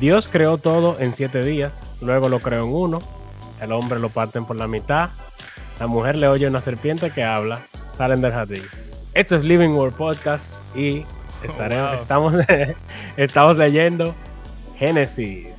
Dios 0.00 0.28
creó 0.30 0.58
todo 0.58 0.98
en 1.00 1.14
siete 1.14 1.42
días, 1.42 1.82
luego 2.02 2.28
lo 2.28 2.40
creó 2.40 2.64
en 2.64 2.72
uno, 2.72 2.98
el 3.62 3.72
hombre 3.72 3.98
lo 3.98 4.10
parten 4.10 4.44
por 4.44 4.56
la 4.56 4.68
mitad, 4.68 5.08
la 5.80 5.86
mujer 5.86 6.18
le 6.18 6.28
oye 6.28 6.46
una 6.46 6.60
serpiente 6.60 7.10
que 7.10 7.24
habla, 7.24 7.66
salen 7.92 8.20
del 8.20 8.32
jardín. 8.32 8.62
Esto 9.14 9.36
es 9.36 9.44
Living 9.44 9.70
World 9.70 9.96
Podcast 9.96 10.44
y 10.74 11.06
estaremos, 11.42 11.92
wow. 11.92 11.98
estamos, 11.98 12.34
estamos 13.16 13.56
leyendo 13.56 14.14
Génesis. 14.78 15.55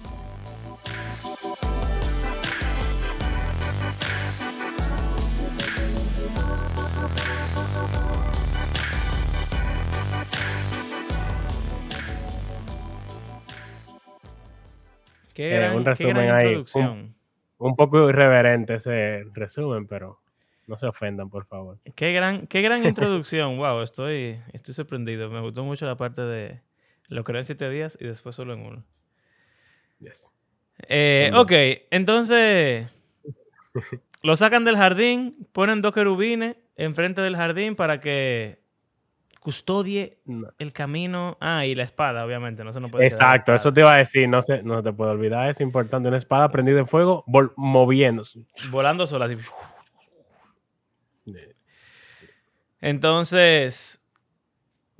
Resumen 15.88 16.30
ahí, 16.30 16.46
introducción. 16.46 17.16
Un 17.58 17.76
poco 17.76 18.10
irreverente 18.10 18.76
ese 18.76 19.24
resumen, 19.34 19.88
pero 19.88 20.20
no 20.68 20.78
se 20.78 20.86
ofendan, 20.86 21.30
por 21.30 21.46
favor. 21.46 21.80
Qué 21.96 22.14
gran, 22.14 22.46
qué 22.48 22.62
gran 22.62 22.86
introducción. 22.86 23.58
Wow, 23.58 23.82
estoy, 23.82 24.40
estoy 24.54 24.74
sorprendido. 24.74 25.30
Me 25.30 25.42
gustó 25.42 25.64
mucho 25.64 25.86
la 25.86 25.96
parte 25.96 26.22
de 26.22 26.62
lo 27.08 27.24
creó 27.24 27.40
en 27.40 27.46
siete 27.46 27.70
días 27.70 27.98
y 28.00 28.06
después 28.06 28.36
solo 28.36 28.54
en 28.54 28.60
uno. 28.66 28.84
Yes. 30.00 30.30
Eh, 30.90 31.32
ok, 31.34 31.52
entonces 31.90 32.88
lo 34.24 34.36
sacan 34.36 34.66
del 34.66 34.78
jardín, 34.78 35.48
ponen 35.54 35.82
dos 35.82 35.94
querubines 35.94 36.58
enfrente 36.76 37.22
del 37.22 37.36
jardín 37.36 37.76
para 37.76 38.00
que 38.00 38.62
custodie 39.48 40.20
No. 40.26 40.50
el 40.60 40.74
camino. 40.74 41.38
Ah, 41.40 41.66
y 41.66 41.74
la 41.74 41.84
espada, 41.84 42.26
obviamente, 42.26 42.66
no 42.66 42.74
se 42.74 42.82
nos 42.82 42.92
puede 42.92 43.06
Exacto, 43.06 43.54
eso 43.54 43.72
te 43.72 43.80
iba 43.80 43.94
a 43.94 43.98
decir, 43.98 44.28
no 44.28 44.42
se, 44.42 44.62
no 44.62 44.84
te 44.84 44.92
puedo 44.92 45.12
olvidar, 45.12 45.50
es 45.50 45.62
importante, 45.62 46.10
una 46.10 46.18
espada 46.18 46.52
prendida 46.52 46.80
en 46.80 46.88
fuego, 46.88 47.24
vol- 47.28 47.54
moviéndose. 47.56 48.42
Volando 48.70 49.08
sola, 49.08 49.24
así. 49.24 49.38
Entonces, 52.82 54.06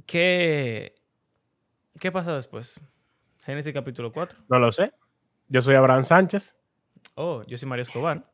¿qué, 0.06 0.96
¿qué 2.00 2.12
pasa 2.14 2.34
después? 2.34 2.80
Génesis 3.44 3.74
capítulo 3.74 4.14
4. 4.14 4.40
No 4.48 4.60
lo 4.60 4.72
sé. 4.72 4.94
Yo 5.50 5.62
soy 5.62 5.76
Abraham 5.76 6.06
Sánchez. 6.06 6.56
Oh, 7.16 7.44
yo 7.48 7.58
soy 7.58 7.68
Mario 7.68 7.84
Escobar. 7.84 8.24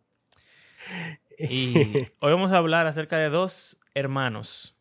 Y 1.39 1.75
hoy 2.19 2.31
vamos 2.31 2.51
a 2.51 2.57
hablar 2.57 2.85
acerca 2.85 3.17
de 3.17 3.29
dos 3.29 3.79
hermanos 3.95 4.77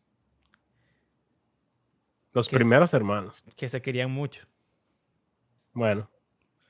Los 2.33 2.49
primeros 2.49 2.93
hermanos. 2.93 3.43
que 3.55 3.69
se 3.69 3.81
querían 3.81 4.11
mucho. 4.11 4.45
Bueno, 5.73 6.09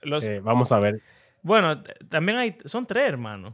Los, 0.01 0.23
eh, 0.25 0.39
vamos 0.39 0.71
a 0.71 0.79
ver. 0.79 1.01
bueno, 1.41 1.81
también 2.09 2.37
hay, 2.37 2.57
son 2.65 2.85
tres 2.85 3.07
hermanos. 3.07 3.53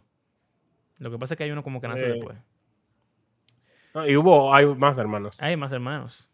Lo 0.98 1.10
que 1.12 1.18
pasa 1.18 1.34
es 1.34 1.38
que 1.38 1.44
hay 1.46 1.52
uno 1.52 1.64
como 1.64 1.80
que 1.80 1.88
nace 1.88 2.06
Eh, 2.06 2.14
después. 2.14 2.38
No, 3.94 4.08
y 4.08 4.16
hubo, 4.16 4.54
hay 4.54 4.66
más 4.66 4.98
hermanos. 4.98 5.36
Hay 5.42 5.56
más 5.58 5.72
hermanos. 5.72 6.30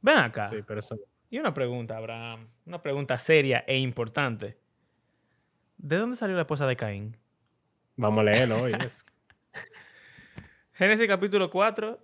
Ven 0.00 0.18
acá. 0.18 0.48
Sí, 0.48 0.56
pero 0.66 0.80
eso. 0.80 0.96
Y 1.28 1.38
una 1.38 1.54
pregunta, 1.54 1.96
Abraham. 1.96 2.48
Una 2.66 2.82
pregunta 2.82 3.16
seria 3.18 3.64
e 3.66 3.78
importante. 3.78 4.58
¿De 5.78 5.96
dónde 5.96 6.16
salió 6.16 6.36
la 6.36 6.42
esposa 6.42 6.66
de 6.66 6.76
Caín? 6.76 7.16
Vamos 7.96 8.20
a 8.20 8.24
leerlo 8.24 8.62
hoy. 8.62 8.72
eso. 8.86 9.04
Génesis 10.72 11.06
capítulo 11.06 11.50
4. 11.50 11.98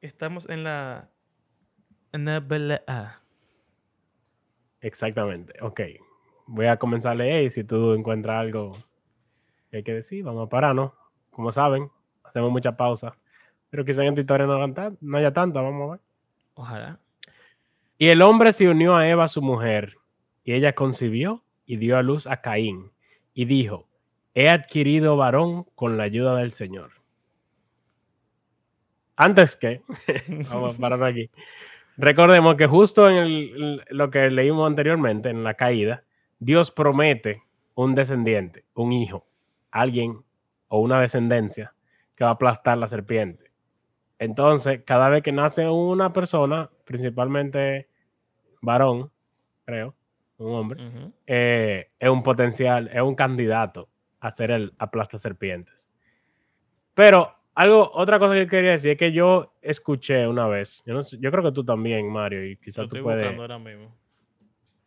Estamos 0.00 0.48
en 0.48 0.64
la. 0.64 1.08
Exactamente. 4.80 5.54
Ok. 5.62 5.80
Voy 6.46 6.66
a 6.66 6.76
comenzar 6.76 7.12
a 7.12 7.14
leer 7.16 7.44
y 7.44 7.50
si 7.50 7.64
tú 7.64 7.92
encuentras 7.94 8.40
algo 8.40 8.72
que 9.70 9.78
hay 9.78 9.82
que 9.82 9.94
decir, 9.94 10.24
vamos 10.24 10.46
a 10.46 10.48
pararnos. 10.48 10.92
Como 11.30 11.50
saben, 11.52 11.90
hacemos 12.24 12.50
mucha 12.50 12.76
pausa. 12.76 13.16
Pero 13.70 13.84
quizá 13.84 14.02
en 14.02 14.08
esta 14.08 14.20
historia 14.20 14.46
no 14.46 15.16
haya 15.16 15.32
tanta, 15.32 15.62
vamos 15.62 15.88
a 15.88 15.92
ver. 15.92 16.00
Ojalá. 16.54 17.00
Y 17.96 18.08
el 18.08 18.20
hombre 18.20 18.52
se 18.52 18.68
unió 18.68 18.96
a 18.96 19.08
Eva, 19.08 19.28
su 19.28 19.40
mujer, 19.40 19.96
y 20.44 20.54
ella 20.54 20.74
concibió 20.74 21.44
y 21.64 21.76
dio 21.76 21.96
a 21.96 22.02
luz 22.02 22.26
a 22.26 22.40
Caín, 22.40 22.90
y 23.32 23.44
dijo, 23.44 23.88
he 24.34 24.48
adquirido 24.48 25.16
varón 25.16 25.64
con 25.74 25.96
la 25.96 26.02
ayuda 26.02 26.36
del 26.36 26.52
Señor. 26.52 26.90
Antes 29.16 29.56
que, 29.56 29.82
vamos 30.50 30.74
a 30.74 30.78
parar 30.78 31.04
aquí, 31.04 31.30
recordemos 31.96 32.56
que 32.56 32.66
justo 32.66 33.08
en 33.08 33.16
el- 33.16 33.84
lo 33.90 34.10
que 34.10 34.30
leímos 34.30 34.66
anteriormente, 34.66 35.30
en 35.30 35.44
la 35.44 35.54
caída, 35.54 36.04
Dios 36.38 36.70
promete 36.70 37.42
un 37.74 37.94
descendiente, 37.94 38.64
un 38.74 38.92
hijo, 38.92 39.26
alguien 39.70 40.22
o 40.68 40.80
una 40.80 41.00
descendencia 41.00 41.74
que 42.14 42.24
va 42.24 42.30
a 42.30 42.34
aplastar 42.34 42.78
la 42.78 42.88
serpiente. 42.88 43.50
Entonces, 44.18 44.82
cada 44.84 45.08
vez 45.08 45.22
que 45.22 45.32
nace 45.32 45.68
una 45.68 46.12
persona, 46.12 46.70
principalmente 46.84 47.88
varón, 48.60 49.10
creo, 49.64 49.94
un 50.38 50.54
hombre, 50.54 51.12
eh, 51.26 51.88
es 51.98 52.08
un 52.10 52.22
potencial, 52.22 52.88
es 52.92 53.02
un 53.02 53.14
candidato 53.14 53.88
a 54.20 54.30
ser 54.30 54.50
el 54.50 54.72
aplasta 54.78 55.18
serpientes. 55.18 55.88
Pero 56.94 57.34
algo, 57.54 57.90
otra 57.94 58.18
cosa 58.18 58.34
que 58.34 58.46
quería 58.46 58.72
decir 58.72 58.92
es 58.92 58.96
que 58.98 59.12
yo 59.12 59.52
escuché 59.60 60.26
una 60.26 60.46
vez, 60.46 60.82
yo, 60.86 60.94
no 60.94 61.02
sé- 61.02 61.18
yo 61.20 61.30
creo 61.30 61.42
que 61.44 61.52
tú 61.52 61.64
también, 61.64 62.10
Mario, 62.10 62.44
y 62.46 62.56
quizás 62.56 62.88
tú 62.88 62.96
puedes 63.02 63.26
ahora 63.38 63.58
mismo. 63.58 63.94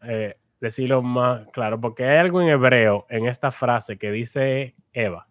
eh, 0.04 0.36
decirlo 0.60 1.02
más 1.02 1.48
claro, 1.52 1.80
porque 1.80 2.06
hay 2.06 2.18
algo 2.18 2.42
en 2.42 2.50
hebreo 2.50 3.06
en 3.10 3.28
esta 3.28 3.52
frase 3.52 3.98
que 3.98 4.12
dice 4.12 4.76
Eva, 4.94 5.28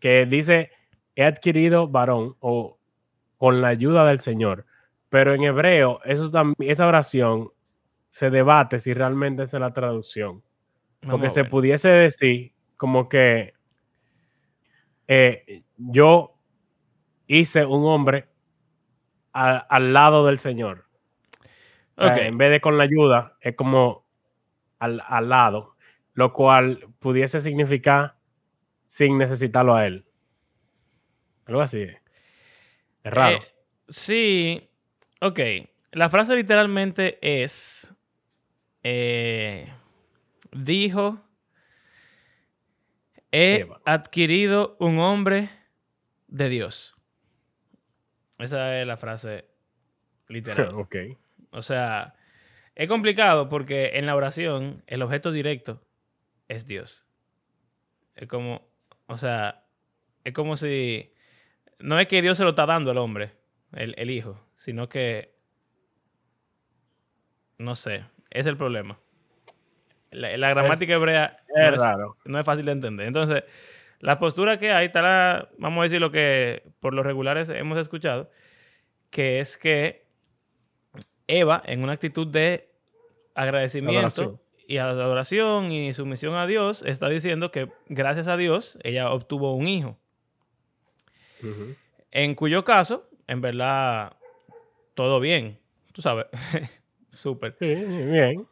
que 0.00 0.26
dice, 0.26 0.70
he 1.14 1.24
adquirido 1.24 1.88
varón 1.88 2.36
o 2.40 2.78
con 3.38 3.60
la 3.60 3.68
ayuda 3.68 4.04
del 4.06 4.20
Señor, 4.20 4.66
pero 5.08 5.34
en 5.34 5.44
hebreo 5.44 6.00
eso 6.04 6.30
esa 6.58 6.86
oración 6.88 7.50
se 8.08 8.30
debate 8.30 8.80
si 8.80 8.94
realmente 8.94 9.42
es 9.44 9.52
la 9.52 9.72
traducción, 9.72 10.42
porque 11.00 11.16
Vamos 11.26 11.34
se 11.34 11.44
pudiese 11.44 11.88
decir 11.88 12.52
como 12.76 13.08
que 13.08 13.52
eh, 15.06 15.62
yo 15.76 16.36
hice 17.26 17.64
un 17.64 17.84
hombre 17.86 18.28
a- 19.32 19.56
al 19.58 19.92
lado 19.92 20.26
del 20.26 20.38
Señor. 20.38 20.86
O 21.96 22.02
sea, 22.04 22.12
Ok. 22.14 22.18
En 22.22 22.38
vez 22.38 22.50
de 22.50 22.60
con 22.60 22.76
la 22.78 22.84
ayuda, 22.84 23.36
es 23.40 23.54
como 23.56 24.04
al, 24.78 25.02
al 25.06 25.28
lado, 25.28 25.76
lo 26.14 26.32
cual 26.32 26.88
pudiese 26.98 27.40
significar 27.40 28.16
sin 28.86 29.16
necesitarlo 29.18 29.74
a 29.74 29.86
él. 29.86 30.04
Algo 31.46 31.60
así. 31.60 31.82
Es 33.02 33.12
raro. 33.12 33.36
Eh, 33.38 33.42
sí. 33.88 34.70
Ok. 35.20 35.40
La 35.92 36.10
frase 36.10 36.34
literalmente 36.36 37.18
es. 37.20 37.94
eh, 38.82 39.72
dijo. 40.52 41.20
He 43.36 43.66
adquirido 43.84 44.76
un 44.78 44.98
hombre 45.00 45.48
de 46.34 46.48
Dios. 46.48 46.96
Esa 48.40 48.80
es 48.80 48.86
la 48.86 48.96
frase 48.96 49.46
literal. 50.26 50.68
ok. 50.74 50.96
O 51.50 51.62
sea, 51.62 52.16
es 52.74 52.88
complicado 52.88 53.48
porque 53.48 53.98
en 53.98 54.06
la 54.06 54.16
oración 54.16 54.82
el 54.88 55.02
objeto 55.02 55.30
directo 55.30 55.80
es 56.48 56.66
Dios. 56.66 57.06
Es 58.16 58.26
como, 58.26 58.62
o 59.06 59.16
sea, 59.16 59.64
es 60.24 60.34
como 60.34 60.56
si, 60.56 61.12
no 61.78 62.00
es 62.00 62.08
que 62.08 62.20
Dios 62.20 62.36
se 62.36 62.42
lo 62.42 62.50
está 62.50 62.66
dando 62.66 62.90
al 62.90 62.98
hombre, 62.98 63.32
el, 63.72 63.94
el 63.96 64.10
hijo, 64.10 64.44
sino 64.56 64.88
que, 64.88 65.36
no 67.58 67.76
sé, 67.76 68.06
es 68.30 68.46
el 68.46 68.56
problema. 68.56 68.98
La, 70.10 70.36
la 70.36 70.50
gramática 70.50 70.94
hebrea 70.94 71.36
Es 71.48 71.54
no, 71.56 71.74
es, 71.74 71.80
raro. 71.80 72.16
no 72.24 72.40
es 72.40 72.44
fácil 72.44 72.66
de 72.66 72.72
entender. 72.72 73.06
Entonces, 73.06 73.44
la 74.00 74.18
postura 74.18 74.58
que 74.58 74.70
hay, 74.72 74.86
está 74.86 75.02
la, 75.02 75.48
vamos 75.58 75.80
a 75.80 75.84
decir 75.84 76.00
lo 76.00 76.10
que 76.10 76.62
por 76.80 76.94
los 76.94 77.04
regulares 77.04 77.48
hemos 77.48 77.78
escuchado, 77.78 78.30
que 79.10 79.40
es 79.40 79.56
que 79.56 80.04
Eva, 81.26 81.62
en 81.66 81.82
una 81.82 81.92
actitud 81.92 82.26
de 82.26 82.68
agradecimiento 83.34 83.98
Adoración. 83.98 84.40
y 84.66 84.76
adoración 84.78 85.72
y 85.72 85.94
sumisión 85.94 86.34
a 86.34 86.46
Dios, 86.46 86.82
está 86.82 87.08
diciendo 87.08 87.50
que 87.50 87.70
gracias 87.86 88.28
a 88.28 88.36
Dios 88.36 88.78
ella 88.82 89.10
obtuvo 89.10 89.54
un 89.54 89.68
hijo. 89.68 89.98
En 92.10 92.34
cuyo 92.34 92.64
caso, 92.64 93.08
en 93.26 93.42
verdad, 93.42 94.16
todo 94.94 95.20
bien. 95.20 95.58
Tú 95.92 96.00
sabes, 96.00 96.26
súper. 97.12 97.56
Sí, 97.58 97.66
bien. 97.66 98.46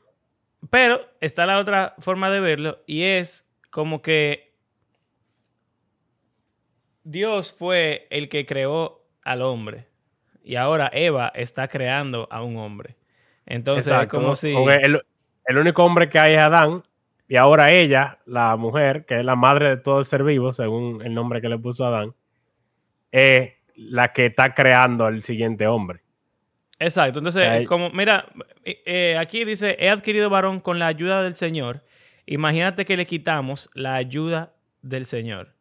Pero 0.70 1.00
está 1.20 1.46
la 1.46 1.58
otra 1.58 1.94
forma 1.98 2.30
de 2.30 2.40
verlo 2.40 2.82
y 2.86 3.02
es 3.02 3.48
como 3.70 4.02
que 4.02 4.51
Dios 7.04 7.54
fue 7.56 8.06
el 8.10 8.28
que 8.28 8.46
creó 8.46 9.02
al 9.22 9.42
hombre 9.42 9.86
y 10.44 10.56
ahora 10.56 10.90
Eva 10.92 11.32
está 11.34 11.68
creando 11.68 12.28
a 12.30 12.42
un 12.42 12.56
hombre. 12.56 12.96
Entonces, 13.46 13.86
es 13.86 13.92
Exacto. 13.92 14.16
como 14.16 14.28
¿no? 14.28 14.36
si... 14.36 14.54
El, 14.54 15.00
el 15.46 15.58
único 15.58 15.84
hombre 15.84 16.08
que 16.08 16.18
hay 16.18 16.34
es 16.34 16.40
Adán, 16.40 16.82
y 17.28 17.36
ahora 17.36 17.72
ella, 17.72 18.18
la 18.26 18.56
mujer, 18.56 19.04
que 19.06 19.18
es 19.20 19.24
la 19.24 19.36
madre 19.36 19.70
de 19.70 19.76
todo 19.78 19.98
el 19.98 20.04
ser 20.04 20.22
vivo, 20.22 20.52
según 20.52 21.02
el 21.04 21.14
nombre 21.14 21.40
que 21.40 21.48
le 21.48 21.58
puso 21.58 21.84
Adán, 21.86 22.14
es 23.10 23.52
la 23.74 24.12
que 24.12 24.26
está 24.26 24.54
creando 24.54 25.06
al 25.06 25.22
siguiente 25.22 25.66
hombre. 25.66 26.00
Exacto. 26.78 27.20
Entonces, 27.20 27.48
Ahí- 27.48 27.64
como, 27.64 27.90
mira, 27.90 28.26
eh, 28.64 28.82
eh, 28.84 29.16
aquí 29.18 29.44
dice, 29.44 29.76
he 29.78 29.88
adquirido 29.88 30.30
varón 30.30 30.60
con 30.60 30.78
la 30.78 30.88
ayuda 30.88 31.22
del 31.22 31.34
Señor. 31.34 31.84
Imagínate 32.26 32.84
que 32.84 32.96
le 32.96 33.06
quitamos 33.06 33.70
la 33.74 33.94
ayuda 33.94 34.52
del 34.82 35.06
Señor. 35.06 35.54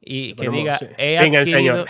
Y 0.00 0.34
que 0.34 0.48
diga, 0.48 0.78
sí, 0.78 0.86
he 0.98 1.20
sin 1.22 1.34
el 1.34 1.40
adquirido... 1.40 1.58
Señor. 1.58 1.88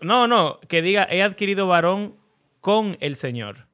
No, 0.00 0.26
no, 0.26 0.60
que 0.68 0.80
diga, 0.82 1.06
he 1.10 1.22
adquirido 1.22 1.66
varón 1.66 2.16
con 2.60 2.96
el 3.00 3.16
Señor. 3.16 3.66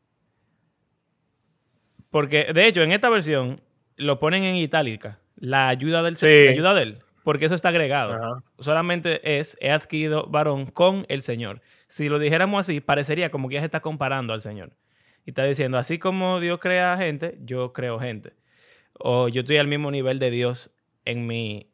Porque, 2.11 2.53
de 2.53 2.67
hecho, 2.67 2.83
en 2.83 2.93
esta 2.93 3.09
versión 3.09 3.61
lo 3.97 4.19
ponen 4.19 4.44
en 4.44 4.56
itálica. 4.56 5.21
La 5.37 5.69
ayuda 5.69 6.03
del 6.03 6.17
Sí. 6.17 6.27
Señor. 6.27 6.44
La 6.47 6.50
ayuda 6.53 6.75
de 6.75 6.83
él. 6.83 6.99
Porque 7.25 7.47
eso 7.47 7.56
está 7.56 7.71
agregado 7.71 8.12
Ajá. 8.15 8.44
solamente 8.61 9.38
es 9.38 9.59
he 9.61 9.71
adquirido 9.73 10.27
varón 10.29 10.67
con 10.67 11.05
el 11.09 11.23
Señor. 11.23 11.61
Si 11.88 12.09
lo 12.09 12.21
dijéramos 12.21 12.61
así, 12.61 12.81
parecería 12.81 13.31
como 13.31 13.49
que 13.49 13.55
ya 13.55 13.61
se 13.61 13.67
está 13.67 13.81
comparando 13.81 14.33
al 14.33 14.41
Señor. 14.41 14.77
Y 15.25 15.31
está 15.31 15.43
diciendo, 15.44 15.77
así 15.77 15.99
como 15.99 16.38
Dios 16.38 16.61
crea 16.61 16.97
gente, 16.97 17.37
yo 17.41 17.73
creo 17.73 17.99
gente. 17.99 18.35
O 18.93 19.27
yo 19.29 19.41
estoy 19.41 19.56
al 19.56 19.67
mismo 19.67 19.91
nivel 19.91 20.21
de 20.21 20.31
Dios 20.31 20.71
en 21.05 21.27
mi 21.27 21.69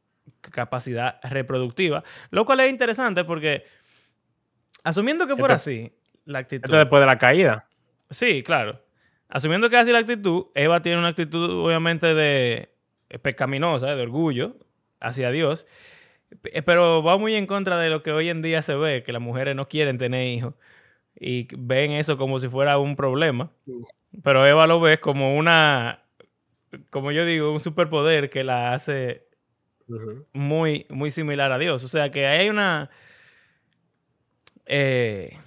capacidad 0.51 1.19
reproductiva. 1.23 2.05
Lo 2.31 2.45
cual 2.45 2.61
es 2.61 2.71
interesante 2.71 3.25
porque, 3.25 3.65
asumiendo 4.85 5.27
que 5.27 5.37
fuera 5.37 5.55
Esto- 5.55 5.71
así, 5.71 5.93
la 6.25 6.41
actitud... 6.41 6.65
Esto 6.65 6.77
después 6.77 7.01
de 7.01 7.07
la 7.07 7.19
caída. 7.19 7.67
Sí, 8.11 8.43
claro. 8.43 8.83
Asumiendo 9.29 9.71
que 9.71 9.77
así 9.77 9.91
la 9.93 9.99
actitud, 9.99 10.47
Eva 10.55 10.83
tiene 10.83 10.99
una 10.99 11.09
actitud 11.09 11.65
obviamente 11.65 12.15
de 12.15 12.75
eh, 13.09 13.19
pecaminosa, 13.19 13.95
de 13.95 14.03
orgullo 14.03 14.57
hacia 15.01 15.31
Dios, 15.31 15.67
P- 16.43 16.63
pero 16.63 17.03
va 17.03 17.17
muy 17.17 17.35
en 17.35 17.47
contra 17.47 17.79
de 17.79 17.89
lo 17.91 18.03
que 18.03 18.13
hoy 18.13 18.29
en 18.29 18.43
día 18.43 18.63
se 18.63 18.75
ve, 18.75 19.03
que 19.03 19.13
las 19.13 19.23
mujeres 19.23 19.57
no 19.57 19.69
quieren 19.69 19.99
tener 19.99 20.27
hijos 20.27 20.55
y 21.19 21.49
ven 21.57 21.93
eso 21.93 22.17
como 22.19 22.39
si 22.39 22.49
fuera 22.49 22.79
un 22.79 22.97
problema. 22.97 23.51
Pero 24.23 24.47
Eva 24.47 24.67
lo 24.67 24.81
ve 24.81 24.99
como 25.01 25.37
una, 25.37 26.03
como 26.91 27.13
yo 27.13 27.25
digo, 27.25 27.53
un 27.53 27.61
superpoder 27.61 28.29
que 28.29 28.45
la 28.45 28.75
hace 28.75 29.27
Muy, 30.33 30.87
muy 30.91 31.11
similar 31.11 31.53
a 31.53 31.59
Dios. 31.59 31.83
O 31.85 31.89
sea 31.89 32.11
que 32.11 32.27
hay 32.27 32.49
una. 32.49 32.91
eh, 34.67 35.39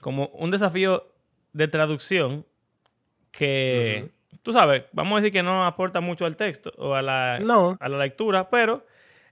como 0.00 0.26
un 0.28 0.50
desafío 0.50 1.12
de 1.52 1.68
traducción 1.68 2.46
que. 3.30 4.10
Tú 4.42 4.52
sabes, 4.52 4.84
vamos 4.92 5.12
a 5.12 5.20
decir 5.20 5.32
que 5.32 5.42
no 5.44 5.64
aporta 5.64 6.00
mucho 6.00 6.24
al 6.26 6.36
texto 6.36 6.72
o 6.76 6.94
a 6.94 7.02
la, 7.02 7.38
No. 7.38 7.76
a 7.78 7.88
la 7.88 7.98
lectura, 7.98 8.50
pero 8.50 8.84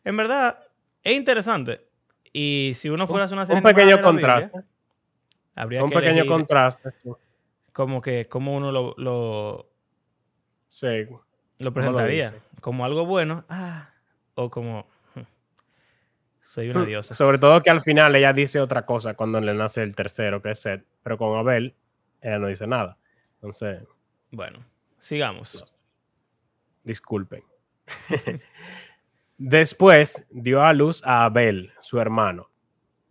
en 0.05 0.17
verdad 0.17 0.61
es 1.03 1.17
interesante. 1.17 1.85
Y 2.33 2.73
si 2.77 2.89
uno 2.91 3.09
fuera 3.09 3.23
a 3.23 3.27
hacer 3.27 3.37
una 3.37 3.45
serie 3.47 3.59
Un 3.59 3.65
pequeño 3.65 3.87
la 3.91 3.97
Biblia, 3.97 4.03
contraste. 4.13 4.61
habría 5.57 5.83
Un 5.83 5.91
que 5.91 5.97
pequeño 5.97 6.27
contraste. 6.27 6.91
como 7.73 8.01
que 8.01 8.27
cómo 8.27 8.55
uno 8.57 8.71
lo, 8.71 8.95
lo, 8.99 9.69
Sí. 10.69 11.07
Lo 11.61 11.73
presentaría. 11.73 12.35
como 12.61 12.85
algo 12.85 13.07
bueno 13.07 13.45
ah, 13.49 13.91
o 14.35 14.51
como 14.51 14.87
"Hmm, 15.15 15.21
soy 16.41 16.71
una 16.71 16.85
diosa. 16.85 17.15
Sobre 17.15 17.39
todo 17.39 17.63
que 17.63 17.71
al 17.71 17.81
final 17.81 18.15
ella 18.17 18.33
dice 18.33 18.61
otra 18.61 18.85
cosa 18.87 19.15
cuando 19.15 19.41
le 19.41 19.55
nace 19.55 19.83
el 19.83 19.95
tercero, 19.95 20.43
que 20.43 20.51
es 20.53 20.61
Seth. 20.61 20.85
Pero 21.03 21.17
con 21.19 21.39
Abel, 21.39 21.75
ella 22.21 22.39
no 22.39 22.47
dice 22.49 22.67
nada. 22.67 22.97
Entonces, 23.35 23.83
Bueno, 24.31 24.65
sigamos. 24.99 25.65
disculpen. 26.85 27.43
Después 29.39 30.27
dio 30.31 30.63
a 30.63 30.73
luz 30.73 31.03
a 31.05 31.25
Abel, 31.25 31.73
su 31.81 31.99
hermano. 31.99 32.51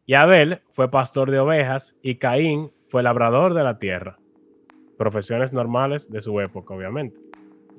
Y 0.06 0.14
Abel 0.16 0.62
fue 0.72 0.90
pastor 0.92 1.32
de 1.32 1.40
ovejas 1.40 1.98
y 2.02 2.16
Caín 2.16 2.72
fue 2.88 3.04
labrador 3.04 3.54
de 3.54 3.64
la 3.64 3.80
tierra. 3.80 4.20
Profesiones 4.98 5.54
normales 5.54 6.10
de 6.12 6.22
su 6.22 6.40
época, 6.42 6.74
obviamente. 6.74 7.20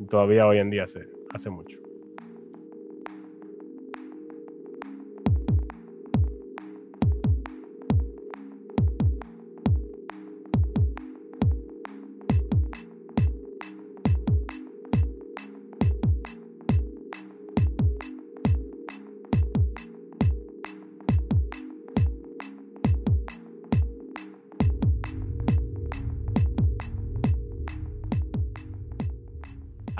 Todavía 0.08 0.46
hoy 0.46 0.58
en 0.58 0.70
día 0.70 0.86
se 0.86 1.06
hace 1.30 1.50
mucho. 1.50 1.89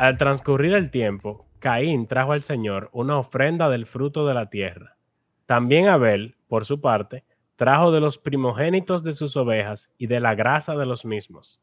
Al 0.01 0.17
transcurrir 0.17 0.73
el 0.73 0.91
tiempo, 0.91 1.47
Caín 1.59 2.07
trajo 2.07 2.33
al 2.33 2.43
Señor 2.43 2.89
una 2.95 3.19
ofrenda 3.19 3.69
del 3.69 3.85
fruto 3.85 4.27
de 4.27 4.33
la 4.33 4.49
tierra. 4.49 4.97
También 5.45 5.89
Abel, 5.89 6.39
por 6.49 6.65
su 6.65 6.81
parte, 6.81 7.27
trajo 7.57 7.93
de 7.93 8.01
los 8.01 8.17
primogénitos 8.17 9.05
de 9.05 9.13
sus 9.13 9.37
ovejas 9.37 9.93
y 9.99 10.07
de 10.07 10.21
la 10.21 10.35
grasa 10.35 10.75
de 10.75 10.87
los 10.87 11.05
mismos. 11.05 11.61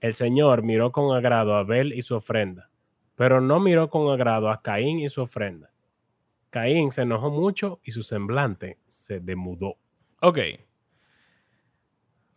El 0.00 0.14
Señor 0.14 0.62
miró 0.62 0.90
con 0.90 1.14
agrado 1.14 1.54
a 1.54 1.58
Abel 1.58 1.92
y 1.92 2.00
su 2.00 2.14
ofrenda, 2.14 2.70
pero 3.14 3.42
no 3.42 3.60
miró 3.60 3.90
con 3.90 4.10
agrado 4.10 4.48
a 4.48 4.62
Caín 4.62 5.00
y 5.00 5.10
su 5.10 5.20
ofrenda. 5.20 5.70
Caín 6.48 6.92
se 6.92 7.02
enojó 7.02 7.28
mucho 7.28 7.80
y 7.84 7.92
su 7.92 8.02
semblante 8.02 8.78
se 8.86 9.20
demudó. 9.20 9.76
Ok. 10.22 10.38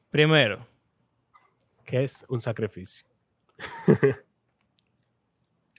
Primero, 0.09 0.67
¿Qué 1.85 2.03
es 2.03 2.25
un 2.27 2.41
sacrificio? 2.41 3.07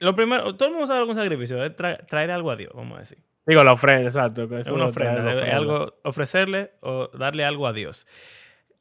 lo 0.00 0.14
primero, 0.14 0.54
todo 0.56 0.68
el 0.68 0.72
mundo 0.74 0.86
sabe 0.86 1.00
algún 1.00 1.16
sacrificio, 1.16 1.64
es 1.64 1.76
tra- 1.76 2.04
traer 2.06 2.30
algo 2.30 2.50
a 2.50 2.56
Dios, 2.56 2.72
vamos 2.74 2.96
a 2.96 3.00
decir. 3.00 3.18
Digo, 3.46 3.64
la 3.64 3.72
ofrenda, 3.72 4.06
exacto. 4.08 4.42
Es 4.58 4.68
una 4.68 4.86
ofrenda, 4.86 5.32
es 5.32 5.52
algo, 5.54 5.94
ofrecerle 6.04 6.72
o 6.80 7.08
darle 7.08 7.44
algo 7.44 7.66
a 7.66 7.72
Dios. 7.72 8.06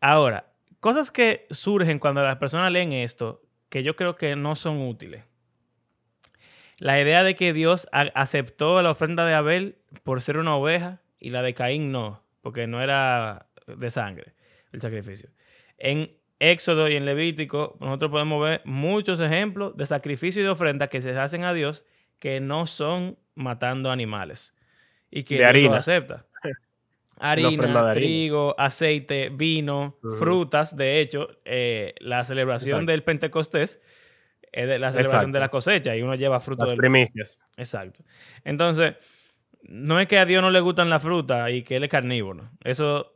Ahora, 0.02 0.52
cosas 0.80 1.12
que 1.12 1.46
surgen 1.50 2.00
cuando 2.00 2.24
las 2.24 2.38
personas 2.38 2.72
leen 2.72 2.94
esto, 2.94 3.42
que 3.70 3.84
yo 3.84 3.96
creo 3.96 4.16
que 4.16 4.36
no 4.36 4.56
son 4.56 4.82
útiles. 4.82 5.24
La 6.78 7.00
idea 7.02 7.24
de 7.24 7.36
que 7.36 7.52
Dios 7.54 7.88
aceptó 7.92 8.82
la 8.82 8.92
ofrenda 8.92 9.26
de 9.26 9.34
Abel 9.34 9.78
por 10.04 10.22
ser 10.22 10.38
una 10.38 10.56
oveja 10.56 11.02
y 11.20 11.32
la 11.32 11.42
de 11.42 11.54
Caín 11.54 11.92
no, 11.92 12.24
porque 12.42 12.68
no 12.68 12.82
era 12.82 13.48
de 13.68 13.92
sangre 13.92 14.34
el 14.72 14.80
sacrificio. 14.82 15.30
En 15.78 16.12
Éxodo 16.40 16.88
y 16.90 16.96
en 16.96 17.06
Levítico 17.06 17.78
nosotros 17.80 18.12
podemos 18.12 18.42
ver 18.44 18.62
muchos 18.66 19.20
ejemplos 19.20 19.76
de 19.76 19.86
sacrificio 19.86 20.42
y 20.42 20.46
de 20.46 20.50
ofrenda 20.52 20.88
que 20.88 21.02
se 21.02 21.18
hacen 21.18 21.44
a 21.44 21.54
Dios 21.54 21.86
que 22.20 22.40
no 22.40 22.66
son 22.68 23.18
matando 23.36 23.92
animales 23.92 24.56
y 25.12 25.24
que 25.24 25.36
De 25.36 25.40
Dios 25.42 25.46
lo 25.46 25.50
harina. 25.50 25.78
acepta. 25.78 26.26
Harina, 27.22 27.50
de 27.50 27.64
harina. 27.72 27.94
trigo, 27.94 28.56
aceite, 28.58 29.30
vino, 29.30 29.98
frutas. 30.18 30.78
De 30.78 31.02
hecho, 31.02 31.28
eh, 31.44 31.94
la 32.00 32.24
celebración 32.24 32.78
Exacto. 32.80 32.92
del 32.92 33.04
Pentecostés 33.04 33.82
es 34.52 34.68
de 34.68 34.80
la 34.80 34.92
celebración 34.92 35.32
de 35.34 35.40
la 35.42 35.50
cosecha 35.50 35.96
y 35.98 36.02
uno 36.02 36.16
lleva 36.16 36.40
fruto 36.40 36.62
Las 36.64 36.70
del 36.72 36.78
primicias. 36.78 37.46
Exacto. 37.58 38.04
Entonces, 38.46 38.96
no 39.64 40.00
es 40.00 40.08
que 40.08 40.18
a 40.18 40.26
Dios 40.26 40.42
no 40.42 40.50
le 40.50 40.62
gustan 40.62 40.90
las 40.90 41.02
frutas 41.04 41.52
y 41.52 41.64
que 41.64 41.76
él 41.76 41.84
es 41.84 41.90
carnívoro. 41.90 42.50
Eso, 42.64 43.14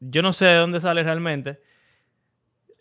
yo 0.00 0.22
no 0.22 0.32
sé 0.32 0.46
de 0.46 0.54
dónde 0.54 0.80
sale 0.80 1.02
realmente. 1.02 1.60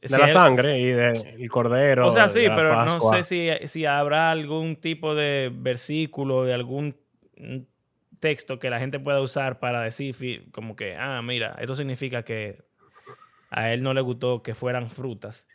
De 0.01 0.07
Si 0.09 0.17
la 0.17 0.25
él- 0.25 0.31
sangre 0.31 0.79
y 0.79 0.85
del 0.85 1.49
cordero. 1.49 2.07
O 2.07 2.11
sea, 2.11 2.29
sí, 2.29 2.41
pero 2.55 2.71
Pascua. 2.73 3.17
no 3.17 3.23
sé 3.23 3.23
si, 3.59 3.67
si 3.67 3.85
habrá 3.85 4.29
algún 4.31 4.75
tipo 4.75 5.15
de 5.15 5.51
versículo, 5.53 6.43
de 6.43 6.53
algún 6.53 6.95
texto 8.19 8.59
que 8.59 8.69
la 8.69 8.79
gente 8.79 8.99
pueda 8.99 9.19
usar 9.21 9.59
para 9.59 9.81
decir 9.81 10.45
como 10.51 10.75
que, 10.75 10.95
ah, 10.95 11.21
mira, 11.21 11.55
esto 11.59 11.75
significa 11.75 12.23
que 12.23 12.63
a 13.49 13.71
él 13.73 13.81
no 13.83 13.93
le 13.93 14.01
gustó 14.01 14.41
que 14.43 14.53
fueran 14.55 14.89
frutas. 14.89 15.47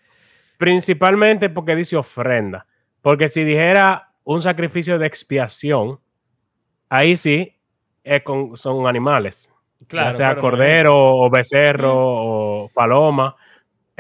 Principalmente 0.58 1.48
porque 1.48 1.74
dice 1.76 1.96
ofrenda. 1.96 2.66
Porque 3.02 3.28
si 3.28 3.44
dijera 3.44 4.10
un 4.24 4.42
sacrificio 4.42 4.98
de 4.98 5.06
expiación, 5.06 5.98
ahí 6.88 7.16
sí 7.16 7.56
es 8.04 8.22
con- 8.22 8.56
son 8.56 8.86
animales. 8.86 9.52
Claro, 9.86 10.08
ya 10.10 10.12
sea 10.12 10.34
no 10.34 10.40
cordero 10.40 10.92
o 10.94 11.30
becerro 11.30 11.94
o 11.94 12.68
paloma. 12.74 13.34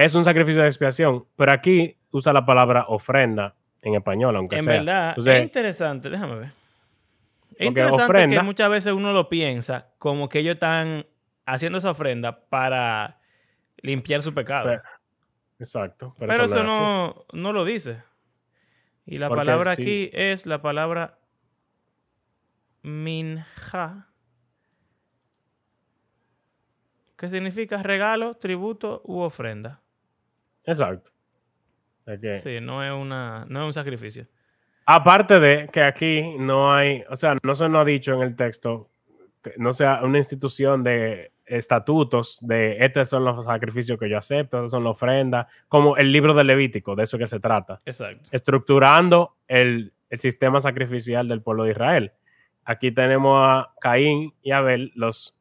Es 0.04 0.14
un 0.14 0.24
sacrificio 0.24 0.62
de 0.62 0.68
expiación. 0.68 1.26
Pero 1.36 1.52
aquí 1.52 1.96
usa 2.10 2.32
la 2.32 2.44
palabra 2.46 2.86
ofrenda 2.88 3.54
en 3.82 3.94
español, 3.94 4.34
aunque 4.36 4.56
En 4.56 4.64
sea. 4.64 4.72
verdad, 4.78 5.08
Entonces, 5.10 5.34
es 5.34 5.42
interesante, 5.42 6.10
déjame 6.10 6.34
ver. 6.36 6.52
Es 7.56 7.66
interesante 7.66 8.04
que 8.12 8.18
ofrenda- 8.18 8.42
muchas 8.42 8.70
veces 8.70 8.92
uno 8.92 9.12
lo 9.12 9.28
piensa 9.28 9.88
como 9.98 10.28
que 10.28 10.38
ellos 10.38 10.54
están 10.54 11.06
haciendo 11.44 11.78
esa 11.78 11.90
ofrenda 11.90 12.46
para 12.48 13.20
limpiar 13.82 14.22
su 14.22 14.32
pecado. 14.32 14.68
Pero- 14.70 14.82
exacto. 15.58 16.14
Pero, 16.18 16.44
eso 16.44 16.62
no, 16.64 17.24
no 17.32 17.52
lo 17.52 17.64
dice. 17.64 18.02
Y 19.04 19.18
la 19.18 19.28
Porque 19.28 19.40
palabra 19.40 19.74
sí. 19.74 19.82
aquí 19.82 20.10
es 20.14 20.46
la 20.46 20.62
palabra 20.62 21.18
minja, 22.82 24.06
que 27.16 27.28
significa 27.28 27.82
regalo, 27.82 28.36
tributo 28.36 29.02
u 29.04 29.18
ofrenda. 29.20 29.82
Exacto. 30.64 31.10
O 32.00 32.04
sea 32.04 32.18
que- 32.18 32.38
Sí, 32.40 32.58
no 32.60 32.82
es, 32.84 32.92
una, 32.92 33.44
no 33.48 33.60
es 33.62 33.66
un 33.66 33.72
sacrificio. 33.72 34.26
Aparte 34.86 35.38
de 35.38 35.68
que 35.68 35.82
aquí 35.82 36.34
no 36.38 36.72
hay, 36.72 37.04
o 37.08 37.16
sea, 37.16 37.36
no 37.42 37.54
se 37.54 37.68
nos 37.68 37.82
ha 37.82 37.84
dicho 37.84 38.12
en 38.14 38.22
el 38.22 38.34
texto, 38.36 38.90
que 39.42 39.52
no 39.58 39.72
sea 39.72 40.00
una 40.02 40.18
institución 40.18 40.82
de 40.82 41.32
estatutos 41.46 42.38
de 42.42 42.76
estos 42.84 43.08
son 43.08 43.24
los 43.24 43.44
sacrificios 43.44 43.98
que 43.98 44.08
yo 44.08 44.18
acepto, 44.18 44.58
estas 44.58 44.70
son 44.70 44.84
las 44.84 44.92
ofrendas, 44.92 45.46
como 45.68 45.96
el 45.96 46.12
libro 46.12 46.32
de 46.34 46.44
Levítico, 46.44 46.94
de 46.96 47.04
eso 47.04 47.18
que 47.18 47.26
se 47.26 47.40
trata, 47.40 47.80
Exacto. 47.84 48.28
estructurando 48.32 49.36
el, 49.48 49.92
el 50.10 50.18
sistema 50.20 50.60
sacrificial 50.60 51.26
del 51.28 51.42
pueblo 51.42 51.64
de 51.64 51.72
Israel. 51.72 52.12
Aquí 52.64 52.92
tenemos 52.92 53.36
a 53.42 53.70
Caín 53.80 54.32
y 54.42 54.52
Abel, 54.52 54.92
los 54.94 55.36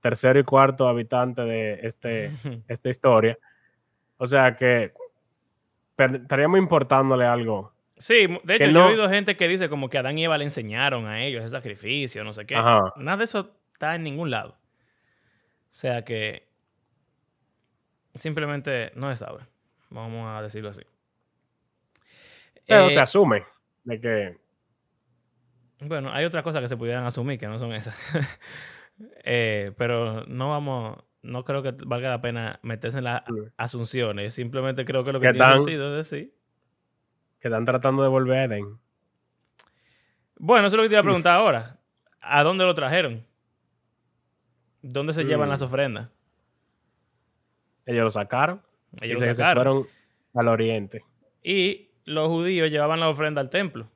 tercero 0.00 0.38
y 0.38 0.44
cuarto 0.44 0.86
habitantes 0.86 1.46
de 1.46 1.80
este, 1.82 2.30
esta 2.68 2.88
historia. 2.90 3.38
O 4.16 4.26
sea 4.26 4.56
que 4.56 4.92
estaríamos 5.96 6.58
importándole 6.58 7.24
algo. 7.24 7.72
Sí, 7.96 8.26
de 8.42 8.56
hecho, 8.56 8.66
yo 8.66 8.80
he 8.80 8.92
oído 8.92 9.08
gente 9.08 9.36
que 9.36 9.46
dice 9.46 9.68
como 9.68 9.88
que 9.88 9.98
Adán 9.98 10.18
y 10.18 10.24
Eva 10.24 10.36
le 10.36 10.44
enseñaron 10.44 11.06
a 11.06 11.22
ellos 11.22 11.44
el 11.44 11.50
sacrificio, 11.50 12.24
no 12.24 12.32
sé 12.32 12.44
qué. 12.44 12.56
Ajá. 12.56 12.80
Nada 12.96 13.18
de 13.18 13.24
eso 13.24 13.54
está 13.72 13.94
en 13.94 14.02
ningún 14.02 14.30
lado. 14.30 14.50
O 14.50 15.76
sea 15.76 16.04
que 16.04 16.48
simplemente 18.14 18.92
no 18.94 19.10
se 19.10 19.24
sabe. 19.24 19.40
Vamos 19.90 20.26
a 20.28 20.42
decirlo 20.42 20.70
así. 20.70 20.82
Pero 22.66 22.86
Eh, 22.86 22.90
se 22.90 23.00
asume 23.00 23.44
de 23.84 24.00
que 24.00 24.38
Bueno, 25.80 26.12
hay 26.12 26.24
otras 26.24 26.42
cosas 26.42 26.62
que 26.62 26.68
se 26.68 26.76
pudieran 26.76 27.04
asumir 27.04 27.38
que 27.38 27.46
no 27.46 27.58
son 27.58 27.72
esas. 27.72 27.96
Eh, 29.24 29.72
pero 29.76 30.24
no 30.26 30.50
vamos, 30.50 31.02
no 31.24 31.42
creo 31.44 31.62
que 31.62 31.72
valga 31.84 32.10
la 32.10 32.20
pena 32.20 32.60
meterse 32.62 32.98
en 32.98 33.04
las 33.04 33.22
asunciones. 33.56 34.34
Simplemente 34.34 34.84
creo 34.84 35.02
que 35.04 35.12
lo 35.12 35.18
que 35.20 35.26
¿Qué 35.28 35.32
tiene 35.32 35.44
tan- 35.46 35.56
sentido 35.56 35.98
es 35.98 36.08
decir. 36.10 36.32
que 37.40 37.48
están 37.48 37.64
tratando 37.64 38.02
de 38.02 38.08
volver 38.08 38.38
a 38.38 38.44
Edén. 38.44 38.78
Bueno, 40.36 40.66
eso 40.66 40.76
es 40.76 40.78
lo 40.78 40.82
que 40.84 40.88
te 40.88 40.94
iba 40.94 41.00
a 41.00 41.04
preguntar 41.04 41.36
ahora. 41.36 41.78
¿A 42.20 42.42
dónde 42.42 42.64
lo 42.64 42.74
trajeron? 42.74 43.24
¿Dónde 44.82 45.12
se 45.14 45.24
llevan 45.24 45.48
Mm. 45.48 45.52
las 45.52 45.62
ofrendas? 45.62 46.08
Ellos 47.86 48.04
lo 48.04 48.10
sacaron. 48.10 48.62
Ellos 49.00 49.20
lo 49.20 49.34
se 49.34 49.42
fueron 49.44 49.86
al 50.34 50.48
oriente. 50.48 51.02
Y 51.42 51.90
los 52.04 52.28
judíos 52.28 52.70
llevaban 52.70 53.00
la 53.00 53.08
ofrenda 53.08 53.40
al 53.40 53.50
templo. 53.50 53.88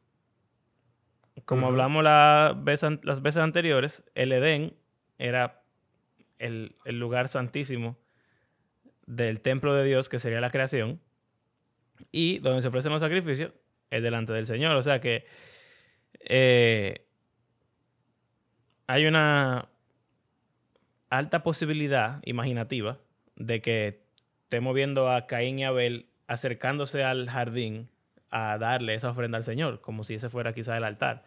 Como 1.45 1.67
hablamos 1.69 2.03
la 2.05 2.55
vez 2.57 2.85
an- 2.85 3.01
las 3.05 3.23
veces 3.23 3.43
anteriores, 3.43 4.05
el 4.15 4.33
Edén 4.33 4.77
era 5.19 5.58
el, 6.39 6.75
lugar 6.87 7.29
santísimo 7.29 7.97
del 9.07 9.41
templo 9.41 9.75
de 9.75 9.85
Dios, 9.85 10.09
que 10.09 10.19
sería 10.19 10.41
la 10.41 10.51
creación, 10.51 11.01
y 12.13 12.39
donde 12.39 12.63
se 12.63 12.69
ofrecen 12.69 12.93
los 12.93 13.01
sacrificios 13.01 13.53
es 13.91 14.03
delante 14.03 14.33
del 14.33 14.47
Señor. 14.47 14.77
O 14.77 14.83
sea 14.83 15.01
que 15.01 15.25
eh, 16.21 17.07
hay 18.87 19.07
una 19.07 19.69
alta 21.11 21.43
posibilidad 21.43 22.21
imaginativa 22.25 22.99
de 23.37 23.61
que 23.61 24.01
estemos 24.45 24.75
viendo 24.75 25.11
a 25.11 25.27
Caín 25.27 25.59
y 25.59 25.65
Abel 25.65 26.07
acercándose 26.27 27.03
al 27.03 27.29
jardín 27.29 27.89
a 28.31 28.59
darle 28.59 28.95
esa 28.95 29.11
ofrenda 29.11 29.39
al 29.39 29.45
Señor, 29.45 29.81
como 29.81 30.05
si 30.05 30.15
ese 30.15 30.29
fuera 30.29 30.53
quizá 30.53 30.77
el 30.77 30.85
altar. 30.85 31.25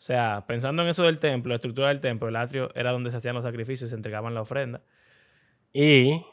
O 0.00 0.02
sea, 0.02 0.44
pensando 0.46 0.82
en 0.82 0.88
eso 0.88 1.02
del 1.02 1.18
templo, 1.18 1.50
la 1.50 1.56
estructura 1.56 1.88
del 1.88 2.00
templo, 2.00 2.26
el 2.26 2.36
atrio 2.36 2.70
era 2.74 2.90
donde 2.90 3.10
se 3.10 3.18
hacían 3.18 3.34
los 3.34 3.44
sacrificios 3.44 3.88
y 3.88 3.90
se 3.90 3.96
entregaban 3.96 4.32
la 4.32 4.40
ofrenda. 4.40 4.80
Y 5.74 6.24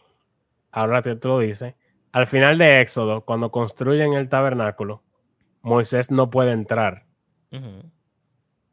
ahora 0.71 1.01
tú 1.01 1.27
lo 1.27 1.39
dices, 1.39 1.75
al 2.13 2.27
final 2.27 2.57
de 2.57 2.79
Éxodo, 2.79 3.25
cuando 3.25 3.51
construyen 3.51 4.13
el 4.13 4.29
tabernáculo, 4.29 5.03
Moisés 5.63 6.11
no 6.11 6.29
puede 6.29 6.53
entrar. 6.53 7.07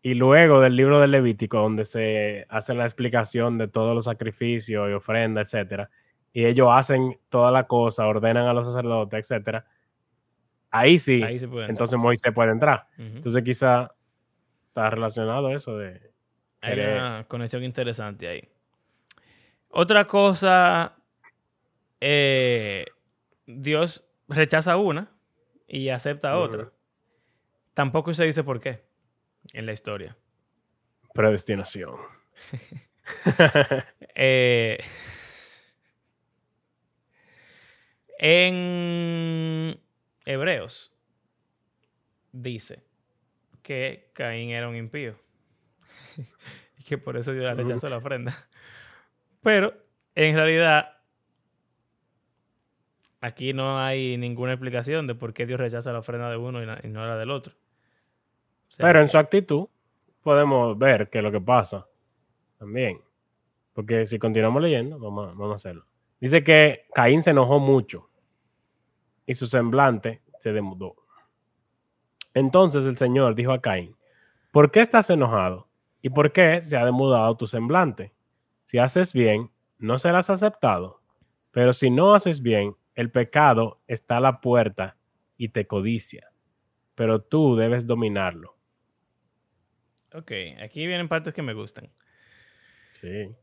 Y 0.01 0.15
luego 0.15 0.61
del 0.61 0.77
libro 0.77 1.01
de 1.01 1.09
Levítico, 1.09 1.59
donde 1.59 1.85
se 1.87 2.47
hace 2.49 2.73
la 2.73 2.85
explicación 2.85 3.59
de 3.59 3.67
todos 3.67 3.97
los 3.97 4.05
sacrificios 4.05 4.89
y 4.89 4.93
ofrendas, 4.93 5.53
etcétera, 5.53 5.91
y 6.33 6.45
ellos 6.45 6.69
hacen 6.71 7.19
toda 7.31 7.51
la 7.51 7.67
cosa, 7.67 8.07
ordenan 8.07 8.47
a 8.47 8.53
los 8.53 8.65
sacerdotes, 8.65 9.29
etcétera, 9.29 9.67
ahí 10.71 11.01
sí, 11.01 11.21
Ahí 11.21 11.41
se 11.41 11.49
puede 11.49 11.63
entrar. 11.63 11.71
entonces 11.71 11.99
Moisés 11.99 12.33
puede 12.33 12.53
entrar. 12.53 12.87
Entonces 12.97 13.43
quizá 13.43 13.91
está 14.75 14.91
relacionado 14.91 15.55
eso 15.55 15.79
de... 15.79 16.11
Hay 16.61 16.81
una 16.81 17.27
conexión 17.29 17.63
interesante 17.63 18.27
ahí. 18.27 18.49
Otra 19.69 20.05
cosa, 20.07 20.97
eh, 22.01 22.85
Dios 23.47 24.09
rechaza 24.27 24.77
una 24.77 25.13
y 25.69 25.91
acepta 25.91 26.37
otra. 26.39 26.73
Tampoco 27.73 28.13
se 28.15 28.25
dice 28.25 28.43
por 28.43 28.61
qué 28.61 28.83
en 29.53 29.67
la 29.67 29.73
historia. 29.73 30.17
predestinación. 31.15 31.97
Eh, 34.17 34.79
en 38.17 39.79
Hebreos 40.25 40.95
dice 42.33 42.83
que 43.65 44.11
Caín 44.13 44.51
era 44.51 44.69
un 44.69 44.77
impío 44.77 45.17
y 46.79 46.85
que 46.85 46.99
por 46.99 47.17
eso 47.17 47.33
Dios 47.33 47.45
le 47.45 47.55
rechazó 47.65 47.89
la 47.89 47.97
ofrenda. 47.97 48.47
Pero 49.43 49.75
en 50.15 50.37
realidad 50.37 50.99
aquí 53.21 53.53
no 53.53 53.79
hay 53.79 54.17
ninguna 54.17 54.53
explicación 54.53 55.07
de 55.07 55.15
por 55.15 55.33
qué 55.33 55.47
Dios 55.47 55.59
rechaza 55.59 55.93
la 55.93 56.01
ofrenda 56.01 56.31
de 56.31 56.37
uno 56.37 56.63
y, 56.63 56.67
la- 56.67 56.81
y 56.83 56.89
no 56.89 57.07
la 57.07 57.17
del 57.17 57.31
otro. 57.31 57.55
O 58.69 58.71
sea, 58.73 58.87
Pero 58.87 59.01
en 59.01 59.09
su 59.09 59.19
actitud 59.19 59.67
podemos 60.23 60.79
ver 60.79 61.09
qué 61.11 61.19
es 61.19 61.25
lo 61.25 61.33
que 61.33 61.41
pasa 61.41 61.87
también. 62.59 63.01
Porque 63.73 64.07
si 64.07 64.19
continuamos 64.19 64.63
leyendo, 64.63 64.99
vamos 64.99 65.25
a, 65.29 65.31
vamos 65.33 65.53
a 65.53 65.57
hacerlo. 65.57 65.87
Dice 66.21 66.45
que 66.45 66.87
Caín 66.95 67.23
se 67.23 67.31
enojó 67.31 67.59
mucho 67.59 68.09
y 69.27 69.35
su 69.35 69.47
semblante 69.47 70.23
se 70.39 70.53
demudó. 70.53 70.97
Entonces 72.35 72.85
el 72.87 72.99
Señor 72.99 73.35
dijo 73.35 73.53
a 73.53 73.63
Caín, 73.63 73.97
¿por 74.51 74.71
qué 74.71 74.81
estás 74.81 75.09
enojado? 75.09 75.69
¿Y 76.03 76.11
por 76.11 76.33
qué 76.33 76.63
se 76.63 76.77
ha 76.77 76.85
demudado 76.85 77.37
tu 77.37 77.47
semblante? 77.47 78.13
Si 78.65 78.79
haces 78.79 79.13
bien, 79.13 79.51
no 79.79 79.99
serás 79.99 80.29
aceptado. 80.29 81.01
Pero 81.51 81.73
si 81.73 81.91
no 81.91 82.15
haces 82.15 82.43
bien, 82.43 82.77
el 82.95 83.11
pecado 83.11 83.81
está 83.87 84.19
a 84.19 84.21
la 84.21 84.41
puerta 84.41 84.97
y 85.37 85.49
te 85.49 85.67
codicia. 85.67 86.31
Pero 86.95 87.23
tú 87.23 87.57
debes 87.57 87.87
dominarlo. 87.87 88.57
Ok, 90.13 90.33
aquí 90.63 90.87
vienen 90.87 91.09
partes 91.09 91.35
que 91.35 91.43
me 91.43 91.55
gustan. 91.55 91.91
Sí. 92.93 93.35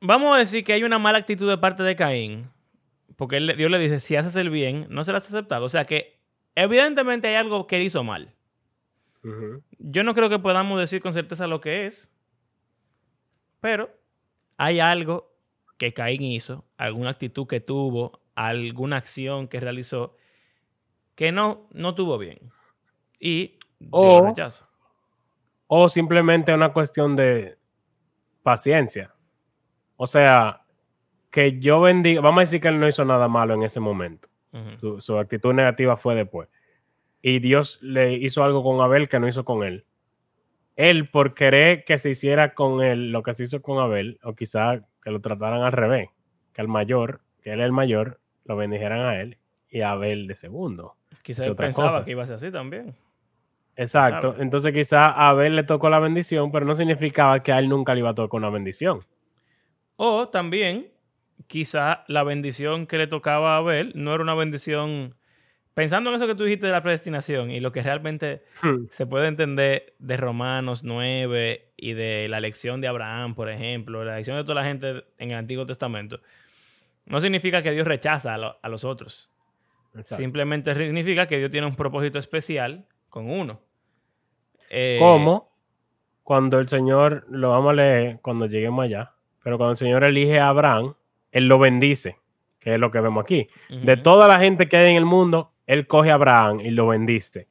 Vamos 0.00 0.34
a 0.34 0.38
decir 0.38 0.64
que 0.64 0.72
hay 0.72 0.84
una 0.84 0.98
mala 0.98 1.18
actitud 1.18 1.48
de 1.48 1.58
parte 1.58 1.82
de 1.82 1.96
Caín. 1.96 2.50
Porque 3.16 3.40
Dios 3.40 3.70
le 3.70 3.78
dice, 3.78 4.00
si 4.00 4.16
haces 4.16 4.36
el 4.36 4.50
bien, 4.50 4.86
no 4.90 5.02
serás 5.04 5.26
aceptado. 5.26 5.64
O 5.64 5.68
sea 5.68 5.84
que 5.84 6.17
evidentemente 6.62 7.28
hay 7.28 7.34
algo 7.36 7.66
que 7.66 7.82
hizo 7.82 8.04
mal. 8.04 8.34
Yo 9.78 10.04
no 10.04 10.14
creo 10.14 10.28
que 10.30 10.38
podamos 10.38 10.78
decir 10.80 11.02
con 11.02 11.12
certeza 11.12 11.46
lo 11.46 11.60
que 11.60 11.86
es. 11.86 12.10
Pero 13.60 13.90
hay 14.56 14.80
algo 14.80 15.32
que 15.76 15.92
Caín 15.92 16.22
hizo, 16.22 16.64
alguna 16.76 17.10
actitud 17.10 17.46
que 17.46 17.60
tuvo, 17.60 18.20
alguna 18.34 18.96
acción 18.96 19.48
que 19.48 19.60
realizó, 19.60 20.14
que 21.14 21.32
no, 21.32 21.68
no 21.72 21.94
tuvo 21.94 22.16
bien. 22.18 22.38
Y 23.20 23.58
O- 23.90 24.20
lo 24.20 24.26
rechaza. 24.28 24.68
O 25.66 25.88
simplemente 25.88 26.54
una 26.54 26.72
cuestión 26.72 27.14
de 27.16 27.58
paciencia. 28.42 29.12
O 29.96 30.06
sea, 30.06 30.62
que 31.30 31.58
yo 31.58 31.80
bendiga, 31.82 32.20
vamos 32.22 32.38
a 32.38 32.44
decir 32.44 32.60
que 32.60 32.68
él 32.68 32.80
no 32.80 32.88
hizo 32.88 33.04
nada 33.04 33.28
malo 33.28 33.54
en 33.54 33.62
ese 33.62 33.80
momento. 33.80 34.28
Su, 34.80 35.00
su 35.00 35.18
actitud 35.18 35.52
negativa 35.52 35.96
fue 35.96 36.14
después. 36.14 36.48
Y 37.20 37.40
Dios 37.40 37.78
le 37.82 38.14
hizo 38.14 38.42
algo 38.44 38.62
con 38.62 38.80
Abel 38.80 39.08
que 39.08 39.20
no 39.20 39.28
hizo 39.28 39.44
con 39.44 39.62
él. 39.62 39.84
Él, 40.76 41.08
por 41.10 41.34
querer 41.34 41.84
que 41.84 41.98
se 41.98 42.10
hiciera 42.10 42.54
con 42.54 42.82
él 42.82 43.10
lo 43.10 43.22
que 43.22 43.34
se 43.34 43.44
hizo 43.44 43.60
con 43.60 43.78
Abel, 43.78 44.20
o 44.22 44.34
quizá 44.34 44.80
que 45.02 45.10
lo 45.10 45.20
trataran 45.20 45.62
al 45.62 45.72
revés, 45.72 46.08
que 46.52 46.60
al 46.60 46.68
mayor, 46.68 47.20
que 47.42 47.52
él 47.52 47.60
es 47.60 47.66
el 47.66 47.72
mayor, 47.72 48.20
lo 48.44 48.56
bendijeran 48.56 49.00
a 49.00 49.20
él 49.20 49.38
y 49.68 49.80
a 49.80 49.90
Abel 49.90 50.26
de 50.26 50.36
segundo. 50.36 50.94
Quizás 51.22 51.46
es 51.46 51.50
él 51.50 51.56
pensaba 51.56 51.88
cosa. 51.88 52.04
que 52.04 52.12
iba 52.12 52.22
a 52.22 52.26
ser 52.26 52.36
así 52.36 52.50
también. 52.50 52.94
Exacto. 53.76 54.34
Entonces 54.38 54.72
quizá 54.72 55.06
a 55.06 55.28
Abel 55.30 55.56
le 55.56 55.62
tocó 55.62 55.88
la 55.88 56.00
bendición, 56.00 56.50
pero 56.50 56.66
no 56.66 56.74
significaba 56.74 57.42
que 57.42 57.52
a 57.52 57.58
él 57.58 57.68
nunca 57.68 57.94
le 57.94 58.00
iba 58.00 58.10
a 58.10 58.14
tocar 58.14 58.38
una 58.38 58.50
bendición. 58.50 59.04
O 59.96 60.28
también, 60.28 60.88
quizá 61.46 62.04
la 62.08 62.22
bendición 62.24 62.86
que 62.86 62.98
le 62.98 63.06
tocaba 63.06 63.54
a 63.54 63.58
Abel 63.58 63.92
no 63.94 64.12
era 64.14 64.22
una 64.22 64.34
bendición 64.34 65.14
pensando 65.74 66.10
en 66.10 66.16
eso 66.16 66.26
que 66.26 66.34
tú 66.34 66.44
dijiste 66.44 66.66
de 66.66 66.72
la 66.72 66.82
predestinación 66.82 67.50
y 67.50 67.60
lo 67.60 67.70
que 67.72 67.82
realmente 67.82 68.42
Hmm. 68.62 68.86
se 68.90 69.06
puede 69.06 69.28
entender 69.28 69.94
de 69.98 70.16
Romanos 70.16 70.82
9 70.84 71.70
y 71.76 71.92
de 71.92 72.26
la 72.28 72.38
elección 72.38 72.80
de 72.80 72.88
Abraham, 72.88 73.34
por 73.34 73.48
ejemplo, 73.48 74.04
la 74.04 74.14
elección 74.14 74.36
de 74.36 74.42
toda 74.42 74.56
la 74.56 74.64
gente 74.64 75.04
en 75.18 75.30
el 75.30 75.36
Antiguo 75.36 75.64
Testamento, 75.66 76.20
no 77.06 77.20
significa 77.20 77.62
que 77.62 77.70
Dios 77.70 77.86
rechaza 77.86 78.34
a, 78.34 78.38
lo- 78.38 78.58
a 78.60 78.68
los 78.68 78.84
otros. 78.84 79.30
Exacto. 79.94 80.20
Simplemente 80.22 80.74
significa 80.74 81.26
que 81.26 81.38
Dios 81.38 81.50
tiene 81.50 81.66
un 81.66 81.76
propósito 81.76 82.18
especial 82.18 82.84
con 83.08 83.30
uno. 83.30 83.60
Eh, 84.70 84.96
Como 85.00 85.48
cuando 86.24 86.58
el 86.58 86.68
Señor, 86.68 87.24
lo 87.30 87.50
vamos 87.50 87.70
a 87.70 87.74
leer 87.74 88.18
cuando 88.20 88.46
lleguemos 88.46 88.84
allá, 88.84 89.12
pero 89.42 89.56
cuando 89.56 89.70
el 89.72 89.76
Señor 89.78 90.04
elige 90.04 90.38
a 90.38 90.48
Abraham, 90.48 90.94
Él 91.32 91.48
lo 91.48 91.58
bendice, 91.58 92.18
que 92.58 92.74
es 92.74 92.80
lo 92.80 92.90
que 92.90 93.00
vemos 93.00 93.22
aquí. 93.22 93.48
De 93.68 93.96
toda 93.96 94.28
la 94.28 94.38
gente 94.38 94.68
que 94.68 94.76
hay 94.76 94.90
en 94.90 94.96
el 94.96 95.04
mundo, 95.04 95.52
Él 95.66 95.86
coge 95.86 96.10
a 96.10 96.14
Abraham 96.14 96.60
y 96.60 96.70
lo 96.70 96.88
bendice. 96.88 97.48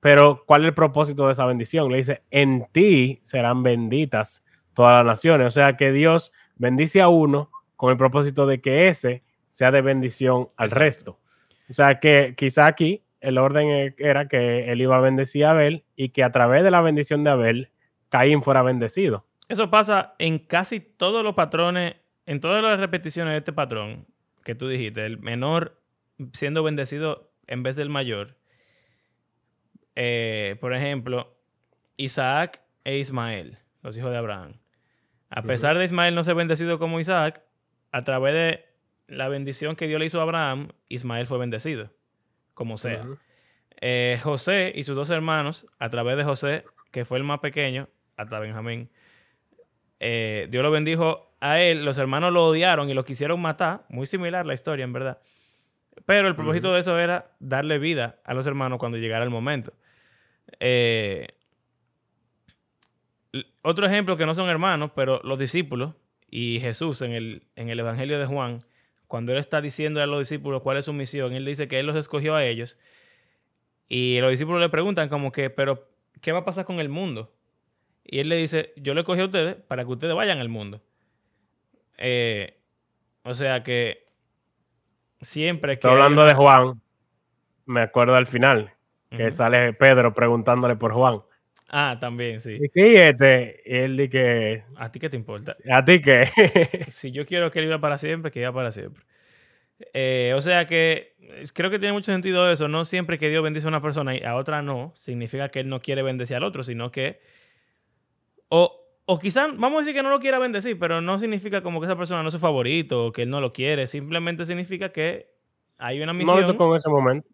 Pero, 0.00 0.44
¿cuál 0.46 0.62
es 0.62 0.68
el 0.68 0.74
propósito 0.74 1.26
de 1.26 1.32
esa 1.32 1.44
bendición? 1.44 1.90
Le 1.90 1.98
dice, 1.98 2.22
en 2.30 2.66
ti 2.72 3.18
serán 3.22 3.62
benditas 3.62 4.44
todas 4.72 5.04
las 5.04 5.04
naciones. 5.04 5.46
O 5.46 5.50
sea 5.50 5.76
que 5.76 5.92
Dios 5.92 6.32
bendice 6.56 7.02
a 7.02 7.08
uno 7.08 7.50
con 7.76 7.90
el 7.90 7.98
propósito 7.98 8.46
de 8.46 8.60
que 8.60 8.88
ese 8.88 9.22
sea 9.48 9.70
de 9.70 9.82
bendición 9.82 10.48
al 10.56 10.70
resto. 10.70 11.18
O 11.68 11.74
sea 11.74 12.00
que 12.00 12.34
quizá 12.36 12.66
aquí 12.66 13.02
el 13.20 13.38
orden 13.38 13.68
e- 13.68 13.94
era 13.98 14.28
que 14.28 14.70
él 14.72 14.80
iba 14.80 14.96
a 14.96 15.00
bendecir 15.00 15.44
a 15.44 15.50
Abel 15.50 15.84
y 15.96 16.10
que 16.10 16.24
a 16.24 16.32
través 16.32 16.62
de 16.62 16.70
la 16.70 16.80
bendición 16.80 17.22
de 17.24 17.30
Abel, 17.30 17.70
Caín 18.08 18.42
fuera 18.42 18.62
bendecido. 18.62 19.26
Eso 19.48 19.70
pasa 19.70 20.14
en 20.18 20.38
casi 20.38 20.80
todos 20.80 21.22
los 21.22 21.34
patrones, 21.34 21.96
en 22.30 22.38
todas 22.38 22.62
las 22.62 22.78
repeticiones 22.78 23.32
de 23.32 23.38
este 23.38 23.52
patrón 23.52 24.06
que 24.44 24.54
tú 24.54 24.68
dijiste, 24.68 25.04
el 25.04 25.18
menor 25.18 25.82
siendo 26.32 26.62
bendecido 26.62 27.28
en 27.48 27.64
vez 27.64 27.74
del 27.74 27.88
mayor. 27.88 28.36
Eh, 29.96 30.56
por 30.60 30.72
ejemplo, 30.72 31.36
Isaac 31.96 32.62
e 32.84 32.98
Ismael, 32.98 33.58
los 33.82 33.96
hijos 33.96 34.12
de 34.12 34.16
Abraham. 34.16 34.60
A 35.28 35.42
pesar 35.42 35.76
de 35.76 35.84
Ismael 35.84 36.14
no 36.14 36.22
ser 36.22 36.36
bendecido 36.36 36.78
como 36.78 37.00
Isaac, 37.00 37.42
a 37.90 38.04
través 38.04 38.32
de 38.32 38.64
la 39.08 39.26
bendición 39.26 39.74
que 39.74 39.88
Dios 39.88 39.98
le 39.98 40.06
hizo 40.06 40.20
a 40.20 40.22
Abraham, 40.22 40.68
Ismael 40.88 41.26
fue 41.26 41.38
bendecido, 41.38 41.90
como 42.54 42.76
sea. 42.76 43.08
Eh, 43.80 44.20
José 44.22 44.72
y 44.72 44.84
sus 44.84 44.94
dos 44.94 45.10
hermanos, 45.10 45.66
a 45.80 45.90
través 45.90 46.16
de 46.16 46.22
José, 46.22 46.64
que 46.92 47.04
fue 47.04 47.18
el 47.18 47.24
más 47.24 47.40
pequeño, 47.40 47.88
hasta 48.16 48.38
Benjamín, 48.38 48.88
eh, 49.98 50.46
Dios 50.48 50.62
lo 50.62 50.70
bendijo 50.70 51.29
a 51.40 51.60
él. 51.60 51.84
Los 51.84 51.98
hermanos 51.98 52.32
lo 52.32 52.46
odiaron 52.46 52.90
y 52.90 52.94
lo 52.94 53.04
quisieron 53.04 53.40
matar. 53.40 53.84
Muy 53.88 54.06
similar 54.06 54.46
la 54.46 54.54
historia, 54.54 54.84
en 54.84 54.92
verdad. 54.92 55.18
Pero 56.06 56.28
el 56.28 56.34
propósito 56.34 56.72
de 56.72 56.80
eso 56.80 56.98
era 56.98 57.32
darle 57.40 57.78
vida 57.78 58.20
a 58.24 58.34
los 58.34 58.46
hermanos 58.46 58.78
cuando 58.78 58.98
llegara 58.98 59.24
el 59.24 59.30
momento. 59.30 59.72
Eh, 60.58 61.28
otro 63.62 63.86
ejemplo 63.86 64.16
que 64.16 64.26
no 64.26 64.34
son 64.34 64.48
hermanos, 64.48 64.92
pero 64.94 65.20
los 65.22 65.38
discípulos 65.38 65.94
y 66.30 66.58
Jesús 66.60 67.02
en 67.02 67.12
el, 67.12 67.42
en 67.56 67.68
el 67.68 67.80
Evangelio 67.80 68.18
de 68.18 68.26
Juan, 68.26 68.64
cuando 69.06 69.32
él 69.32 69.38
está 69.38 69.60
diciendo 69.60 70.02
a 70.02 70.06
los 70.06 70.20
discípulos 70.20 70.62
cuál 70.62 70.76
es 70.76 70.84
su 70.84 70.92
misión, 70.92 71.32
él 71.32 71.44
dice 71.44 71.68
que 71.68 71.78
él 71.80 71.86
los 71.86 71.96
escogió 71.96 72.34
a 72.34 72.44
ellos 72.44 72.78
y 73.88 74.20
los 74.20 74.30
discípulos 74.30 74.60
le 74.60 74.68
preguntan 74.68 75.08
como 75.08 75.32
que, 75.32 75.50
pero 75.50 75.88
¿qué 76.20 76.32
va 76.32 76.40
a 76.40 76.44
pasar 76.44 76.64
con 76.64 76.78
el 76.78 76.88
mundo? 76.88 77.34
Y 78.04 78.20
él 78.20 78.28
le 78.28 78.36
dice, 78.36 78.72
yo 78.76 78.94
le 78.94 79.04
cogí 79.04 79.20
a 79.20 79.24
ustedes 79.24 79.56
para 79.56 79.84
que 79.84 79.90
ustedes 79.90 80.14
vayan 80.14 80.38
al 80.38 80.48
mundo. 80.48 80.80
Eh, 82.00 82.58
o 83.22 83.34
sea 83.34 83.62
que 83.62 84.06
siempre 85.20 85.72
que... 85.72 85.74
Estoy 85.74 85.90
hay 85.90 85.96
hablando 85.96 86.22
una- 86.22 86.30
de 86.30 86.34
Juan, 86.36 86.80
me 87.66 87.82
acuerdo 87.82 88.14
al 88.16 88.26
final, 88.26 88.72
que 89.10 89.30
sale 89.30 89.72
Pedro 89.74 90.14
preguntándole 90.14 90.76
por 90.76 90.92
Juan. 90.92 91.20
Ah, 91.68 91.98
también, 92.00 92.40
sí. 92.40 92.58
¿Y 92.60 92.68
qué 92.70 92.94
es 92.96 93.10
este? 93.12 93.62
Y 93.64 93.76
él 93.76 93.96
dice 93.96 94.10
que, 94.10 94.64
¿A 94.76 94.90
ti 94.90 94.98
qué 94.98 95.08
te 95.08 95.16
importa? 95.16 95.52
¿a 95.70 95.84
ti 95.84 96.00
qué? 96.00 96.24
Si 96.90 97.12
yo 97.12 97.24
quiero 97.26 97.50
que 97.50 97.60
él 97.60 97.66
viva 97.66 97.80
para 97.80 97.96
siempre, 97.98 98.32
que 98.32 98.40
viva 98.40 98.52
para 98.52 98.72
siempre. 98.72 99.04
Eh, 99.94 100.32
o 100.36 100.40
sea 100.42 100.66
que 100.66 101.14
creo 101.54 101.70
que 101.70 101.78
tiene 101.78 101.92
mucho 101.92 102.10
sentido 102.12 102.50
eso. 102.50 102.66
No 102.68 102.84
siempre 102.84 103.18
que 103.18 103.28
Dios 103.30 103.42
bendice 103.42 103.66
a 103.66 103.68
una 103.68 103.80
persona 103.80 104.16
y 104.16 104.22
a 104.22 104.34
otra 104.34 104.62
no, 104.62 104.92
significa 104.96 105.48
que 105.50 105.60
él 105.60 105.68
no 105.68 105.80
quiere 105.80 106.02
bendecir 106.02 106.36
al 106.36 106.44
otro, 106.44 106.64
sino 106.64 106.90
que. 106.90 107.20
O, 108.48 108.79
o 109.12 109.18
quizás, 109.18 109.48
vamos 109.56 109.78
a 109.78 109.80
decir 109.80 109.92
que 109.92 110.04
no 110.04 110.10
lo 110.10 110.20
quiera 110.20 110.38
bendecir, 110.38 110.78
pero 110.78 111.00
no 111.00 111.18
significa 111.18 111.62
como 111.62 111.80
que 111.80 111.86
esa 111.86 111.96
persona 111.96 112.22
no 112.22 112.28
es 112.28 112.32
su 112.32 112.38
favorito 112.38 113.06
o 113.06 113.12
que 113.12 113.22
él 113.22 113.30
no 113.30 113.40
lo 113.40 113.52
quiere. 113.52 113.88
Simplemente 113.88 114.46
significa 114.46 114.92
que 114.92 115.26
hay 115.78 116.00
una 116.00 116.12
no 116.12 116.18
misión. 116.18 116.40
le 116.40 116.46
tocó 116.46 116.70
en 116.70 116.76
ese 116.76 116.88
momento. 116.88 117.28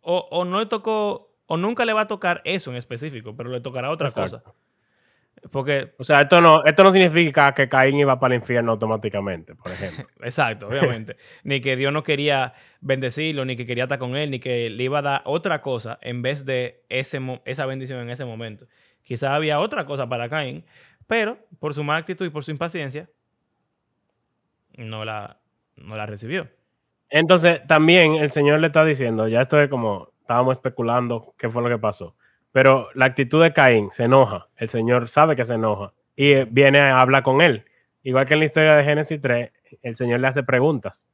o, 0.00 0.26
o 0.32 0.44
no 0.44 0.58
le 0.58 0.66
tocó, 0.66 1.32
o 1.46 1.56
nunca 1.56 1.84
le 1.84 1.92
va 1.92 2.00
a 2.02 2.08
tocar 2.08 2.42
eso 2.44 2.72
en 2.72 2.76
específico, 2.76 3.36
pero 3.36 3.50
le 3.50 3.60
tocará 3.60 3.90
otra 3.90 4.08
Exacto. 4.08 4.42
cosa. 4.42 4.54
Porque 5.50 5.94
O 5.98 6.04
sea, 6.04 6.22
esto 6.22 6.40
no, 6.40 6.64
esto 6.64 6.82
no 6.84 6.90
significa 6.92 7.54
que 7.54 7.68
Caín 7.68 7.96
iba 7.98 8.18
para 8.18 8.34
el 8.34 8.40
infierno 8.40 8.72
automáticamente, 8.72 9.54
por 9.54 9.70
ejemplo. 9.70 10.04
Exacto, 10.22 10.66
obviamente. 10.68 11.16
ni 11.44 11.60
que 11.60 11.76
Dios 11.76 11.92
no 11.92 12.02
quería 12.02 12.54
bendecirlo, 12.80 13.44
ni 13.44 13.56
que 13.56 13.64
quería 13.64 13.84
estar 13.84 13.98
con 14.00 14.16
él, 14.16 14.30
ni 14.30 14.40
que 14.40 14.70
le 14.70 14.82
iba 14.82 14.98
a 14.98 15.02
dar 15.02 15.22
otra 15.24 15.60
cosa 15.62 15.98
en 16.02 16.20
vez 16.22 16.44
de 16.44 16.82
ese, 16.88 17.20
esa 17.44 17.66
bendición 17.66 18.00
en 18.00 18.10
ese 18.10 18.24
momento. 18.24 18.66
Quizás 19.02 19.30
había 19.30 19.58
otra 19.58 19.84
cosa 19.84 20.08
para 20.08 20.28
Caín, 20.28 20.64
pero 21.12 21.36
por 21.58 21.74
su 21.74 21.84
mala 21.84 21.98
actitud 21.98 22.24
y 22.24 22.30
por 22.30 22.42
su 22.42 22.52
impaciencia, 22.52 23.06
no 24.78 25.04
la, 25.04 25.38
no 25.76 25.94
la 25.94 26.06
recibió. 26.06 26.48
Entonces, 27.10 27.60
también 27.66 28.14
el 28.14 28.30
Señor 28.30 28.60
le 28.60 28.68
está 28.68 28.82
diciendo, 28.82 29.28
ya 29.28 29.42
esto 29.42 29.60
es 29.60 29.68
como, 29.68 30.14
estábamos 30.22 30.56
especulando 30.56 31.34
qué 31.36 31.50
fue 31.50 31.62
lo 31.62 31.68
que 31.68 31.76
pasó, 31.76 32.16
pero 32.50 32.88
la 32.94 33.04
actitud 33.04 33.42
de 33.42 33.52
Caín 33.52 33.90
se 33.92 34.04
enoja, 34.04 34.48
el 34.56 34.70
Señor 34.70 35.06
sabe 35.06 35.36
que 35.36 35.44
se 35.44 35.52
enoja 35.52 35.92
y 36.16 36.30
eh, 36.30 36.48
viene 36.50 36.80
a 36.80 36.98
hablar 36.98 37.22
con 37.24 37.42
él. 37.42 37.66
Igual 38.02 38.26
que 38.26 38.32
en 38.32 38.40
la 38.40 38.46
historia 38.46 38.74
de 38.74 38.82
Génesis 38.82 39.20
3, 39.20 39.52
el 39.82 39.94
Señor 39.94 40.20
le 40.20 40.28
hace 40.28 40.42
preguntas. 40.42 41.06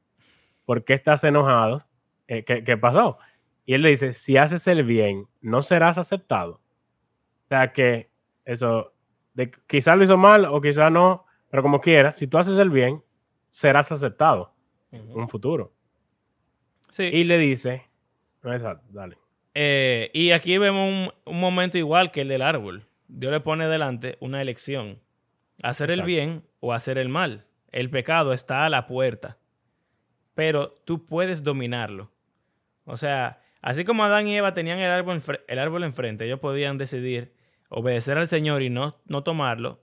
¿Por 0.63 0.85
qué 0.85 0.93
estás 0.93 1.25
enojado? 1.25 1.85
Eh, 2.29 2.45
¿qué, 2.45 2.63
qué 2.63 2.77
pasó? 2.77 3.17
Y 3.65 3.73
él 3.73 3.81
le 3.81 3.89
dice, 3.89 4.13
si 4.13 4.37
haces 4.37 4.65
el 4.67 4.85
bien, 4.85 5.27
no 5.41 5.61
serás 5.61 5.97
aceptado. 5.97 6.61
O 7.43 7.47
sea 7.49 7.73
que 7.73 8.09
eso, 8.45 8.93
de, 9.39 9.51
quizás 9.67 9.97
lo 9.97 10.03
hizo 10.03 10.17
mal 10.17 10.45
o 10.45 10.59
quizás 10.59 10.91
no, 10.91 11.25
pero 11.49 11.63
como 11.63 11.79
quieras, 11.79 12.17
si 12.17 12.27
tú 12.27 12.37
haces 12.37 12.57
el 12.57 12.69
bien, 12.69 13.01
serás 13.47 13.91
aceptado 13.91 14.53
en 14.91 15.09
un 15.11 15.29
futuro. 15.29 15.71
Sí. 16.89 17.03
Y 17.03 17.23
le 17.23 17.37
dice, 17.37 17.85
no, 18.43 18.53
exacto, 18.53 18.85
dale. 18.89 19.17
Eh, 19.53 20.11
y 20.13 20.31
aquí 20.31 20.57
vemos 20.57 20.87
un, 20.87 21.33
un 21.33 21.39
momento 21.39 21.77
igual 21.77 22.11
que 22.11 22.21
el 22.21 22.27
del 22.27 22.41
árbol. 22.41 22.85
Dios 23.07 23.31
le 23.31 23.39
pone 23.39 23.67
delante 23.67 24.17
una 24.19 24.41
elección. 24.41 24.99
Hacer 25.63 25.91
el 25.91 26.03
bien 26.03 26.43
o 26.59 26.73
hacer 26.73 26.97
el 26.97 27.09
mal. 27.09 27.45
El 27.71 27.89
pecado 27.89 28.33
está 28.33 28.65
a 28.65 28.69
la 28.69 28.87
puerta. 28.87 29.37
Pero 30.35 30.71
tú 30.85 31.05
puedes 31.05 31.43
dominarlo. 31.43 32.11
O 32.85 32.97
sea, 32.97 33.41
así 33.61 33.83
como 33.85 34.03
Adán 34.03 34.27
y 34.27 34.37
Eva 34.37 34.53
tenían 34.53 34.79
el 34.79 34.89
árbol, 34.89 35.21
el 35.47 35.59
árbol 35.59 35.83
enfrente, 35.83 36.25
ellos 36.25 36.39
podían 36.39 36.77
decidir 36.77 37.33
obedecer 37.69 38.17
al 38.17 38.27
Señor 38.27 38.61
y 38.61 38.69
no, 38.69 38.97
no 39.05 39.23
tomarlo, 39.23 39.79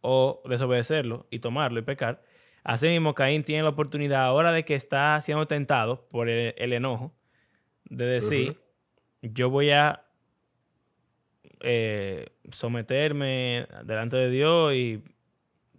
o 0.00 0.42
desobedecerlo 0.46 1.26
y 1.30 1.40
tomarlo 1.40 1.80
y 1.80 1.82
pecar. 1.82 2.22
Asimismo, 2.62 3.14
Caín 3.14 3.42
tiene 3.42 3.62
la 3.62 3.70
oportunidad 3.70 4.24
ahora 4.24 4.52
de 4.52 4.64
que 4.64 4.74
está 4.74 5.20
siendo 5.22 5.46
tentado 5.46 6.06
por 6.10 6.28
el, 6.28 6.54
el 6.56 6.72
enojo, 6.72 7.12
de 7.84 8.04
decir, 8.04 8.60
yo 9.22 9.50
voy 9.50 9.70
a 9.70 10.04
eh, 11.60 12.26
someterme 12.50 13.66
delante 13.84 14.16
de 14.16 14.30
Dios 14.30 14.74
y 14.74 15.02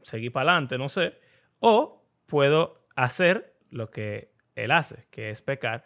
seguir 0.03 0.31
para 0.31 0.51
adelante, 0.51 0.77
no 0.77 0.89
sé. 0.89 1.15
O 1.59 2.03
puedo 2.27 2.85
hacer 2.95 3.55
lo 3.69 3.89
que 3.89 4.31
Él 4.55 4.71
hace, 4.71 5.05
que 5.09 5.29
es 5.29 5.41
pecar. 5.41 5.83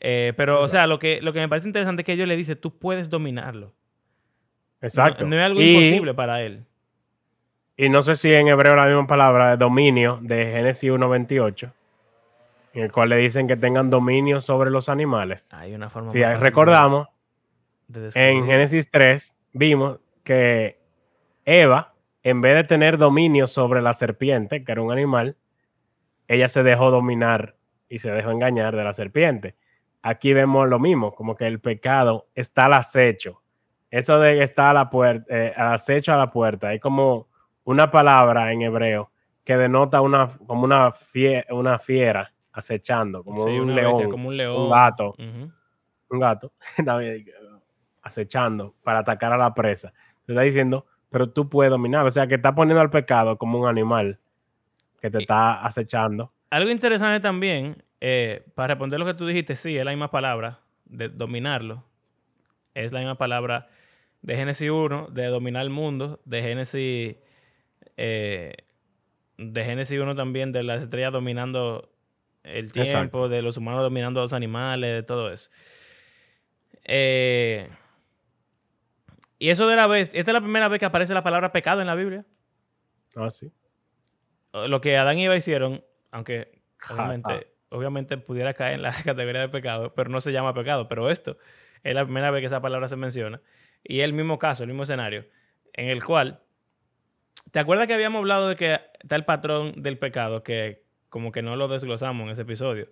Eh, 0.00 0.34
pero, 0.36 0.60
o 0.60 0.68
sea, 0.68 0.86
lo 0.86 0.98
que, 0.98 1.20
lo 1.22 1.32
que 1.32 1.40
me 1.40 1.48
parece 1.48 1.68
interesante 1.68 2.02
es 2.02 2.06
que 2.06 2.16
Dios 2.16 2.28
le 2.28 2.36
dice, 2.36 2.56
tú 2.56 2.78
puedes 2.78 3.08
dominarlo. 3.08 3.74
No- 4.84 4.88
Exacto. 4.88 5.26
No, 5.26 5.36
es 5.36 5.42
algo 5.42 5.60
y, 5.60 5.70
imposible 5.70 6.14
para 6.14 6.42
Él. 6.42 6.64
y 7.76 7.88
no 7.88 8.02
sé 8.02 8.14
si 8.16 8.32
en 8.32 8.48
hebreo 8.48 8.76
la 8.76 8.86
misma 8.86 9.06
palabra 9.06 9.50
de 9.50 9.56
dominio 9.56 10.18
de 10.22 10.46
Génesis 10.52 10.90
1.28, 10.90 11.72
en 12.74 12.82
el 12.84 12.92
cual 12.92 13.08
le 13.08 13.16
dicen 13.16 13.48
que 13.48 13.56
tengan 13.56 13.90
dominio 13.90 14.40
sobre 14.40 14.70
los 14.70 14.88
animales. 14.88 15.52
Hay 15.52 15.74
una 15.74 15.88
forma 15.90 16.10
Si 16.10 16.18
de- 16.18 16.36
recordamos, 16.36 17.08
de 17.88 18.10
en. 18.14 18.46
Génesis 18.46 18.90
3 18.90 19.36
vimos 19.52 19.98
que 20.22 20.78
Eva, 21.44 21.92
en 22.22 22.40
vez 22.40 22.54
de 22.54 22.64
tener 22.64 22.96
dominio 22.98 23.46
sobre 23.46 23.82
la 23.82 23.92
serpiente, 23.94 24.64
que 24.64 24.72
era 24.72 24.80
un 24.80 24.90
animal, 24.92 25.36
ella 26.28 26.48
se 26.48 26.62
dejó 26.62 26.90
dominar 26.90 27.54
y 27.88 27.98
se 27.98 28.10
dejó 28.10 28.30
engañar 28.30 28.74
de 28.76 28.82
la 28.84 28.94
serpiente. 28.94 29.54
Aquí 30.02 30.32
vemos 30.32 30.68
lo 30.68 30.78
mismo, 30.78 31.14
como 31.14 31.36
que 31.36 31.46
el 31.46 31.60
pecado 31.60 32.26
está 32.34 32.66
al 32.66 32.72
acecho. 32.74 33.42
Eso 33.96 34.18
de 34.18 34.34
que 34.34 34.42
está 34.42 34.70
a 34.70 34.74
la 34.74 34.90
puerta, 34.90 35.32
al 35.56 35.74
acecho 35.74 36.12
a 36.12 36.16
la 36.16 36.30
puerta, 36.30 36.68
hay 36.68 36.80
como 36.80 37.28
una 37.64 37.90
palabra 37.90 38.52
en 38.52 38.62
hebreo 38.62 39.10
que 39.44 39.56
denota 39.56 40.00
una, 40.00 40.28
como 40.46 40.64
una, 40.64 40.92
fie- 40.92 41.44
una 41.50 41.78
fiera 41.78 42.32
acechando, 42.52 43.22
como, 43.22 43.44
Sí, 43.46 43.58
un, 43.58 43.74
león, 43.74 43.92
bestia, 43.92 44.08
como 44.10 44.28
un 44.30 44.36
león. 44.36 44.56
un 44.64 44.70
gato, 44.70 45.14
un 46.10 46.18
gato, 46.20 46.52
acechando 48.02 48.74
para 48.82 49.00
atacar 49.00 49.32
a 49.32 49.36
la 49.36 49.54
presa. 49.54 49.92
Te 50.26 50.32
está 50.32 50.42
diciendo, 50.42 50.86
pero 51.10 51.30
tú 51.30 51.48
puedes 51.48 51.70
dominar, 51.70 52.04
o 52.06 52.10
sea, 52.10 52.26
que 52.26 52.34
está 52.34 52.54
poniendo 52.54 52.80
al 52.80 52.90
pecado 52.90 53.38
como 53.38 53.58
un 53.60 53.68
animal 53.68 54.18
que 55.00 55.10
te 55.10 55.18
Y- 55.18 55.22
está 55.22 55.64
acechando. 55.64 56.32
Algo 56.50 56.70
interesante 56.70 57.20
también, 57.20 57.82
eh, 58.00 58.44
para 58.54 58.68
responder 58.74 58.98
lo 59.00 59.06
que 59.06 59.14
tú 59.14 59.26
dijiste, 59.26 59.56
sí, 59.56 59.76
es 59.76 59.84
la 59.84 59.90
misma 59.90 60.10
palabra 60.10 60.60
de 60.84 61.08
dominarlo. 61.08 61.84
Es 62.74 62.92
la 62.92 63.00
misma 63.00 63.16
palabra 63.16 63.68
de 64.24 64.36
Génesis 64.36 64.70
1, 64.70 65.08
de 65.10 65.26
dominar 65.26 65.62
el 65.62 65.70
mundo, 65.70 66.18
de 66.24 66.40
Génesis, 66.40 67.16
eh, 67.98 68.56
de 69.36 69.64
Génesis 69.64 70.00
1 70.00 70.14
también, 70.14 70.50
de 70.50 70.62
las 70.62 70.82
estrellas 70.82 71.12
dominando 71.12 71.92
el 72.42 72.72
tiempo, 72.72 72.90
Exacto. 72.90 73.28
de 73.28 73.42
los 73.42 73.58
humanos 73.58 73.82
dominando 73.82 74.20
a 74.20 74.22
los 74.22 74.32
animales, 74.32 74.94
de 74.94 75.02
todo 75.02 75.30
eso. 75.30 75.50
Eh, 76.84 77.68
y 79.38 79.50
eso 79.50 79.68
de 79.68 79.76
la 79.76 79.86
vez, 79.86 80.10
esta 80.14 80.30
es 80.30 80.34
la 80.34 80.40
primera 80.40 80.68
vez 80.68 80.78
que 80.78 80.86
aparece 80.86 81.12
la 81.12 81.22
palabra 81.22 81.52
pecado 81.52 81.82
en 81.82 81.86
la 81.86 81.94
Biblia. 81.94 82.24
Ah, 83.16 83.28
sí. 83.28 83.52
lo 84.54 84.80
que 84.80 84.96
Adán 84.96 85.18
y 85.18 85.26
Eva 85.26 85.36
hicieron, 85.36 85.84
aunque 86.10 86.62
obviamente, 86.90 87.30
ja. 87.30 87.76
obviamente 87.76 88.16
pudiera 88.16 88.54
caer 88.54 88.76
en 88.76 88.82
la 88.82 88.92
categoría 89.04 89.42
de 89.42 89.50
pecado, 89.50 89.92
pero 89.94 90.08
no 90.08 90.22
se 90.22 90.32
llama 90.32 90.54
pecado. 90.54 90.88
Pero 90.88 91.10
esto 91.10 91.36
es 91.82 91.94
la 91.94 92.04
primera 92.04 92.30
vez 92.30 92.40
que 92.40 92.46
esa 92.46 92.62
palabra 92.62 92.88
se 92.88 92.96
menciona. 92.96 93.42
Y 93.84 94.00
el 94.00 94.12
mismo 94.14 94.38
caso, 94.38 94.64
el 94.64 94.68
mismo 94.70 94.82
escenario, 94.84 95.26
en 95.74 95.88
el 95.90 96.02
cual, 96.04 96.42
¿te 97.52 97.58
acuerdas 97.60 97.86
que 97.86 97.94
habíamos 97.94 98.20
hablado 98.20 98.48
de 98.48 98.56
que 98.56 98.80
está 99.00 99.16
el 99.16 99.24
patrón 99.24 99.82
del 99.82 99.98
pecado, 99.98 100.42
que 100.42 100.84
como 101.10 101.30
que 101.32 101.42
no 101.42 101.54
lo 101.56 101.68
desglosamos 101.68 102.24
en 102.24 102.30
ese 102.32 102.42
episodio? 102.42 102.88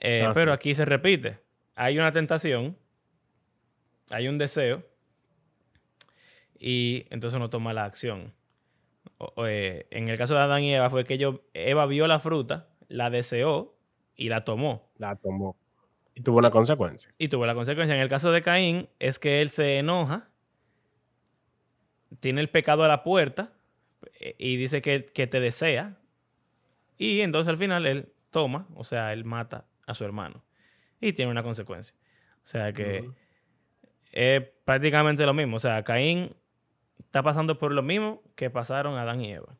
Eh, 0.00 0.24
Ah, 0.26 0.32
pero 0.34 0.52
sí. 0.52 0.54
aquí 0.54 0.74
se 0.74 0.84
repite. 0.84 1.40
Hay 1.74 1.98
una 1.98 2.12
tentación, 2.12 2.78
hay 4.10 4.28
un 4.28 4.38
deseo, 4.38 4.84
y 6.58 7.06
entonces 7.10 7.36
uno 7.36 7.50
toma 7.50 7.72
la 7.74 7.84
acción. 7.84 8.32
O- 9.18 9.32
o, 9.36 9.46
eh, 9.46 9.86
en 9.90 10.08
el 10.08 10.18
caso 10.18 10.34
de 10.34 10.40
Adán 10.40 10.62
y 10.62 10.74
Eva 10.74 10.90
fue 10.90 11.04
que 11.04 11.14
ellos, 11.14 11.40
Eva 11.54 11.86
vio 11.86 12.06
la 12.06 12.20
fruta, 12.20 12.68
la 12.88 13.10
deseó 13.10 13.76
y 14.14 14.28
la 14.28 14.44
tomó. 14.44 14.90
La 14.98 15.16
tomó. 15.16 15.56
Y 16.16 16.22
tuvo 16.22 16.38
una 16.38 16.50
consecuencia. 16.50 17.12
Y 17.18 17.28
tuvo 17.28 17.44
la 17.44 17.54
consecuencia. 17.54 17.94
En 17.94 18.00
el 18.00 18.08
caso 18.08 18.32
de 18.32 18.40
Caín 18.40 18.88
es 18.98 19.18
que 19.18 19.42
él 19.42 19.50
se 19.50 19.78
enoja, 19.78 20.30
tiene 22.20 22.40
el 22.40 22.48
pecado 22.48 22.84
a 22.84 22.88
la 22.88 23.02
puerta 23.02 23.52
eh, 24.18 24.34
y 24.38 24.56
dice 24.56 24.80
que, 24.80 25.04
que 25.04 25.26
te 25.26 25.40
desea. 25.40 25.98
Y 26.96 27.20
entonces 27.20 27.50
al 27.50 27.58
final 27.58 27.86
él 27.86 28.12
toma, 28.30 28.66
o 28.74 28.82
sea, 28.82 29.12
él 29.12 29.26
mata 29.26 29.66
a 29.86 29.92
su 29.92 30.04
hermano. 30.04 30.42
Y 31.02 31.12
tiene 31.12 31.30
una 31.30 31.42
consecuencia. 31.42 31.94
O 32.42 32.46
sea 32.46 32.72
que 32.72 33.10
es 34.10 34.42
prácticamente 34.64 35.26
lo 35.26 35.34
mismo. 35.34 35.56
O 35.56 35.60
sea, 35.60 35.82
Caín 35.84 36.34
está 36.98 37.22
pasando 37.22 37.58
por 37.58 37.72
lo 37.72 37.82
mismo 37.82 38.22
que 38.36 38.48
pasaron 38.48 38.96
Adán 38.96 39.20
y 39.20 39.34
Eva. 39.34 39.54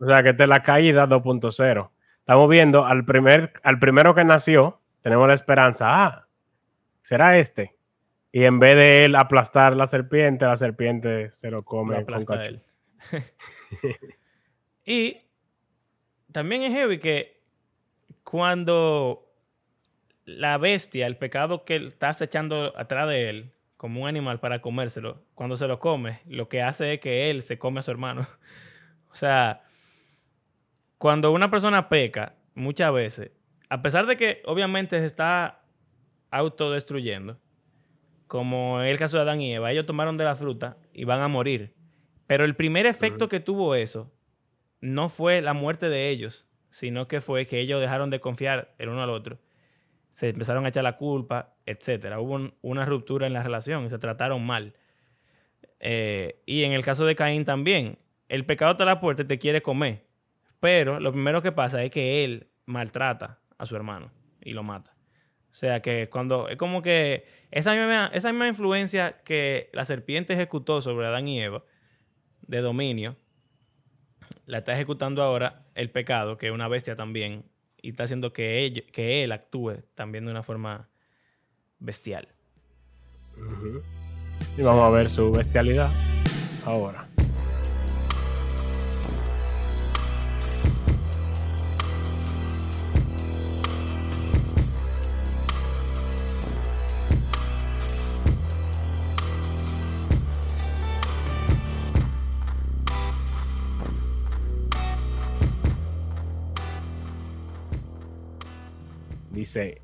O 0.00 0.06
sea, 0.06 0.24
que 0.24 0.30
esta 0.30 0.42
es 0.42 0.48
la 0.48 0.64
caída 0.64 1.06
2.0. 1.06 1.90
Estamos 2.18 2.48
viendo 2.48 2.84
al, 2.84 3.04
primer, 3.04 3.52
al 3.62 3.78
primero 3.78 4.16
que 4.16 4.24
nació, 4.24 4.81
tenemos 5.02 5.28
la 5.28 5.34
esperanza, 5.34 6.04
ah, 6.04 6.28
será 7.00 7.38
este. 7.38 7.76
Y 8.30 8.44
en 8.44 8.58
vez 8.58 8.76
de 8.76 9.04
él 9.04 9.14
aplastar 9.14 9.76
la 9.76 9.86
serpiente, 9.86 10.46
la 10.46 10.56
serpiente 10.56 11.30
se 11.32 11.50
lo 11.50 11.58
Lo 11.58 11.64
come 11.64 11.96
aplasta 11.98 12.38
cacho. 12.38 12.50
él. 12.50 12.62
y 14.86 15.18
también 16.30 16.62
es 16.62 16.72
heavy 16.72 16.98
que 16.98 17.42
cuando 18.24 19.28
la 20.24 20.56
bestia, 20.56 21.06
el 21.06 21.18
pecado 21.18 21.64
que 21.64 21.76
él 21.76 21.88
está 21.88 22.10
acechando 22.10 22.72
atrás 22.78 23.08
de 23.08 23.28
él, 23.28 23.52
como 23.76 24.02
un 24.02 24.08
animal 24.08 24.40
para 24.40 24.62
comérselo, 24.62 25.24
cuando 25.34 25.56
se 25.56 25.66
lo 25.66 25.78
come, 25.80 26.20
lo 26.26 26.48
que 26.48 26.62
hace 26.62 26.94
es 26.94 27.00
que 27.00 27.30
él 27.30 27.42
se 27.42 27.58
come 27.58 27.80
a 27.80 27.82
su 27.82 27.90
hermano. 27.90 28.26
o 29.10 29.14
sea, 29.14 29.62
cuando 30.96 31.32
una 31.32 31.50
persona 31.50 31.88
peca, 31.88 32.36
muchas 32.54 32.92
veces, 32.92 33.32
a 33.72 33.82
pesar 33.82 34.06
de 34.06 34.16
que 34.16 34.42
obviamente 34.44 34.98
se 35.00 35.06
está 35.06 35.62
autodestruyendo, 36.30 37.38
como 38.26 38.80
en 38.80 38.88
el 38.88 38.98
caso 38.98 39.16
de 39.16 39.22
Adán 39.22 39.40
y 39.40 39.52
Eva, 39.54 39.70
ellos 39.72 39.86
tomaron 39.86 40.16
de 40.16 40.24
la 40.24 40.36
fruta 40.36 40.76
y 40.92 41.04
van 41.04 41.20
a 41.20 41.28
morir. 41.28 41.74
Pero 42.26 42.44
el 42.44 42.54
primer 42.56 42.86
efecto 42.86 43.28
que 43.28 43.40
tuvo 43.40 43.74
eso 43.74 44.10
no 44.80 45.08
fue 45.08 45.42
la 45.42 45.52
muerte 45.52 45.88
de 45.88 46.08
ellos, 46.08 46.46
sino 46.70 47.06
que 47.08 47.20
fue 47.20 47.46
que 47.46 47.60
ellos 47.60 47.80
dejaron 47.80 48.10
de 48.10 48.20
confiar 48.20 48.74
el 48.78 48.88
uno 48.88 49.02
al 49.02 49.10
otro. 49.10 49.38
Se 50.12 50.28
empezaron 50.30 50.64
a 50.64 50.68
echar 50.68 50.84
la 50.84 50.96
culpa, 50.96 51.54
etcétera. 51.66 52.20
Hubo 52.20 52.34
un- 52.34 52.54
una 52.62 52.84
ruptura 52.86 53.26
en 53.26 53.32
la 53.34 53.42
relación 53.42 53.84
y 53.86 53.90
se 53.90 53.98
trataron 53.98 54.44
mal. 54.44 54.74
Eh, 55.80 56.42
y 56.46 56.64
en 56.64 56.72
el 56.72 56.84
caso 56.84 57.04
de 57.04 57.14
Caín 57.16 57.44
también, 57.44 57.98
el 58.28 58.44
pecado 58.46 58.72
está 58.72 58.84
a 58.84 58.86
la 58.86 59.00
puerta 59.00 59.22
y 59.22 59.26
te 59.26 59.38
quiere 59.38 59.62
comer. 59.62 60.04
Pero 60.60 61.00
lo 61.00 61.12
primero 61.12 61.42
que 61.42 61.52
pasa 61.52 61.82
es 61.82 61.90
que 61.90 62.24
él 62.24 62.48
maltrata 62.66 63.40
a 63.62 63.66
su 63.66 63.76
hermano 63.76 64.10
y 64.42 64.52
lo 64.52 64.62
mata. 64.62 64.94
O 65.50 65.54
sea 65.54 65.80
que 65.82 66.08
cuando 66.08 66.48
es 66.48 66.56
como 66.56 66.82
que 66.82 67.26
esa 67.50 67.74
misma, 67.74 68.10
esa 68.12 68.32
misma 68.32 68.48
influencia 68.48 69.22
que 69.24 69.70
la 69.72 69.84
serpiente 69.84 70.32
ejecutó 70.34 70.80
sobre 70.80 71.06
Adán 71.06 71.28
y 71.28 71.40
Eva 71.40 71.62
de 72.42 72.60
dominio, 72.60 73.16
la 74.46 74.58
está 74.58 74.72
ejecutando 74.72 75.22
ahora 75.22 75.66
el 75.74 75.90
pecado, 75.90 76.38
que 76.38 76.46
es 76.48 76.52
una 76.52 76.68
bestia 76.68 76.96
también, 76.96 77.44
y 77.80 77.90
está 77.90 78.04
haciendo 78.04 78.32
que, 78.32 78.58
ello- 78.64 78.82
que 78.92 79.22
él 79.24 79.32
actúe 79.32 79.82
también 79.94 80.24
de 80.24 80.30
una 80.32 80.42
forma 80.42 80.88
bestial. 81.78 82.28
Y 84.56 84.62
vamos 84.62 84.84
a 84.84 84.90
ver 84.90 85.08
su 85.10 85.30
bestialidad 85.30 85.90
ahora. 86.64 87.06
Dice, 109.42 109.82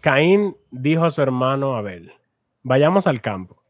Caín 0.00 0.56
dijo 0.70 1.04
a 1.04 1.10
su 1.10 1.20
hermano 1.20 1.74
Abel, 1.74 2.12
vayamos 2.62 3.08
al 3.08 3.20
campo. 3.20 3.60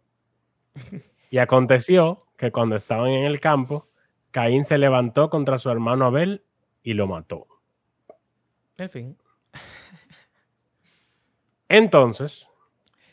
Y 1.31 1.39
aconteció 1.39 2.27
que 2.37 2.53
cuando 2.53 2.77
estaban 2.77 3.09
en 3.09 3.25
el 3.25 3.41
campo, 3.41 3.89
Caín 4.33 4.67
se 4.67 4.77
levantó 4.77 5.31
contra 5.31 5.57
su 5.57 5.71
hermano 5.71 6.05
Abel 6.05 6.43
y 6.83 6.93
lo 6.93 7.07
mató. 7.07 7.47
En 8.77 8.91
fin. 8.91 9.17
Entonces, 11.71 12.51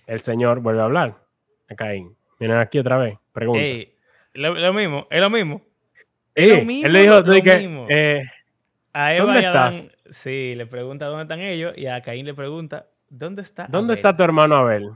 el 0.06 0.20
Señor 0.20 0.60
vuelve 0.60 0.82
a 0.82 0.84
hablar 0.84 1.24
a 1.70 1.76
Caín. 1.76 2.18
Miren 2.40 2.58
aquí 2.58 2.78
otra 2.78 2.98
vez, 2.98 3.18
pregunta. 3.32 3.62
Ey, 3.64 3.96
lo, 4.34 4.54
lo 4.54 4.74
mismo, 4.74 5.08
es 5.10 5.22
lo 5.22 5.30
mismo. 5.30 5.62
Lo 6.36 6.66
mismo, 6.66 6.88
él 6.88 6.92
le 6.92 7.02
dijo, 7.04 7.22
lo 7.22 7.34
mismo. 7.42 7.88
eh, 7.90 8.24
A 8.92 9.14
Eva 9.16 9.28
¿Dónde 9.28 9.40
y 9.40 9.46
estás? 9.46 9.91
Sí, 10.12 10.54
le 10.56 10.68
pregunta 10.68 11.08
dónde 11.08 11.24
están 11.24 11.40
ellos 11.42 11.74
y 11.76 11.88
a 11.88 12.02
Caín 12.04 12.28
le 12.28 12.36
pregunta, 12.36 12.88
¿dónde 13.10 13.42
está 13.42 13.68
¿dónde 13.68 13.94
Abel?". 13.94 13.98
está 13.98 14.16
tu 14.16 14.22
hermano 14.24 14.56
Abel? 14.58 14.92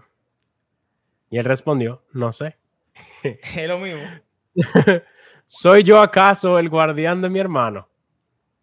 Y 1.32 1.40
él 1.40 1.46
respondió, 1.46 2.04
no 2.14 2.32
sé. 2.32 2.58
Es 3.56 3.68
lo 3.68 3.80
mismo. 3.80 4.02
¿Soy 5.46 5.84
yo 5.84 6.00
acaso 6.00 6.60
el 6.60 6.70
guardián 6.70 7.22
de 7.22 7.30
mi 7.30 7.40
hermano? 7.40 7.90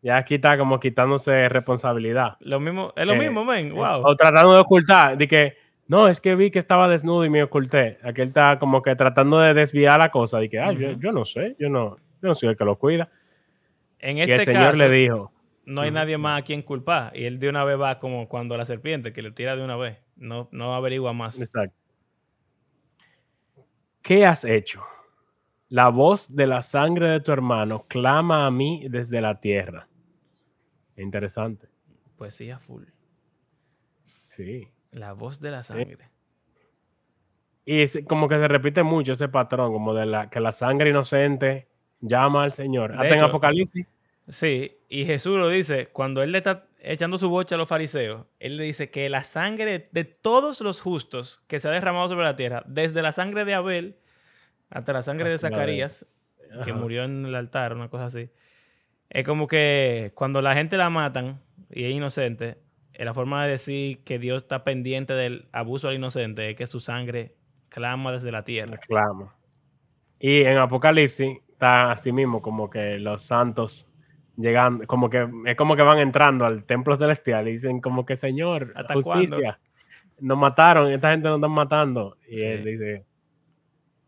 Ya 0.02 0.16
aquí 0.16 0.34
está 0.36 0.58
como 0.58 0.80
quitándose 0.80 1.48
responsabilidad. 1.48 2.36
Lo 2.40 2.58
mismo, 2.58 2.92
es 2.96 3.06
lo 3.06 3.12
Eh, 3.14 3.18
mismo, 3.18 3.44
men. 3.44 3.72
Wow. 3.74 4.02
O 4.04 4.16
tratando 4.16 4.54
de 4.54 4.60
ocultar, 4.60 5.16
de 5.16 5.28
que 5.28 5.56
no, 5.86 6.08
es 6.08 6.20
que 6.20 6.34
vi 6.34 6.50
que 6.50 6.58
estaba 6.58 6.88
desnudo 6.88 7.24
y 7.24 7.30
me 7.30 7.42
oculté. 7.42 7.98
Aquí 8.02 8.20
él 8.22 8.28
está 8.28 8.58
como 8.58 8.82
que 8.82 8.96
tratando 8.96 9.38
de 9.38 9.54
desviar 9.54 10.00
la 10.00 10.10
cosa, 10.10 10.38
de 10.40 10.48
que 10.48 10.58
ah, 10.58 10.72
yo, 10.72 11.12
no 11.12 11.24
sé, 11.24 11.54
yo 11.58 11.68
no, 11.68 11.96
yo 12.20 12.28
no 12.28 12.34
soy 12.34 12.48
el 12.48 12.56
que 12.56 12.64
lo 12.64 12.76
cuida. 12.78 13.10
En 14.00 14.18
y 14.18 14.22
este 14.22 14.34
el 14.34 14.44
Señor 14.44 14.72
caso, 14.72 14.78
le 14.78 14.88
dijo, 14.88 15.32
no 15.64 15.80
hay 15.80 15.90
nadie 15.90 16.18
más 16.18 16.40
a 16.40 16.44
quien 16.44 16.62
culpar. 16.62 17.16
Y 17.16 17.24
él 17.24 17.38
de 17.38 17.48
una 17.48 17.64
vez 17.64 17.80
va 17.80 17.98
como 17.98 18.28
cuando 18.28 18.56
la 18.56 18.64
serpiente, 18.64 19.12
que 19.12 19.22
le 19.22 19.30
tira 19.30 19.56
de 19.56 19.64
una 19.64 19.76
vez. 19.76 19.98
No, 20.16 20.48
no 20.52 20.74
averigua 20.74 21.12
más. 21.12 21.40
exacto. 21.40 21.76
¿Qué 24.02 24.26
has 24.26 24.44
hecho? 24.44 24.82
La 25.68 25.88
voz 25.88 26.34
de 26.34 26.46
la 26.46 26.60
sangre 26.60 27.08
de 27.08 27.20
tu 27.20 27.32
hermano 27.32 27.86
clama 27.88 28.46
a 28.46 28.50
mí 28.50 28.86
desde 28.90 29.20
la 29.20 29.40
tierra. 29.40 29.88
Interesante. 30.96 31.68
Poesía 32.16 32.58
full. 32.58 32.84
Sí. 34.26 34.68
La 34.90 35.12
voz 35.12 35.40
de 35.40 35.50
la 35.50 35.62
sangre. 35.62 36.10
Y 37.64 37.80
es 37.80 38.02
como 38.08 38.28
que 38.28 38.36
se 38.36 38.48
repite 38.48 38.82
mucho 38.82 39.12
ese 39.12 39.28
patrón, 39.28 39.72
como 39.72 39.94
de 39.94 40.04
la 40.06 40.28
que 40.28 40.40
la 40.40 40.52
sangre 40.52 40.90
inocente 40.90 41.68
llama 42.00 42.42
al 42.42 42.52
Señor. 42.52 42.92
De 42.92 42.98
Hasta 42.98 43.14
en 43.14 43.24
Apocalipsis. 43.24 43.86
Sí, 44.28 44.78
y 44.88 45.04
Jesús 45.04 45.36
lo 45.36 45.48
dice, 45.48 45.88
cuando 45.88 46.22
él 46.22 46.32
le 46.32 46.38
está 46.38 46.66
echando 46.80 47.18
su 47.18 47.28
bocha 47.28 47.54
a 47.54 47.58
los 47.58 47.68
fariseos, 47.68 48.26
él 48.40 48.56
le 48.56 48.64
dice 48.64 48.90
que 48.90 49.08
la 49.08 49.24
sangre 49.24 49.88
de 49.90 50.04
todos 50.04 50.60
los 50.60 50.80
justos 50.80 51.42
que 51.48 51.60
se 51.60 51.68
ha 51.68 51.70
derramado 51.70 52.08
sobre 52.08 52.24
la 52.24 52.36
tierra, 52.36 52.62
desde 52.66 53.02
la 53.02 53.12
sangre 53.12 53.44
de 53.44 53.54
Abel 53.54 53.96
hasta 54.70 54.92
la 54.92 55.02
sangre 55.02 55.28
de 55.28 55.38
Zacarías, 55.38 56.06
que 56.64 56.72
murió 56.72 57.04
en 57.04 57.26
el 57.26 57.34
altar, 57.34 57.74
una 57.74 57.88
cosa 57.88 58.06
así, 58.06 58.30
es 59.10 59.24
como 59.24 59.46
que 59.46 60.12
cuando 60.14 60.40
la 60.40 60.54
gente 60.54 60.76
la 60.76 60.90
matan 60.90 61.40
y 61.70 61.84
es 61.84 61.92
inocente, 61.92 62.58
eh, 62.94 63.04
la 63.04 63.14
forma 63.14 63.44
de 63.44 63.52
decir 63.52 64.04
que 64.04 64.18
Dios 64.18 64.42
está 64.42 64.64
pendiente 64.64 65.14
del 65.14 65.48
abuso 65.52 65.88
al 65.88 65.94
inocente 65.94 66.50
es 66.50 66.56
que 66.56 66.66
su 66.66 66.80
sangre 66.80 67.34
clama 67.68 68.12
desde 68.12 68.32
la 68.32 68.44
tierra. 68.44 68.78
Clama. 68.78 69.34
Y 70.18 70.42
en 70.42 70.58
Apocalipsis 70.58 71.38
está 71.50 71.90
así 71.90 72.12
mismo, 72.12 72.40
como 72.40 72.70
que 72.70 72.98
los 72.98 73.22
santos 73.22 73.88
llegan, 74.36 74.86
como 74.86 75.10
que 75.10 75.28
es 75.46 75.56
como 75.56 75.76
que 75.76 75.82
van 75.82 75.98
entrando 75.98 76.44
al 76.44 76.64
templo 76.64 76.96
celestial 76.96 77.48
y 77.48 77.52
dicen 77.52 77.80
como 77.80 78.04
que 78.06 78.16
Señor, 78.16 78.72
¿Hasta 78.74 78.94
justicia, 78.94 79.58
nos 80.20 80.38
mataron, 80.38 80.90
esta 80.92 81.10
gente 81.10 81.28
nos 81.28 81.38
están 81.38 81.50
matando. 81.52 82.16
Y 82.28 82.36
Sí. 82.38 82.44
él 82.44 82.64
dice, 82.64 83.04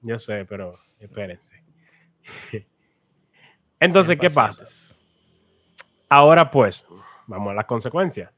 yo 0.03 0.19
sé, 0.19 0.45
pero 0.45 0.79
espérense. 0.99 1.63
Entonces, 3.81 4.19
¿qué 4.19 4.31
pasa? 4.31 4.97
Ahora 6.09 6.51
pues, 6.51 6.87
vamos 7.27 7.51
a 7.51 7.55
las 7.55 7.65
consecuencias. 7.65 8.31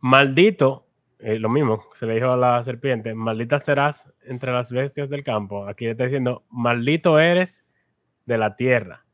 Maldito, 0.00 0.86
eh, 1.18 1.38
lo 1.38 1.48
mismo 1.48 1.84
se 1.94 2.06
le 2.06 2.14
dijo 2.14 2.30
a 2.32 2.36
la 2.36 2.62
serpiente, 2.62 3.14
maldita 3.14 3.58
serás 3.58 4.12
entre 4.24 4.52
las 4.52 4.70
bestias 4.70 5.08
del 5.10 5.24
campo. 5.24 5.66
Aquí 5.66 5.86
le 5.86 5.92
está 5.92 6.04
diciendo, 6.04 6.44
maldito 6.50 7.18
eres 7.18 7.66
de 8.26 8.38
la 8.38 8.54
tierra, 8.56 9.05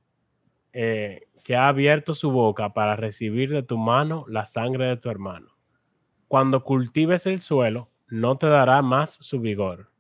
eh, 0.73 1.29
que 1.43 1.57
ha 1.57 1.69
abierto 1.69 2.15
su 2.15 2.31
boca 2.31 2.73
para 2.73 2.97
recibir 2.97 3.51
de 3.51 3.63
tu 3.63 3.77
mano 3.79 4.25
la 4.29 4.47
sangre 4.47 4.87
de 4.87 4.97
tu 4.97 5.11
hermano. 5.11 5.49
Cuando 6.29 6.63
cultives 6.63 7.27
el 7.27 7.43
suelo, 7.43 7.91
no 8.09 8.39
te 8.39 8.47
dará 8.47 8.81
más 8.83 9.15
su 9.15 9.41
vigor. 9.41 9.91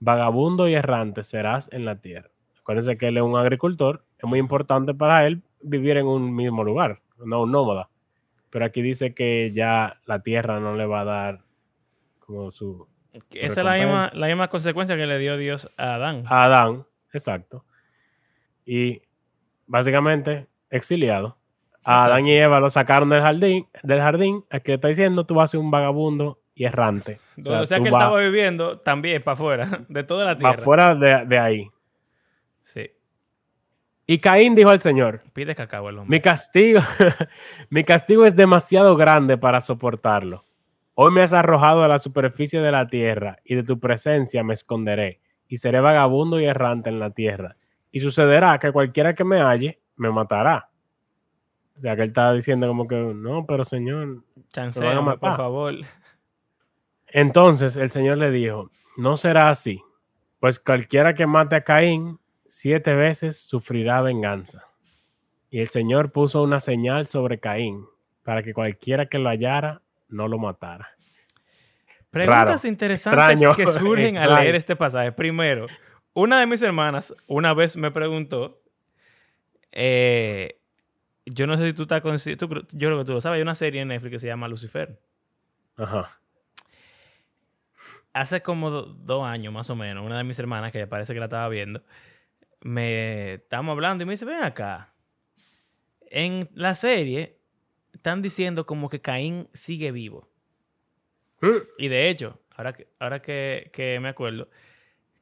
Vagabundo 0.00 0.68
y 0.68 0.74
errante 0.74 1.22
serás 1.22 1.68
en 1.72 1.84
la 1.84 2.00
tierra. 2.00 2.30
Acuérdense 2.58 2.96
que 2.96 3.08
él 3.08 3.16
es 3.16 3.22
un 3.22 3.36
agricultor, 3.36 4.04
es 4.18 4.24
muy 4.24 4.38
importante 4.38 4.94
para 4.94 5.26
él 5.26 5.42
vivir 5.62 5.96
en 5.96 6.06
un 6.06 6.34
mismo 6.34 6.64
lugar, 6.64 7.00
no 7.24 7.42
un 7.42 7.52
nómada. 7.52 7.88
Pero 8.50 8.64
aquí 8.64 8.82
dice 8.82 9.14
que 9.14 9.52
ya 9.54 10.00
la 10.06 10.22
tierra 10.22 10.60
no 10.60 10.76
le 10.76 10.86
va 10.86 11.00
a 11.00 11.04
dar 11.04 11.44
como 12.18 12.50
su... 12.50 12.86
Esa 13.30 13.60
es 13.60 13.64
la 13.64 13.74
misma, 13.76 14.10
la 14.14 14.26
misma 14.26 14.48
consecuencia 14.48 14.96
que 14.96 15.06
le 15.06 15.18
dio 15.18 15.36
Dios 15.36 15.70
a 15.76 15.94
Adán. 15.94 16.24
A 16.26 16.44
Adán, 16.44 16.86
exacto. 17.12 17.64
Y 18.64 19.02
básicamente 19.72 20.48
exiliado. 20.68 21.38
A 21.82 22.04
Adán 22.04 22.26
y 22.26 22.32
Eva 22.36 22.60
lo 22.60 22.68
sacaron 22.70 23.08
del 23.08 23.22
jardín, 23.22 23.66
del 23.82 24.00
jardín. 24.00 24.44
Aquí 24.50 24.68
le 24.68 24.74
está 24.74 24.88
diciendo, 24.88 25.24
tú 25.24 25.34
vas 25.34 25.44
a 25.44 25.52
ser 25.52 25.60
un 25.60 25.70
vagabundo 25.70 26.40
y 26.54 26.64
errante. 26.64 27.18
O 27.38 27.66
sea 27.66 27.78
que 27.78 27.86
él 27.86 27.90
vas 27.90 28.02
estaba 28.02 28.20
viviendo, 28.20 28.78
también 28.80 29.22
para 29.22 29.32
afuera, 29.32 29.84
de 29.88 30.04
toda 30.04 30.26
la 30.26 30.36
tierra. 30.36 30.62
fuera 30.62 30.94
de, 30.94 31.24
de 31.24 31.38
ahí. 31.38 31.70
Sí, 32.64 32.90
Y 34.06 34.18
Caín 34.18 34.54
dijo 34.54 34.68
al 34.68 34.82
Señor, 34.82 35.22
pide 35.32 35.54
cacao 35.54 35.88
el 35.88 35.98
hombre. 35.98 36.18
Mi 36.18 36.20
castigo, 36.20 36.80
mi 37.70 37.82
castigo 37.82 38.26
es 38.26 38.36
demasiado 38.36 38.94
grande 38.94 39.38
para 39.38 39.62
soportarlo. 39.62 40.44
Hoy 40.94 41.10
me 41.12 41.22
has 41.22 41.32
arrojado 41.32 41.82
a 41.82 41.88
la 41.88 41.98
superficie 41.98 42.60
de 42.60 42.70
la 42.70 42.86
tierra 42.88 43.38
y 43.42 43.54
de 43.54 43.62
tu 43.62 43.80
presencia 43.80 44.44
me 44.44 44.52
esconderé 44.52 45.20
y 45.48 45.56
seré 45.56 45.80
vagabundo 45.80 46.38
y 46.38 46.44
errante 46.44 46.90
en 46.90 47.00
la 47.00 47.10
tierra. 47.10 47.56
Y 47.92 48.00
sucederá 48.00 48.58
que 48.58 48.72
cualquiera 48.72 49.14
que 49.14 49.22
me 49.22 49.40
halle 49.40 49.80
me 49.96 50.10
matará. 50.10 50.70
O 51.76 51.80
sea 51.80 51.94
que 51.94 52.02
él 52.02 52.08
estaba 52.08 52.32
diciendo 52.32 52.66
como 52.66 52.88
que 52.88 52.96
no, 52.96 53.46
pero 53.46 53.64
Señor. 53.64 54.24
por 55.20 55.36
favor. 55.36 55.74
Entonces 57.06 57.76
el 57.76 57.90
Señor 57.90 58.18
le 58.18 58.30
dijo, 58.30 58.70
no 58.96 59.16
será 59.16 59.50
así, 59.50 59.82
pues 60.40 60.58
cualquiera 60.58 61.14
que 61.14 61.26
mate 61.26 61.56
a 61.56 61.64
Caín 61.64 62.18
siete 62.46 62.94
veces 62.94 63.40
sufrirá 63.40 64.00
venganza. 64.02 64.64
Y 65.50 65.60
el 65.60 65.68
Señor 65.68 66.12
puso 66.12 66.42
una 66.42 66.60
señal 66.60 67.06
sobre 67.06 67.38
Caín 67.38 67.86
para 68.22 68.42
que 68.42 68.54
cualquiera 68.54 69.06
que 69.06 69.18
lo 69.18 69.28
hallara 69.28 69.82
no 70.08 70.28
lo 70.28 70.38
matara. 70.38 70.88
Preguntas 72.10 72.62
Raro, 72.62 72.68
interesantes 72.68 73.40
extraño, 73.40 73.54
que 73.54 73.66
surgen 73.66 74.18
al 74.18 74.34
leer 74.34 74.54
este 74.54 74.76
pasaje. 74.76 75.12
Primero, 75.12 75.66
una 76.14 76.40
de 76.40 76.46
mis 76.46 76.62
hermanas 76.62 77.14
una 77.26 77.54
vez 77.54 77.76
me 77.76 77.90
preguntó, 77.90 78.62
eh, 79.72 80.58
yo 81.26 81.46
no 81.46 81.56
sé 81.56 81.66
si 81.68 81.72
tú 81.72 81.82
estás 81.82 82.02
tú 82.02 82.48
creo- 82.48 82.66
yo 82.72 82.88
creo 82.88 82.98
que 82.98 83.04
tú 83.04 83.12
lo 83.12 83.20
sabes, 83.20 83.36
hay 83.36 83.42
una 83.42 83.54
serie 83.54 83.80
en 83.80 83.88
Netflix 83.88 84.10
que 84.12 84.18
se 84.18 84.26
llama 84.26 84.48
Lucifer. 84.48 85.00
Ajá. 85.76 86.10
Hace 88.12 88.42
como 88.42 88.70
do- 88.70 88.82
dos 88.86 89.24
años 89.24 89.52
más 89.54 89.70
o 89.70 89.76
menos, 89.76 90.04
una 90.04 90.18
de 90.18 90.24
mis 90.24 90.38
hermanas, 90.38 90.72
que 90.72 90.86
parece 90.86 91.14
que 91.14 91.18
la 91.20 91.26
estaba 91.26 91.48
viendo, 91.48 91.82
me 92.60 93.34
estábamos 93.34 93.72
hablando 93.72 94.02
y 94.02 94.06
me 94.06 94.12
dice, 94.12 94.24
ven 94.26 94.42
acá, 94.42 94.92
en 96.10 96.50
la 96.54 96.74
serie 96.74 97.38
están 97.94 98.20
diciendo 98.20 98.66
como 98.66 98.90
que 98.90 99.00
Caín 99.00 99.48
sigue 99.54 99.92
vivo. 99.92 100.28
Mm, 101.40 101.56
Y 101.78 101.88
de 101.88 102.10
hecho, 102.10 102.38
ahora 102.54 102.72
que, 102.74 102.88
ahora 103.00 103.22
que, 103.22 103.70
que 103.72 103.98
me 104.00 104.10
acuerdo, 104.10 104.48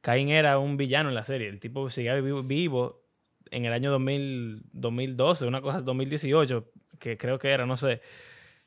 Caín 0.01 0.29
era 0.29 0.57
un 0.59 0.77
villano 0.77 1.09
en 1.09 1.15
la 1.15 1.23
serie. 1.23 1.47
El 1.49 1.59
tipo 1.59 1.89
seguía 1.89 2.15
vivo, 2.15 2.43
vivo 2.43 3.03
en 3.51 3.65
el 3.65 3.73
año 3.73 3.91
2000, 3.91 4.63
2012, 4.73 5.45
una 5.45 5.61
cosa, 5.61 5.81
2018, 5.81 6.71
que 6.99 7.17
creo 7.17 7.39
que 7.39 7.49
era, 7.49 7.65
no 7.65 7.77
sé, 7.77 8.01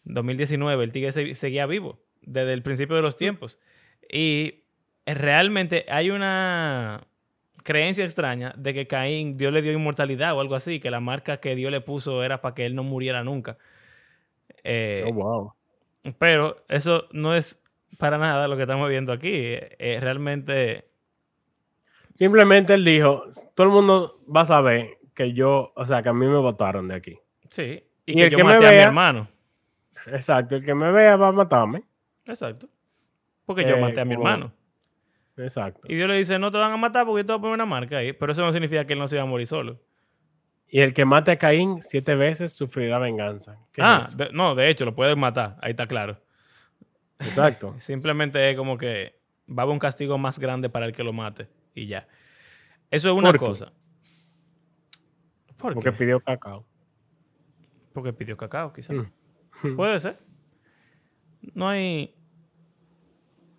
2019. 0.04 0.84
El 0.84 0.92
tigre 0.92 1.12
se- 1.12 1.34
seguía 1.34 1.66
vivo 1.66 2.00
desde 2.22 2.52
el 2.52 2.62
principio 2.62 2.96
de 2.96 3.02
los 3.02 3.16
tiempos. 3.16 3.58
Y 4.10 4.64
realmente 5.06 5.86
hay 5.88 6.10
una 6.10 7.06
creencia 7.64 8.04
extraña 8.04 8.54
de 8.58 8.74
que 8.74 8.86
Caín, 8.86 9.36
Dios 9.38 9.52
le 9.52 9.62
dio 9.62 9.72
inmortalidad 9.72 10.34
o 10.36 10.40
algo 10.40 10.54
así, 10.54 10.80
que 10.80 10.90
la 10.90 11.00
marca 11.00 11.38
que 11.40 11.54
Dios 11.56 11.70
le 11.72 11.80
puso 11.80 12.22
era 12.24 12.40
para 12.42 12.54
que 12.54 12.66
él 12.66 12.74
no 12.74 12.84
muriera 12.84 13.24
nunca. 13.24 13.58
Eh, 14.62 15.04
oh, 15.06 15.12
wow. 15.12 15.52
pero 16.18 16.64
eso 16.68 17.06
no 17.12 17.34
es 17.34 17.62
para 17.98 18.18
nada 18.18 18.48
lo 18.48 18.56
que 18.56 18.62
estamos 18.62 18.88
viendo 18.88 19.12
aquí. 19.12 19.30
Eh, 19.32 19.98
realmente, 20.00 20.88
Simplemente 22.14 22.74
él 22.74 22.84
dijo, 22.84 23.24
todo 23.54 23.66
el 23.66 23.72
mundo 23.72 24.20
va 24.34 24.42
a 24.42 24.46
saber 24.46 24.98
que 25.14 25.32
yo, 25.32 25.72
o 25.74 25.84
sea, 25.86 26.02
que 26.02 26.08
a 26.08 26.12
mí 26.12 26.26
me 26.26 26.36
votaron 26.38 26.88
de 26.88 26.94
aquí. 26.94 27.18
sí. 27.50 27.84
Y, 28.06 28.12
Y 28.12 28.14
que 28.16 28.22
el 28.24 28.30
yo 28.32 28.36
que 28.38 28.44
me 28.44 28.52
maté 28.54 28.66
a 28.66 28.70
mi 28.70 28.76
vea- 28.76 28.84
hermano. 28.84 29.28
Exacto, 30.08 30.56
el 30.56 30.64
que 30.66 30.74
me 30.74 30.92
vea 30.92 31.16
va 31.16 31.28
a 31.28 31.32
matarme. 31.32 31.84
Exacto. 32.26 32.68
Porque 33.46 33.62
yo 33.62 33.76
Eh, 33.76 33.80
maté 33.80 34.00
a 34.00 34.04
mi 34.04 34.14
como- 34.14 34.28
hermano. 34.28 34.52
Exacto. 35.38 35.80
Y 35.88 35.94
Dios 35.94 36.06
le 36.08 36.16
dice, 36.16 36.38
no 36.38 36.50
te 36.50 36.58
van 36.58 36.70
a 36.70 36.76
matar 36.76 37.06
porque 37.06 37.22
yo 37.22 37.26
te 37.26 37.32
voy 37.32 37.38
a 37.38 37.40
poner 37.40 37.54
una 37.54 37.64
marca 37.66 37.96
ahí. 37.96 38.12
Pero 38.12 38.32
eso 38.32 38.42
no 38.42 38.52
significa 38.52 38.84
que 38.86 38.92
él 38.92 38.98
no 38.98 39.08
se 39.08 39.16
iba 39.16 39.22
a 39.22 39.26
morir 39.26 39.46
solo. 39.46 39.80
Y 40.68 40.80
el 40.80 40.92
que 40.92 41.06
mate 41.06 41.30
a 41.30 41.36
Caín 41.38 41.82
siete 41.82 42.14
veces 42.14 42.52
sufrirá 42.52 42.98
venganza. 42.98 43.58
¿Qué 43.72 43.80
es 43.80 43.86
Ah, 43.86 44.06
de- 44.14 44.30
no, 44.32 44.54
de 44.54 44.68
hecho, 44.68 44.84
lo 44.84 44.94
pueden 44.94 45.18
matar. 45.18 45.56
Ahí 45.62 45.70
está 45.70 45.86
claro. 45.86 46.20
Exacto. 47.20 47.74
Simplemente 47.80 48.50
es 48.50 48.56
como 48.56 48.76
que 48.76 49.18
va 49.48 49.62
a 49.62 49.64
haber 49.64 49.72
un 49.72 49.78
castigo 49.78 50.18
más 50.18 50.38
grande 50.38 50.68
para 50.68 50.84
el 50.86 50.92
que 50.92 51.02
lo 51.04 51.12
mate. 51.14 51.48
Y 51.74 51.86
ya. 51.86 52.06
Eso 52.90 53.08
es 53.08 53.14
una 53.14 53.30
¿Por 53.30 53.38
qué? 53.38 53.46
cosa. 53.46 53.72
¿Por 55.56 55.74
Porque 55.74 55.90
qué? 55.90 55.96
pidió 55.96 56.20
cacao. 56.20 56.66
Porque 57.92 58.12
pidió 58.12 58.36
cacao, 58.36 58.72
quizás. 58.72 58.96
Mm. 58.96 59.76
Puede 59.76 60.00
ser. 60.00 60.18
No 61.54 61.68
hay... 61.68 62.14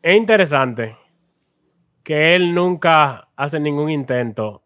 Es 0.02 0.16
interesante 0.16 0.96
que 2.04 2.36
él 2.36 2.54
nunca 2.54 3.30
hace 3.36 3.60
ningún 3.60 3.90
intento 3.90 4.64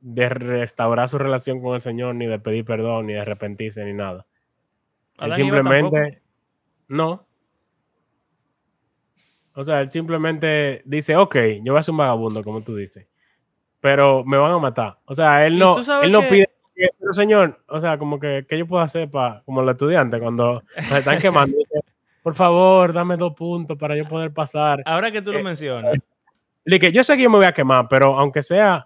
de 0.00 0.28
restaurar 0.28 1.08
su 1.08 1.18
relación 1.18 1.60
con 1.60 1.74
el 1.74 1.82
Señor, 1.82 2.14
ni 2.14 2.26
de 2.26 2.38
pedir 2.38 2.64
perdón, 2.64 3.06
ni 3.06 3.14
de 3.14 3.20
arrepentirse, 3.20 3.84
ni 3.84 3.92
nada. 3.92 4.26
Él 5.18 5.34
simplemente 5.34 6.22
no. 6.86 7.27
O 9.58 9.64
sea, 9.64 9.80
él 9.80 9.90
simplemente 9.90 10.82
dice, 10.84 11.16
ok, 11.16 11.36
yo 11.64 11.72
voy 11.72 11.80
a 11.80 11.82
ser 11.82 11.90
un 11.92 11.98
vagabundo, 11.98 12.44
como 12.44 12.62
tú 12.62 12.76
dices, 12.76 13.08
pero 13.80 14.24
me 14.24 14.36
van 14.36 14.52
a 14.52 14.58
matar. 14.58 14.98
O 15.04 15.14
sea, 15.16 15.44
él 15.46 15.58
no, 15.58 15.76
él 16.02 16.12
no 16.12 16.20
que- 16.20 16.28
pide, 16.28 16.48
pero 16.98 17.12
señor, 17.12 17.58
o 17.66 17.80
sea, 17.80 17.98
como 17.98 18.20
que, 18.20 18.46
¿qué 18.48 18.56
yo 18.56 18.66
puedo 18.68 18.82
hacer 18.82 19.10
para, 19.10 19.42
como 19.44 19.62
los 19.62 19.72
estudiantes, 19.72 20.20
cuando 20.20 20.62
nos 20.76 20.92
están 20.92 21.18
quemando? 21.20 21.56
Por 22.22 22.34
favor, 22.34 22.92
dame 22.92 23.16
dos 23.16 23.34
puntos 23.34 23.76
para 23.76 23.96
yo 23.96 24.06
poder 24.08 24.32
pasar. 24.32 24.80
Ahora 24.84 25.10
que 25.10 25.22
tú 25.22 25.32
lo 25.32 25.40
Eh, 25.40 25.42
mencionas, 25.42 25.96
Le 26.64 26.78
que 26.78 26.92
yo 26.92 27.02
sé 27.02 27.16
que 27.16 27.24
yo 27.24 27.30
me 27.30 27.38
voy 27.38 27.46
a 27.46 27.52
quemar, 27.52 27.88
pero 27.88 28.16
aunque 28.16 28.42
sea, 28.42 28.84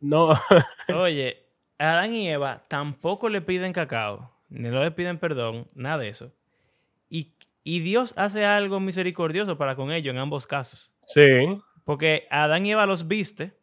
no, 0.00 0.30
oye, 0.94 1.38
Adán 1.78 2.14
y 2.14 2.28
Eva 2.28 2.62
tampoco 2.68 3.28
le 3.28 3.40
piden 3.40 3.72
cacao, 3.72 4.30
ni 4.50 4.68
le 4.70 4.90
piden 4.92 5.18
perdón, 5.18 5.66
nada 5.74 5.98
de 5.98 6.08
eso. 6.10 6.32
Y, 7.08 7.32
y 7.64 7.80
Dios 7.80 8.14
hace 8.16 8.44
algo 8.44 8.80
misericordioso 8.80 9.56
para 9.58 9.76
con 9.76 9.92
ellos 9.92 10.12
en 10.12 10.18
ambos 10.18 10.46
casos. 10.46 10.92
sí, 11.06 11.20
Porque 11.84 12.26
a 12.30 12.44
Adán 12.44 12.64
y 12.66 12.72
Eva 12.72 12.86
los 12.86 13.08
viste 13.08 13.56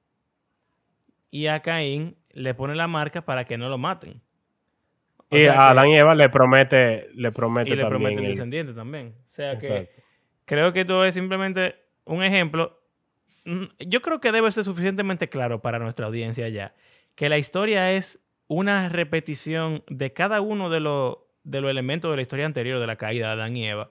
y 1.31 1.47
a 1.47 1.61
Caín 1.61 2.17
le 2.31 2.53
pone 2.53 2.75
la 2.75 2.87
marca 2.87 3.23
para 3.25 3.45
que 3.45 3.57
no 3.57 3.69
lo 3.69 3.77
maten. 3.77 4.21
O 5.29 5.37
Y 5.37 5.45
a 5.45 5.69
Adán 5.69 5.87
y 5.89 5.97
Eva 5.97 6.15
le 6.15 6.29
promete, 6.29 7.09
le 7.13 7.31
promete 7.31 7.71
y 7.71 7.75
le 7.75 7.83
también. 7.83 8.01
promete 8.01 8.21
el 8.23 8.31
descendiente 8.31 8.73
también. 8.73 9.15
O 9.25 9.29
sea 9.29 9.57
que 9.57 9.89
creo 10.45 10.73
que 10.73 10.81
esto 10.81 11.05
es 11.05 11.13
simplemente 11.13 11.75
un 12.05 12.23
ejemplo. 12.23 12.81
Mm, 13.45 13.65
Yo 13.87 14.01
creo 14.01 14.19
que 14.19 14.31
debe 14.31 14.49
ser 14.51 14.63
suficientemente 14.63 15.29
claro 15.29 15.61
para 15.61 15.79
nuestra 15.79 16.07
audiencia 16.07 16.49
ya 16.49 16.73
que 17.15 17.29
la 17.29 17.37
historia 17.37 17.91
es 17.91 18.19
una 18.47 18.89
repetición 18.89 19.83
de 19.87 20.13
cada 20.13 20.41
uno 20.41 20.69
de 20.69 20.79
los, 20.79 21.17
de 21.49 21.61
los 21.61 21.69
elementos 21.71 22.09
de 22.11 22.15
la 22.15 22.21
historia 22.21 22.45
anterior 22.45 22.79
de 22.79 22.87
la 22.87 22.95
caída 22.95 23.27
de 23.27 23.33
Adán 23.33 23.55
y 23.57 23.67
Eva, 23.67 23.89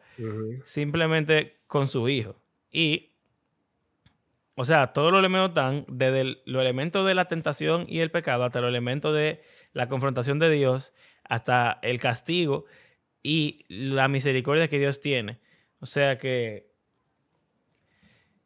simplemente 0.64 1.56
con 1.66 1.88
su 1.88 2.08
hijo. 2.08 2.40
Y, 2.70 3.12
o 4.54 4.64
sea, 4.64 4.88
todos 4.92 5.10
los 5.12 5.18
elementos 5.20 5.50
están, 5.50 5.84
desde 5.88 6.20
el- 6.22 6.42
los 6.44 6.62
elementos 6.62 7.06
de 7.06 7.14
la 7.14 7.26
tentación 7.26 7.86
y 7.88 8.00
el 8.00 8.10
pecado 8.10 8.44
hasta 8.44 8.60
los 8.60 8.68
elementos 8.68 9.14
de 9.14 9.42
la 9.72 9.88
confrontación 9.88 10.38
de 10.38 10.50
Dios, 10.50 10.92
hasta 11.24 11.78
el 11.82 12.00
castigo 12.00 12.64
y 13.22 13.64
la 13.68 14.08
misericordia 14.08 14.68
que 14.68 14.78
Dios 14.78 15.00
tiene. 15.00 15.38
O 15.80 15.86
sea 15.86 16.18
que 16.18 16.68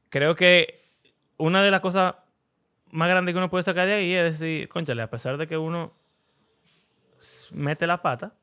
creo 0.09 0.35
que 0.35 0.91
una 1.37 1.63
de 1.63 1.71
las 1.71 1.81
cosas 1.81 2.15
más 2.91 3.09
grandes 3.09 3.33
que 3.33 3.39
uno 3.39 3.49
puede 3.51 3.63
sacar 3.63 3.87
de 3.87 3.95
ahí 3.95 4.13
es 4.13 4.39
decir, 4.39 4.69
conchale, 4.69 5.03
a 5.03 5.11
pesar 5.11 5.39
de 5.39 5.47
que 5.47 5.57
uno 5.57 5.95
mete 7.53 7.87
la 7.87 8.03
pata 8.03 8.35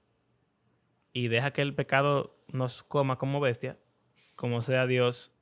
y 1.14 1.28
deja 1.28 1.52
que 1.52 1.62
el 1.62 1.76
pecado 1.76 2.38
nos 2.48 2.84
coma 2.84 3.18
como 3.18 3.40
bestia, 3.40 3.78
como 4.36 4.62
sea 4.62 4.88
Dios 4.88 5.34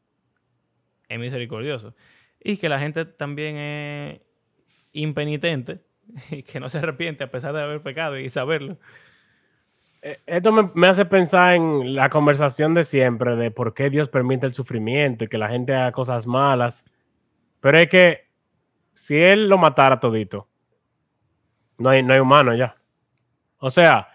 es 1.10 1.20
misericordioso. 1.20 1.96
Y 2.40 2.58
que 2.58 2.70
la 2.70 2.80
gente 2.80 3.06
también 3.06 3.58
es 3.58 4.22
impenitente 4.94 5.82
y 6.32 6.44
que 6.44 6.60
no 6.60 6.70
se 6.70 6.80
arrepiente 6.80 7.24
a 7.24 7.32
pesar 7.32 7.54
de 7.54 7.62
haber 7.62 7.82
pecado 7.82 8.18
y 8.18 8.30
saberlo. 8.30 8.78
Eh, 10.02 10.20
Esto 10.26 10.52
me, 10.52 10.70
me 10.74 10.88
hace 10.88 11.06
pensar 11.06 11.56
en 11.56 11.96
la 11.96 12.10
conversación 12.10 12.74
de 12.74 12.84
siempre 12.84 13.36
de 13.36 13.52
por 13.52 13.74
qué 13.74 13.90
Dios 13.90 14.10
permite 14.10 14.46
el 14.46 14.54
sufrimiento 14.54 15.24
y 15.24 15.28
que 15.28 15.38
la 15.38 15.50
gente 15.50 15.74
haga 15.74 15.92
cosas 15.92 16.28
malas. 16.28 16.86
Pero 17.60 17.80
es 17.80 17.90
que 17.90 18.28
si 18.94 19.18
Él 19.18 19.48
lo 19.48 19.58
matara 19.58 20.00
todito, 20.00 20.48
no 21.78 21.90
hay, 21.90 22.04
no 22.04 22.14
hay 22.14 22.20
humano 22.20 22.56
ya. 22.56 22.76
O 23.60 23.70
sea, 23.70 24.08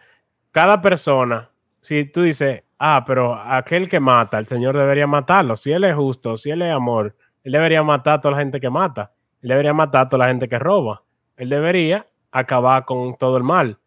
cada 0.53 0.81
persona, 0.81 1.51
si 1.81 2.05
tú 2.05 2.23
dices, 2.23 2.63
ah, 2.79 3.03
pero 3.07 3.35
aquel 3.35 3.89
que 3.89 3.99
mata, 3.99 4.39
el 4.39 4.47
Señor 4.47 4.77
debería 4.77 5.07
matarlo. 5.07 5.57
Si 5.57 5.73
Él 5.73 5.85
es 5.85 5.97
justo, 5.97 6.37
si 6.37 6.51
Él 6.51 6.63
es 6.63 6.73
amor, 6.73 7.17
Él 7.43 7.53
debería 7.53 7.83
matar 7.83 8.15
a 8.15 8.21
toda 8.21 8.33
la 8.33 8.41
gente 8.41 8.61
que 8.61 8.71
mata. 8.71 9.13
Él 9.43 9.49
debería 9.49 9.73
matar 9.73 10.07
a 10.07 10.09
toda 10.09 10.25
la 10.25 10.31
gente 10.31 10.49
que 10.49 10.59
roba. 10.59 11.03
Él 11.37 11.49
debería 11.49 12.07
acabar 12.31 12.85
con 12.85 13.17
todo 13.17 13.37
el 13.37 13.43
mal. 13.43 13.79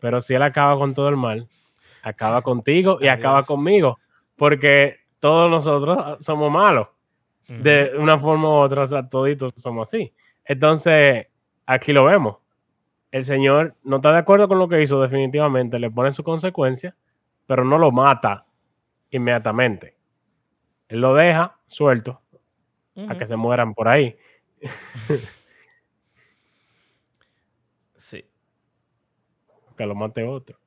Pero 0.00 0.20
si 0.20 0.34
Él 0.34 0.42
acaba 0.42 0.76
con 0.78 0.94
todo 0.94 1.08
el 1.08 1.16
mal, 1.16 1.48
acaba 2.02 2.42
contigo 2.42 2.98
y 3.00 3.08
acaba 3.08 3.42
conmigo. 3.42 3.98
Porque 4.36 4.96
todos 5.20 5.50
nosotros 5.50 6.24
somos 6.24 6.50
malos 6.50 6.88
de 7.46 7.92
una 7.98 8.16
forma 8.18 8.48
u 8.48 8.52
otra, 8.52 8.82
o 8.82 8.86
sea, 8.86 9.08
toditos 9.08 9.52
somos 9.56 9.88
así. 9.88 10.12
Entonces, 10.44 11.26
aquí 11.66 11.92
lo 11.92 12.04
vemos. 12.04 12.36
El 13.12 13.24
Señor 13.24 13.74
no 13.82 13.96
está 13.96 14.12
de 14.12 14.18
acuerdo 14.18 14.46
con 14.48 14.58
lo 14.58 14.68
que 14.68 14.82
hizo, 14.82 15.00
definitivamente, 15.02 15.78
le 15.78 15.90
pone 15.90 16.12
su 16.12 16.22
consecuencia, 16.22 16.94
pero 17.46 17.64
no 17.64 17.78
lo 17.78 17.90
mata 17.90 18.46
inmediatamente. 19.10 19.96
Él 20.88 21.00
lo 21.00 21.14
deja 21.14 21.58
suelto 21.66 22.20
a 23.08 23.16
que 23.16 23.26
se 23.26 23.36
mueran 23.36 23.74
por 23.74 23.88
ahí. 23.88 24.16
Sí. 27.96 28.24
Que 29.76 29.84
lo 29.86 29.94
mate 29.94 30.24
otro. 30.24 30.58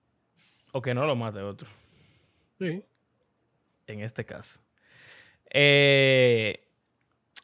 O 0.71 0.81
que 0.81 0.93
no 0.93 1.05
lo 1.05 1.15
mate 1.15 1.39
otro, 1.41 1.67
Sí. 2.59 2.83
en 3.87 3.99
este 4.01 4.25
caso. 4.25 4.59
Eh, 5.49 6.67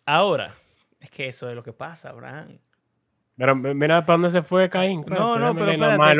ahora, 0.05 0.55
es 0.99 1.09
que 1.09 1.27
eso 1.27 1.49
es 1.49 1.55
lo 1.55 1.63
que 1.63 1.73
pasa, 1.73 2.09
Abraham. 2.09 2.59
Pero 3.39 3.55
mira 3.55 4.05
para 4.05 4.15
dónde 4.17 4.31
se 4.31 4.43
fue 4.43 4.69
Caín. 4.69 5.03
No, 5.07 5.39
no, 5.39 5.53
déjame 5.53 5.59
pero 5.61 5.71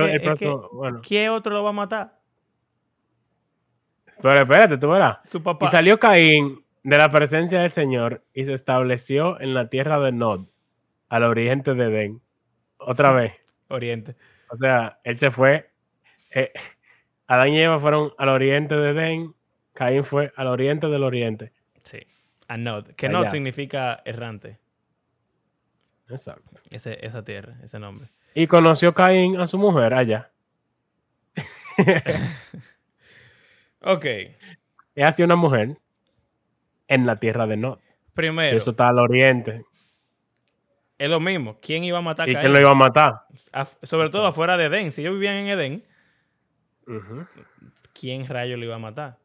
espérate, 0.05 0.15
es 0.15 0.21
que- 0.21 0.29
es 0.31 0.39
que- 0.39 0.67
bueno, 0.71 1.01
¿Qué 1.07 1.29
otro 1.29 1.53
lo 1.53 1.63
va 1.63 1.69
a 1.69 1.73
matar? 1.73 2.17
pero 4.21 4.41
espérate, 4.41 4.77
tú 4.77 4.89
verás. 4.89 5.17
Su 5.23 5.41
papá. 5.43 5.65
Y 5.65 5.69
salió 5.69 5.99
Caín 5.99 6.63
de 6.83 6.97
la 6.97 7.11
presencia 7.11 7.61
del 7.61 7.71
Señor 7.71 8.23
y 8.33 8.45
se 8.45 8.53
estableció 8.53 9.39
en 9.39 9.53
la 9.53 9.69
tierra 9.69 9.99
de 9.99 10.11
Nod, 10.11 10.45
al 11.09 11.23
oriente 11.23 11.73
de 11.73 11.85
Edén. 11.85 12.21
Otra 12.77 13.11
vez. 13.11 13.33
Oriente. 13.69 14.15
O 14.49 14.57
sea, 14.57 14.99
él 15.03 15.19
se 15.19 15.29
fue. 15.31 15.69
eh, 16.31 16.51
Adán 17.27 17.49
y 17.49 17.59
Eva 17.61 17.79
fueron 17.79 18.13
al 18.17 18.29
oriente 18.29 18.75
de 18.75 18.89
Edén. 18.91 19.35
Caín 19.73 20.03
fue 20.03 20.31
al 20.35 20.47
oriente 20.47 20.87
del 20.87 21.03
oriente. 21.03 21.51
Sí. 21.83 21.99
Anod. 22.47 22.87
Que 22.95 23.07
Allá. 23.07 23.19
Nod 23.19 23.27
significa 23.27 24.01
errante. 24.05 24.57
Exacto. 26.09 26.49
Ese, 26.71 26.97
esa 27.05 27.23
tierra, 27.23 27.55
ese 27.63 27.79
nombre. 27.79 28.09
Y 28.33 28.47
conoció 28.47 28.93
Caín 28.93 29.39
a 29.39 29.47
su 29.47 29.57
mujer 29.57 29.93
allá. 29.93 30.31
Ok. 33.81 34.05
Es 34.95 35.07
así 35.07 35.23
una 35.23 35.37
mujer 35.37 35.77
en 36.89 37.05
la 37.05 37.15
tierra 37.17 37.47
de 37.47 37.55
Nod. 37.55 37.79
Primero, 38.13 38.49
Si 38.49 38.55
eso 38.57 38.71
está 38.71 38.89
al 38.89 38.99
oriente. 38.99 39.63
es 40.97 41.09
lo 41.09 41.21
mismo. 41.21 41.57
¿Quién 41.61 41.85
iba 41.85 41.99
a 41.99 42.01
matar 42.01 42.27
a 42.27 42.31
¿Y 42.31 42.33
Caín? 42.33 42.43
quién 42.43 42.53
lo 42.53 42.59
iba 42.59 42.71
a 42.71 42.75
matar? 42.75 43.21
Af- 43.53 43.77
Sobre 43.83 44.09
todo 44.09 44.25
afuera 44.27 44.57
de 44.57 44.65
Edén. 44.65 44.91
Si 44.91 44.99
ellos 45.01 45.13
vivían 45.13 45.35
en 45.35 45.47
Edén. 45.47 45.85
¿quién 47.93 48.27
rayo 48.27 48.57
lo 48.57 48.65
iba 48.65 48.75
a 48.75 48.79
matar? 48.79 49.17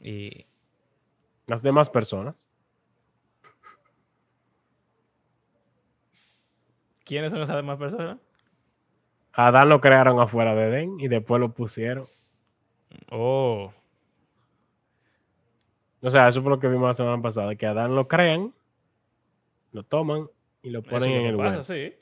Y 0.00 0.46
Las 1.46 1.62
demás 1.62 1.88
personas. 1.90 2.47
¿Quiénes 7.08 7.32
son 7.32 7.40
esas 7.42 7.56
demás 7.56 7.78
personas? 7.78 8.18
Adán 9.32 9.68
lo 9.68 9.80
crearon 9.80 10.20
afuera 10.20 10.54
de 10.54 10.68
Edén 10.68 11.00
y 11.00 11.08
después 11.08 11.40
lo 11.40 11.52
pusieron. 11.52 12.06
Oh, 13.10 13.72
O 16.02 16.10
sea, 16.10 16.28
eso 16.28 16.42
fue 16.42 16.50
lo 16.50 16.60
que 16.60 16.68
vimos 16.68 16.86
la 16.88 16.94
semana 16.94 17.20
pasada, 17.22 17.54
que 17.56 17.66
Adán 17.66 17.94
lo 17.96 18.06
crean, 18.06 18.52
lo 19.72 19.82
toman 19.82 20.28
y 20.62 20.70
lo 20.70 20.82
ponen 20.82 21.10
en 21.12 21.26
el 21.26 21.36
pasa, 21.36 21.64
sí. 21.64 21.94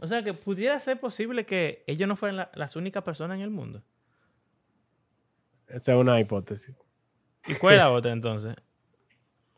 O 0.00 0.06
sea, 0.06 0.22
que 0.22 0.32
pudiera 0.34 0.78
ser 0.78 1.00
posible 1.00 1.44
que 1.44 1.82
ellos 1.86 2.08
no 2.08 2.16
fueran 2.16 2.36
la- 2.36 2.50
las 2.54 2.76
únicas 2.76 3.02
personas 3.02 3.36
en 3.36 3.42
el 3.42 3.50
mundo. 3.50 3.82
Esa 5.66 5.92
es 5.92 5.98
una 5.98 6.20
hipótesis. 6.20 6.74
¿Y 7.46 7.54
cuál 7.56 7.74
es 7.74 7.80
la 7.80 7.90
otra 7.92 8.12
entonces? 8.12 8.54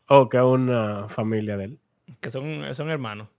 O 0.07 0.27
que 0.27 0.37
es 0.37 0.43
una 0.43 1.07
familia 1.09 1.55
de 1.57 1.63
él. 1.65 1.79
Que 2.19 2.29
son, 2.31 2.73
son 2.75 2.89
hermanos. 2.89 3.29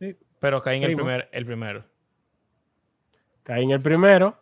Sí. 0.00 0.16
Pero 0.40 0.60
Caín 0.62 0.82
el, 0.82 0.94
primer, 0.96 1.28
el 1.32 1.46
primero. 1.46 1.84
Caín 3.42 3.70
el 3.70 3.80
primero, 3.80 4.38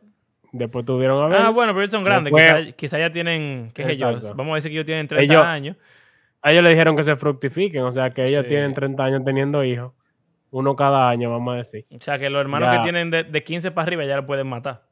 después 0.52 0.84
tuvieron 0.84 1.22
a 1.24 1.28
ver. 1.28 1.38
Ah, 1.42 1.50
bueno, 1.50 1.72
pero 1.72 1.82
ellos 1.82 1.92
son 1.92 2.04
grandes. 2.04 2.32
Después- 2.32 2.74
Quizá, 2.74 2.98
ya 2.98 3.10
tienen, 3.10 3.70
qué 3.74 3.84
sé 3.84 3.96
yo, 3.96 4.06
vamos 4.34 4.52
a 4.52 4.54
decir 4.56 4.70
que 4.70 4.76
ellos 4.76 4.86
tienen 4.86 5.08
30 5.08 5.32
Ellos- 5.34 5.44
años. 5.44 5.76
A 6.40 6.52
ellos 6.52 6.62
le 6.62 6.70
dijeron 6.70 6.94
que 6.96 7.02
se 7.02 7.16
fructifiquen, 7.16 7.82
o 7.82 7.90
sea 7.92 8.10
que 8.10 8.24
ellos 8.26 8.44
Sí. 8.44 8.50
tienen 8.50 8.72
30 8.72 9.04
años 9.04 9.24
teniendo 9.24 9.64
hijos, 9.64 9.92
uno 10.50 10.76
cada 10.76 11.08
año, 11.10 11.30
vamos 11.30 11.54
a 11.54 11.56
decir. 11.58 11.84
O 11.90 12.00
sea, 12.00 12.18
que 12.18 12.30
los 12.30 12.40
hermanos 12.40 12.68
Ya. 12.72 12.78
que 12.78 12.82
tienen 12.84 13.10
de, 13.10 13.24
de 13.24 13.42
15 13.42 13.70
para 13.72 13.86
arriba 13.86 14.04
ya 14.04 14.16
lo 14.16 14.24
pueden 14.26 14.46
matar. 14.46 14.84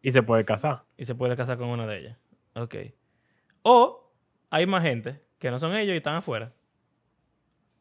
Y 0.00 0.10
se 0.12 0.22
puede 0.22 0.44
casar. 0.44 0.82
Y 0.96 1.04
se 1.04 1.14
puede 1.14 1.36
casar 1.36 1.58
con 1.58 1.68
una 1.68 1.86
de 1.86 1.98
ellas. 1.98 2.18
Ok. 2.54 2.74
O 3.62 4.12
hay 4.50 4.66
más 4.66 4.82
gente 4.82 5.20
que 5.38 5.50
no 5.50 5.58
son 5.58 5.74
ellos 5.76 5.94
y 5.94 5.96
están 5.96 6.14
afuera. 6.16 6.52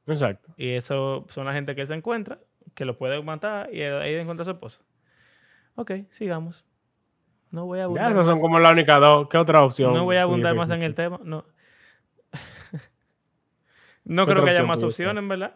Exacto. 0.07 0.53
Y 0.57 0.69
eso 0.71 1.25
son 1.29 1.45
la 1.45 1.53
gente 1.53 1.75
que 1.75 1.81
él 1.81 1.87
se 1.87 1.93
encuentra, 1.93 2.39
que 2.75 2.85
lo 2.85 2.97
puede 2.97 3.21
matar 3.21 3.73
y 3.73 3.81
ahí 3.81 4.15
encuentra 4.15 4.43
a 4.43 4.45
su 4.45 4.51
esposa. 4.51 4.81
Ok, 5.75 5.91
sigamos. 6.09 6.65
No 7.51 7.65
voy 7.65 7.79
a 7.79 7.81
Ya 7.81 7.85
abundar, 7.85 8.11
esas 8.11 8.25
son 8.25 8.33
más, 8.35 8.41
como 8.41 8.59
la 8.59 8.71
única 8.71 8.97
dos. 8.99 9.27
¿Qué 9.29 9.37
otra 9.37 9.63
opción? 9.63 9.93
no 9.93 10.05
voy 10.05 10.15
a 10.15 10.23
abundar 10.23 10.55
más 10.55 10.69
en 10.69 10.83
el 10.83 10.95
tema. 10.95 11.19
No, 11.23 11.45
no 14.05 14.25
¿Qué 14.25 14.31
creo 14.31 14.43
que 14.43 14.51
haya 14.51 14.63
más 14.63 14.83
opciones, 14.83 15.27
¿verdad? 15.27 15.55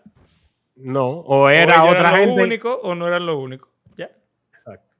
No, 0.76 1.08
o 1.08 1.50
era 1.50 1.86
otra 1.86 2.18
gente. 2.18 2.36
lo 2.36 2.44
único 2.44 2.76
o 2.76 2.96
no 2.96 3.08
eran 3.08 3.26
lo 3.26 3.40
único. 3.40 3.70
Ya. 3.98 4.12
Exacto. 4.58 4.94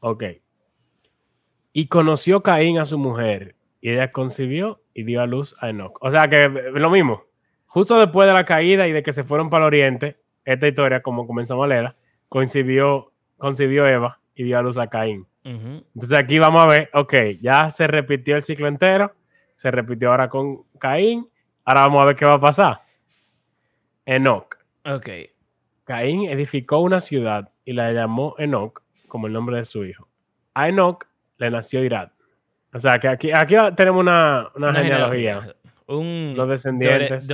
Ok. 0.00 0.24
Y 1.72 1.86
conoció 1.86 2.42
Caín 2.42 2.78
a 2.78 2.84
su 2.84 2.98
mujer, 2.98 3.54
y 3.80 3.90
ella 3.90 4.12
concibió 4.12 4.80
y 4.92 5.04
dio 5.04 5.20
a 5.20 5.26
luz 5.26 5.56
a 5.60 5.68
Enoch. 5.68 5.98
O 6.00 6.10
sea 6.10 6.28
que 6.28 6.44
eh, 6.44 6.70
lo 6.72 6.90
mismo. 6.90 7.24
Justo 7.74 7.98
después 7.98 8.28
de 8.28 8.34
la 8.34 8.44
caída 8.44 8.86
y 8.86 8.92
de 8.92 9.02
que 9.02 9.12
se 9.12 9.24
fueron 9.24 9.50
para 9.50 9.64
el 9.64 9.66
oriente, 9.66 10.16
esta 10.44 10.68
historia, 10.68 11.02
como 11.02 11.26
comenzamos 11.26 11.64
a 11.64 11.66
leerla, 11.66 11.96
concibió, 12.28 13.10
concibió 13.36 13.84
Eva 13.88 14.20
y 14.36 14.44
dio 14.44 14.56
a 14.56 14.62
luz 14.62 14.78
a 14.78 14.86
Caín. 14.86 15.26
Entonces 15.42 16.16
aquí 16.16 16.38
vamos 16.38 16.62
a 16.62 16.68
ver, 16.68 16.88
ok, 16.94 17.14
ya 17.40 17.68
se 17.70 17.88
repitió 17.88 18.36
el 18.36 18.44
ciclo 18.44 18.68
entero, 18.68 19.12
se 19.56 19.72
repitió 19.72 20.12
ahora 20.12 20.28
con 20.28 20.62
Caín, 20.78 21.28
ahora 21.64 21.80
vamos 21.80 22.04
a 22.04 22.06
ver 22.06 22.14
qué 22.14 22.24
va 22.26 22.34
a 22.34 22.40
pasar. 22.40 22.82
Enoch. 24.06 24.54
Ok. 24.84 25.08
Caín 25.82 26.28
edificó 26.30 26.78
una 26.78 27.00
ciudad 27.00 27.50
y 27.64 27.72
la 27.72 27.90
llamó 27.90 28.36
Enoch 28.38 28.82
como 29.08 29.26
el 29.26 29.32
nombre 29.32 29.56
de 29.56 29.64
su 29.64 29.84
hijo. 29.84 30.06
A 30.54 30.68
Enoch 30.68 31.06
le 31.38 31.50
nació 31.50 31.82
Irad. 31.82 32.10
O 32.72 32.78
sea, 32.78 33.00
que 33.00 33.08
aquí, 33.08 33.32
aquí 33.32 33.56
tenemos 33.74 34.00
una, 34.00 34.48
una, 34.54 34.68
Una 34.68 34.80
genealogía. 34.80 35.34
genealogía. 35.40 35.63
Un 35.86 36.34
Los 36.36 36.48
descendientes. 36.48 37.26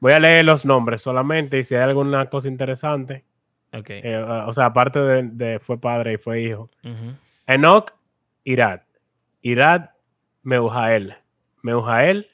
Voy 0.00 0.12
a 0.12 0.20
leer 0.20 0.44
los 0.44 0.64
nombres 0.64 1.02
solamente 1.02 1.58
y 1.58 1.64
si 1.64 1.74
hay 1.74 1.82
alguna 1.82 2.26
cosa 2.26 2.48
interesante. 2.48 3.24
Ok. 3.72 3.90
eh, 3.90 4.16
o 4.46 4.52
sea, 4.52 4.66
aparte 4.66 5.00
de, 5.00 5.22
de 5.24 5.58
fue 5.60 5.80
padre 5.80 6.14
y 6.14 6.16
fue 6.16 6.42
hijo. 6.42 6.70
Ujú. 6.84 7.14
Enoch, 7.46 7.92
Irad. 8.44 8.82
Irad, 9.42 9.90
Meujael. 10.42 11.16
Meujael, 11.62 12.28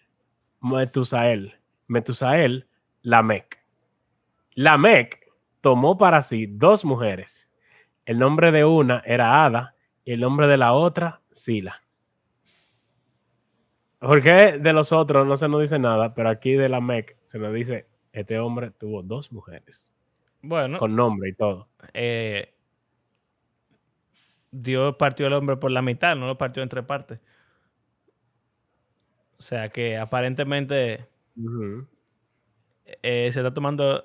Metusael. 0.60 1.54
Metusael, 1.86 2.68
Lamec. 3.02 3.58
Lamec 4.54 5.32
tomó 5.60 5.96
para 5.98 6.22
sí 6.22 6.46
dos 6.46 6.84
mujeres. 6.84 7.50
El 8.04 8.18
nombre 8.18 8.52
de 8.52 8.64
una 8.64 9.02
era 9.06 9.44
Ada 9.44 9.74
y 10.04 10.12
el 10.12 10.20
nombre 10.20 10.46
de 10.46 10.58
la 10.58 10.74
otra, 10.74 11.22
Sila. 11.30 11.82
Porque 14.06 14.58
de 14.58 14.72
los 14.72 14.92
otros 14.92 15.26
no 15.26 15.36
se 15.36 15.48
nos 15.48 15.62
dice 15.62 15.78
nada, 15.78 16.14
pero 16.14 16.28
aquí 16.28 16.52
de 16.52 16.68
Lamec 16.68 17.16
se 17.26 17.38
nos 17.38 17.52
dice, 17.54 17.86
este 18.12 18.38
hombre 18.38 18.70
tuvo 18.70 19.02
dos 19.02 19.32
mujeres, 19.32 19.90
Bueno, 20.42 20.78
con 20.78 20.94
nombre 20.94 21.30
y 21.30 21.32
todo. 21.34 21.68
eh, 21.94 22.54
Dios 24.50 24.94
partió 24.96 25.26
al 25.26 25.32
hombre 25.32 25.56
por 25.56 25.70
la 25.70 25.82
mitad, 25.82 26.14
no 26.16 26.26
lo 26.26 26.38
partió 26.38 26.62
en 26.62 26.68
tres 26.68 26.84
partes. 26.84 27.18
O 29.38 29.42
sea 29.42 29.68
que 29.70 29.96
aparentemente 29.96 31.08
eh, 33.02 33.32
se 33.32 33.40
está 33.40 33.52
tomando 33.52 34.04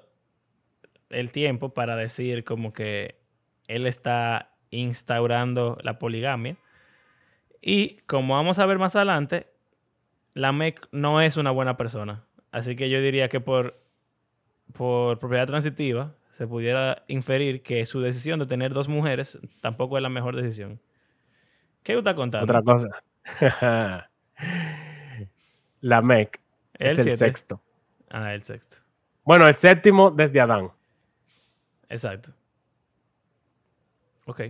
el 1.10 1.32
tiempo 1.32 1.74
para 1.74 1.96
decir 1.96 2.44
como 2.44 2.74
que 2.74 3.20
él 3.68 3.86
está 3.86 4.56
instaurando 4.72 5.78
la 5.84 6.00
poligamia. 6.00 6.58
Y 7.62 7.98
como 8.08 8.34
vamos 8.36 8.58
a 8.58 8.66
ver 8.66 8.80
más 8.80 8.96
adelante, 8.96 9.48
la 10.40 10.52
MEC 10.52 10.88
no 10.92 11.22
es 11.22 11.38
una 11.38 11.52
buena 11.52 11.78
persona. 11.78 12.24
Así 12.52 12.76
que 12.76 12.90
yo 12.90 13.02
diría 13.02 13.30
que 13.30 13.40
por, 13.40 13.80
por 14.74 15.20
propiedad 15.20 15.46
transitiva 15.48 16.14
se 16.32 16.48
pudiera 16.48 17.04
inferir 17.08 17.62
que 17.62 17.86
su 17.86 18.00
decisión 18.02 18.40
de 18.40 18.46
tener 18.46 18.74
dos 18.74 18.88
mujeres 18.88 19.38
tampoco 19.62 19.98
es 19.98 20.04
la 20.04 20.10
mejor 20.10 20.36
decisión. 20.36 20.80
¿Qué 21.84 21.94
tú 21.94 22.00
estás 22.00 22.16
contando? 22.16 22.46
Otra 22.46 22.62
cosa. 22.64 24.12
La 25.82 26.02
Mec 26.02 26.40
El 26.74 26.88
es 26.88 27.00
el 27.00 27.18
sexto. 27.18 27.62
Ah, 28.10 28.34
el 28.34 28.42
sexto. 28.42 28.78
Bueno, 29.24 29.48
el 29.48 29.56
séptimo 29.56 30.12
desde 30.12 30.40
Adán. 30.42 30.72
Exacto. 31.90 32.32
Ok. 34.26 34.42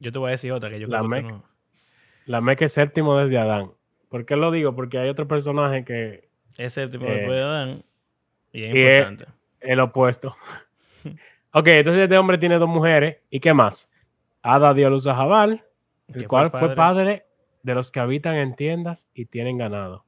Yo 0.00 0.12
te 0.12 0.18
voy 0.18 0.28
a 0.28 0.30
decir 0.32 0.52
otra 0.52 0.68
que 0.70 0.78
yo 0.80 0.86
La 0.88 0.98
creo 0.98 1.10
que 1.10 1.20
tú 1.20 1.26
Mec. 1.26 1.32
no- 1.32 1.44
La 2.26 2.40
Mec 2.40 2.62
es 2.62 2.72
séptimo 2.72 3.16
desde 3.18 3.38
Adán. 3.38 3.70
¿Por 4.08 4.24
qué 4.24 4.36
lo 4.36 4.50
digo? 4.50 4.74
Porque 4.74 4.98
hay 4.98 5.08
otro 5.08 5.28
personaje 5.28 5.84
que 5.84 6.28
Es 6.56 6.72
séptimo 6.72 7.06
Eh, 7.06 7.10
después 7.10 7.36
de 7.36 7.42
Adán. 7.42 7.84
Y 8.52 8.64
es 8.64 8.74
y 8.74 8.78
importante. 8.80 9.24
es 9.60 9.70
el 9.70 9.80
opuesto. 9.80 10.36
ok, 11.52 11.66
entonces 11.66 12.02
este 12.02 12.18
hombre 12.18 12.38
tiene 12.38 12.58
dos 12.58 12.68
mujeres. 12.68 13.18
¿Y 13.30 13.40
qué 13.40 13.52
más? 13.52 13.90
Ada 14.42 14.72
dio 14.74 14.86
a 14.86 14.90
luz 14.90 15.06
a 15.06 15.14
Jabal, 15.14 15.64
Que 16.12 16.20
el 16.20 16.28
cual 16.28 16.50
fue 16.50 16.74
padre 16.74 17.26
de 17.62 17.74
los 17.74 17.90
que 17.90 18.00
habitan 18.00 18.36
en 18.36 18.56
tiendas 18.56 19.08
y 19.12 19.26
tienen 19.26 19.58
ganado. 19.58 20.04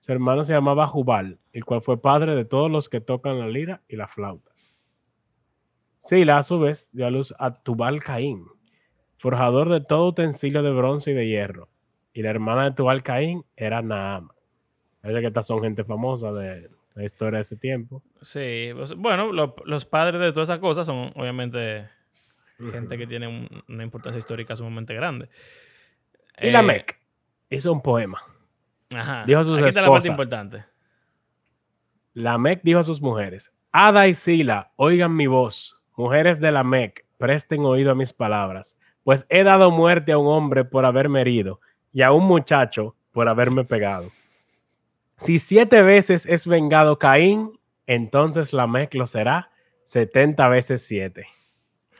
Su 0.00 0.12
hermano 0.12 0.44
se 0.44 0.52
llamaba 0.52 0.86
Jubal, 0.86 1.38
el 1.52 1.64
cual 1.64 1.82
fue 1.82 2.00
padre 2.00 2.34
de 2.34 2.44
todos 2.44 2.70
los 2.70 2.88
que 2.88 3.00
tocan 3.00 3.38
la 3.38 3.48
lira 3.48 3.82
y 3.88 3.96
la 3.96 4.06
flauta. 4.06 4.52
Sila, 5.98 6.38
a 6.38 6.42
su 6.42 6.58
vez, 6.60 6.90
dio 6.92 7.06
a 7.06 7.10
luz 7.10 7.34
a 7.38 7.62
Tubal 7.62 8.02
Caín, 8.02 8.44
forjador 9.16 9.70
de 9.70 9.80
todo 9.80 10.08
utensilio 10.08 10.62
de 10.62 10.72
bronce 10.72 11.12
y 11.12 11.14
de 11.14 11.26
hierro. 11.26 11.70
Y 12.14 12.22
la 12.22 12.30
hermana 12.30 12.64
de 12.64 12.70
Tubal 12.72 13.02
Caín 13.02 13.44
era 13.56 13.82
Naama. 13.82 14.32
Parece 15.02 15.20
que 15.20 15.26
estas 15.26 15.46
son 15.46 15.60
gente 15.62 15.84
famosa 15.84 16.32
de 16.32 16.70
la 16.94 17.04
historia 17.04 17.38
de 17.38 17.42
ese 17.42 17.56
tiempo. 17.56 18.02
Sí, 18.22 18.70
pues, 18.74 18.94
bueno, 18.94 19.32
lo- 19.32 19.54
los 19.66 19.84
padres 19.84 20.18
de 20.20 20.32
todas 20.32 20.48
esas 20.48 20.60
cosas 20.60 20.86
son 20.86 21.12
obviamente 21.16 21.88
gente 22.70 22.96
que 22.96 23.06
tiene 23.06 23.26
un- 23.26 23.48
una 23.68 23.82
importancia 23.82 24.18
histórica 24.18 24.54
sumamente 24.56 24.94
grande. 24.94 25.28
Y 26.40 26.48
Eh, 26.48 26.52
la 26.52 26.62
Mec 26.62 26.98
hizo 27.50 27.70
un 27.72 27.82
poema. 27.82 28.22
Ajá. 28.94 29.24
dijo 29.26 29.40
a 29.40 29.44
sus 29.44 29.58
Aquí 29.58 29.68
está 29.68 29.82
la 29.82 29.88
parte 29.88 30.06
esposas. 30.08 30.10
importante. 30.28 30.64
Lamec 32.14 32.60
dijo 32.62 32.78
a 32.78 32.84
sus 32.84 33.00
mujeres, 33.02 33.52
Ada 33.72 34.06
y 34.06 34.14
Sila, 34.14 34.70
oigan 34.76 35.16
mi 35.16 35.26
voz, 35.26 35.82
mujeres 35.96 36.38
de 36.40 36.52
Lamec, 36.52 37.04
presten 37.18 37.64
oído 37.64 37.90
a 37.90 37.94
mis 37.96 38.12
palabras, 38.12 38.76
pues 39.02 39.26
he 39.28 39.42
dado 39.42 39.72
muerte 39.72 40.12
a 40.12 40.18
un 40.18 40.28
hombre 40.28 40.64
por 40.64 40.84
haberme 40.86 41.22
herido 41.22 41.60
y 41.94 42.02
a 42.02 42.12
un 42.12 42.24
muchacho 42.24 42.94
por 43.12 43.28
haberme 43.28 43.64
pegado. 43.64 44.10
Si 45.16 45.38
siete 45.38 45.80
veces 45.80 46.26
es 46.26 46.46
vengado 46.46 46.98
Caín, 46.98 47.58
entonces 47.86 48.52
Lamec 48.52 48.92
lo 48.94 49.06
será 49.06 49.50
setenta 49.84 50.48
veces 50.48 50.84
siete. 50.86 51.28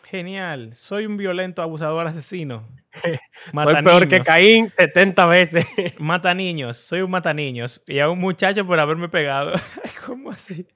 Genial. 0.03 0.74
Soy 0.74 1.07
un 1.07 1.16
violento 1.16 1.62
abusador 1.62 2.07
asesino. 2.07 2.68
Soy 3.53 3.82
peor 3.82 4.09
que 4.09 4.16
niños. 4.16 4.26
Caín 4.26 4.68
setenta 4.68 5.26
veces. 5.26 5.66
Mata 5.99 6.34
niños. 6.34 6.76
Soy 6.76 7.01
un 7.01 7.11
mata 7.11 7.32
niños. 7.32 7.82
Y 7.86 8.01
a 8.01 8.11
un 8.11 8.18
muchacho 8.18 8.66
por 8.66 8.78
haberme 8.78 9.09
pegado. 9.09 9.53
¿Cómo 10.07 10.30
así? 10.30 10.66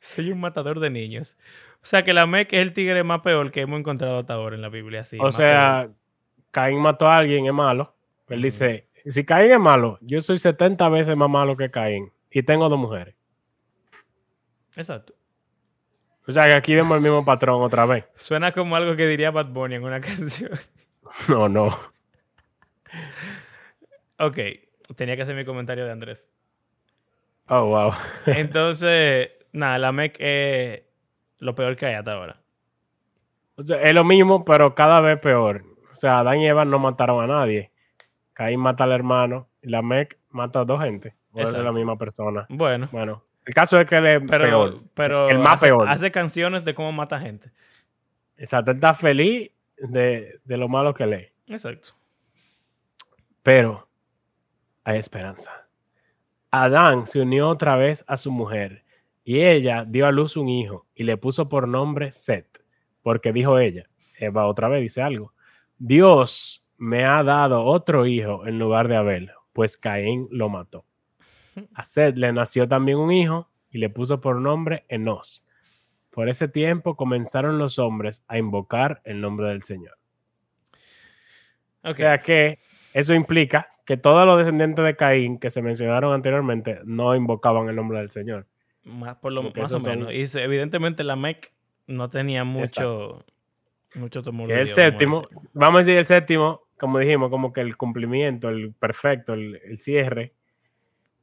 Soy 0.00 0.30
un 0.30 0.40
matador 0.40 0.80
de 0.80 0.90
niños. 0.90 1.36
O 1.82 1.86
sea 1.86 2.04
que 2.04 2.12
la 2.12 2.26
Mec 2.26 2.52
es 2.52 2.60
el 2.60 2.72
tigre 2.72 3.04
más 3.04 3.20
peor 3.20 3.50
que 3.50 3.62
hemos 3.62 3.80
encontrado 3.80 4.18
hasta 4.18 4.34
ahora 4.34 4.54
en 4.54 4.62
la 4.62 4.68
Biblia. 4.68 5.04
Sí, 5.04 5.18
o 5.20 5.32
sea, 5.32 5.88
Caín 6.50 6.78
mató 6.80 7.08
a 7.08 7.16
alguien, 7.18 7.46
es 7.46 7.52
malo. 7.52 7.94
Él 8.30 8.42
dice, 8.42 8.88
si 9.06 9.24
Caín 9.24 9.52
es 9.52 9.60
malo, 9.60 9.98
yo 10.00 10.20
soy 10.22 10.38
70 10.38 10.88
veces 10.88 11.16
más 11.16 11.28
malo 11.28 11.56
que 11.56 11.70
Caín 11.70 12.12
y 12.30 12.42
tengo 12.42 12.68
dos 12.68 12.78
mujeres. 12.78 13.14
Exacto. 14.76 15.14
O 16.26 16.32
sea 16.32 16.46
que 16.46 16.54
aquí 16.54 16.74
vemos 16.74 16.96
el 16.96 17.02
mismo 17.02 17.24
patrón 17.24 17.60
otra 17.62 17.86
vez. 17.86 18.04
Suena 18.14 18.52
como 18.52 18.76
algo 18.76 18.94
que 18.94 19.06
diría 19.06 19.32
Bad 19.32 19.46
Bunny 19.46 19.74
en 19.74 19.84
una 19.84 20.00
canción. 20.00 20.52
No, 21.28 21.48
no. 21.48 21.66
ok. 24.18 24.38
Tenía 24.96 25.16
que 25.16 25.22
hacer 25.22 25.34
mi 25.34 25.44
comentario 25.44 25.84
de 25.84 25.92
Andrés. 25.92 26.28
Oh, 27.48 27.66
wow. 27.66 27.92
Entonces, 28.26 29.30
nada, 29.52 29.78
la 29.78 29.90
Mec 29.90 30.16
es 30.20 30.82
lo 31.38 31.54
peor 31.54 31.76
que 31.76 31.86
hay 31.86 31.94
hasta 31.94 32.12
ahora. 32.12 32.40
O 33.56 33.62
sea, 33.62 33.82
es 33.82 33.94
lo 33.94 34.04
mismo, 34.04 34.44
pero 34.44 34.74
cada 34.74 35.00
vez 35.00 35.18
peor. 35.18 35.64
O 35.92 35.96
sea, 35.96 36.20
Adán 36.20 36.38
y 36.38 36.46
Eva 36.46 36.64
no 36.64 36.78
mataron 36.78 37.22
a 37.24 37.26
nadie. 37.26 37.69
Caín 38.40 38.58
mata 38.60 38.84
al 38.84 38.92
hermano 38.92 39.48
y 39.60 39.68
la 39.68 39.82
Mec 39.82 40.16
mata 40.30 40.60
a 40.60 40.64
dos 40.64 40.80
gente. 40.80 41.14
O 41.32 41.42
es 41.42 41.52
de 41.52 41.62
la 41.62 41.72
misma 41.72 41.98
persona. 41.98 42.46
Bueno, 42.48 42.88
Bueno, 42.90 43.22
el 43.44 43.52
caso 43.52 43.78
es 43.78 43.86
que 43.86 43.96
él 43.98 44.06
es 44.06 44.22
pero, 44.26 44.44
peor. 44.44 44.82
pero 44.94 45.28
el 45.28 45.38
más 45.40 45.56
hace, 45.56 45.66
peor. 45.66 45.86
hace 45.86 46.10
canciones 46.10 46.64
de 46.64 46.74
cómo 46.74 46.90
mata 46.90 47.20
gente. 47.20 47.50
Exacto, 48.38 48.70
él 48.70 48.78
está 48.78 48.94
feliz 48.94 49.50
de, 49.76 50.40
de 50.42 50.56
lo 50.56 50.68
malo 50.70 50.94
que 50.94 51.06
lee. 51.06 51.28
Exacto. 51.48 51.90
Pero 53.42 53.86
hay 54.84 54.98
esperanza. 54.98 55.68
Adán 56.50 57.06
se 57.06 57.20
unió 57.20 57.46
otra 57.46 57.76
vez 57.76 58.06
a 58.08 58.16
su 58.16 58.32
mujer 58.32 58.84
y 59.22 59.42
ella 59.42 59.84
dio 59.86 60.06
a 60.06 60.12
luz 60.12 60.38
un 60.38 60.48
hijo 60.48 60.86
y 60.94 61.04
le 61.04 61.18
puso 61.18 61.46
por 61.50 61.68
nombre 61.68 62.10
Set, 62.10 62.64
porque 63.02 63.34
dijo 63.34 63.58
ella, 63.58 63.84
Eva 64.18 64.46
otra 64.46 64.68
vez 64.68 64.80
dice 64.80 65.02
algo, 65.02 65.34
Dios 65.76 66.59
me 66.80 67.04
ha 67.04 67.22
dado 67.22 67.62
otro 67.64 68.06
hijo 68.06 68.46
en 68.46 68.58
lugar 68.58 68.88
de 68.88 68.96
Abel, 68.96 69.30
pues 69.52 69.76
Caín 69.76 70.28
lo 70.30 70.48
mató. 70.48 70.86
A 71.74 71.84
Set 71.84 72.16
le 72.16 72.32
nació 72.32 72.66
también 72.66 72.96
un 72.96 73.12
hijo 73.12 73.50
y 73.70 73.78
le 73.78 73.90
puso 73.90 74.20
por 74.22 74.36
nombre 74.36 74.86
Enos. 74.88 75.44
Por 76.08 76.30
ese 76.30 76.48
tiempo 76.48 76.96
comenzaron 76.96 77.58
los 77.58 77.78
hombres 77.78 78.24
a 78.28 78.38
invocar 78.38 79.02
el 79.04 79.20
nombre 79.20 79.48
del 79.48 79.62
Señor. 79.62 79.98
Ok. 81.82 81.92
O 81.92 81.96
sea 81.96 82.18
que 82.18 82.58
eso 82.94 83.12
implica 83.12 83.68
que 83.84 83.98
todos 83.98 84.26
los 84.26 84.38
descendientes 84.38 84.82
de 84.82 84.96
Caín 84.96 85.38
que 85.38 85.50
se 85.50 85.60
mencionaron 85.60 86.14
anteriormente 86.14 86.80
no 86.84 87.14
invocaban 87.14 87.68
el 87.68 87.76
nombre 87.76 87.98
del 87.98 88.10
Señor. 88.10 88.46
Más, 88.84 89.16
por 89.16 89.32
lo, 89.32 89.42
más 89.42 89.72
o 89.72 89.78
son- 89.80 89.98
menos. 90.00 90.12
Y 90.12 90.38
evidentemente 90.38 91.04
la 91.04 91.14
Mec 91.14 91.52
no 91.86 92.08
tenía 92.08 92.42
mucho, 92.44 93.22
mucho 93.94 94.22
temor 94.22 94.48
Que 94.48 94.60
el 94.60 94.64
Dios, 94.64 94.74
séptimo, 94.74 95.28
vamos 95.52 95.76
a 95.76 95.80
decir 95.80 95.98
el 95.98 96.06
séptimo, 96.06 96.62
como 96.80 96.98
dijimos, 96.98 97.30
como 97.30 97.52
que 97.52 97.60
el 97.60 97.76
cumplimiento, 97.76 98.48
el 98.48 98.72
perfecto, 98.72 99.34
el, 99.34 99.60
el 99.64 99.80
cierre, 99.80 100.32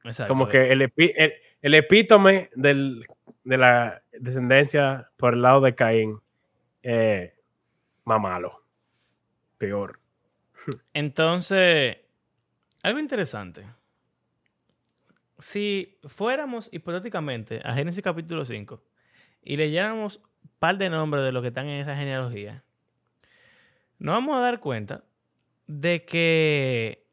Exacto. 0.03 0.32
como 0.32 0.47
que 0.47 0.72
el, 0.72 0.82
epi- 0.82 1.14
el, 1.18 1.34
el 1.62 1.74
epítome 1.74 2.49
del- 2.55 3.05
de 3.43 3.58
la 3.58 4.01
descendencia 4.20 5.10
por 5.18 5.34
el 5.34 5.41
lado 5.41 5.60
de 5.62 5.76
Caín, 5.76 6.20
eh, 6.84 7.34
más 8.05 8.22
malo, 8.22 8.64
peor. 9.58 9.99
Entonces, 10.93 11.97
algo 12.84 12.99
interesante. 12.99 13.66
Si 15.39 15.97
fuéramos 16.03 16.74
hipotéticamente 16.74 17.62
a 17.64 17.74
Génesis 17.74 18.03
capítulo 18.03 18.43
5 18.43 18.84
y 19.43 19.55
leyéramos 19.58 20.18
un 20.18 20.49
par 20.60 20.78
de 20.78 20.89
nombres 20.89 21.24
de 21.24 21.32
los 21.32 21.41
que 21.41 21.49
están 21.49 21.68
en 21.68 21.80
esa 21.82 21.95
genealogía, 21.95 22.64
nos 23.99 24.14
vamos 24.16 24.36
a 24.38 24.41
dar 24.41 24.60
cuenta 24.60 25.03
de 25.68 26.05
que 26.05 27.05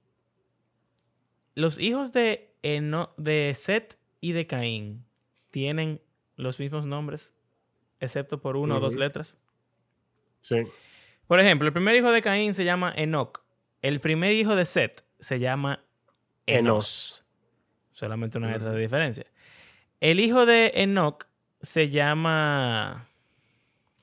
los 1.54 1.78
hijos 1.78 2.12
de, 2.12 2.54
Eno- 2.62 3.12
de 3.16 3.52
Set 3.56 3.98
y 4.20 4.32
de 4.32 4.46
Caín 4.46 5.04
tienen 5.50 6.00
los 6.36 6.58
mismos 6.58 6.86
nombres, 6.86 7.34
excepto 8.00 8.40
por 8.40 8.56
una 8.56 8.76
o 8.76 8.80
dos 8.80 8.96
letras. 8.96 9.38
Sí. 10.40 10.56
Por 11.26 11.40
ejemplo, 11.40 11.66
el 11.68 11.72
primer 11.72 11.94
hijo 11.96 12.10
de 12.10 12.22
Caín 12.22 12.54
se 12.54 12.64
llama 12.64 12.92
Enoch. 12.96 13.42
El 13.82 14.00
primer 14.00 14.32
hijo 14.32 14.56
de 14.56 14.64
Set 14.64 15.04
se 15.18 15.38
llama 15.38 15.84
Enos. 16.46 17.24
Solamente 17.92 18.38
una 18.38 18.50
letra 18.50 18.72
de 18.72 18.80
diferencia. 18.80 19.26
El 20.00 20.20
hijo 20.20 20.44
de 20.46 20.72
Enoch 20.74 21.26
se 21.60 21.88
llama. 21.88 23.08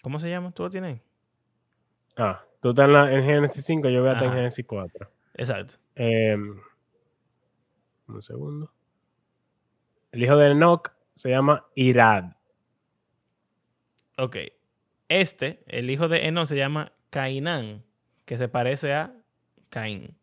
¿Cómo 0.01 0.19
se 0.19 0.29
llama? 0.29 0.51
¿Tú 0.51 0.63
lo 0.63 0.69
tienes? 0.69 1.01
Ah, 2.17 2.43
tú 2.61 2.69
estás 2.69 2.85
en, 2.87 2.93
la- 2.93 3.13
en 3.13 3.23
Génesis 3.25 3.65
5, 3.65 3.89
yo 3.89 3.99
voy 4.01 4.09
a 4.09 4.13
estar 4.13 4.23
en 4.25 4.29
Ajá. 4.29 4.37
Génesis 4.39 4.65
4. 4.65 5.09
Exacto. 5.35 5.75
Em, 5.95 6.59
un 8.07 8.21
segundo. 8.21 8.71
El 10.11 10.23
hijo 10.23 10.35
de 10.37 10.51
Enoch 10.51 10.91
se 11.15 11.29
llama 11.29 11.65
Irad. 11.75 12.35
Ok. 14.17 14.37
Este, 15.07 15.63
el 15.67 15.89
hijo 15.89 16.07
de 16.07 16.27
Enoch, 16.27 16.45
se 16.47 16.55
llama 16.57 16.91
Cainán, 17.09 17.83
que 18.25 18.37
se 18.37 18.47
parece 18.47 18.93
a 18.93 19.13
Caín. 19.69 20.15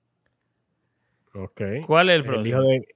Ok. 1.34 1.60
¿Cuál 1.86 2.10
es 2.10 2.14
el 2.16 2.20
El 2.22 2.26
próximo? 2.26 2.58
hijo 2.62 2.68
de 2.68 2.88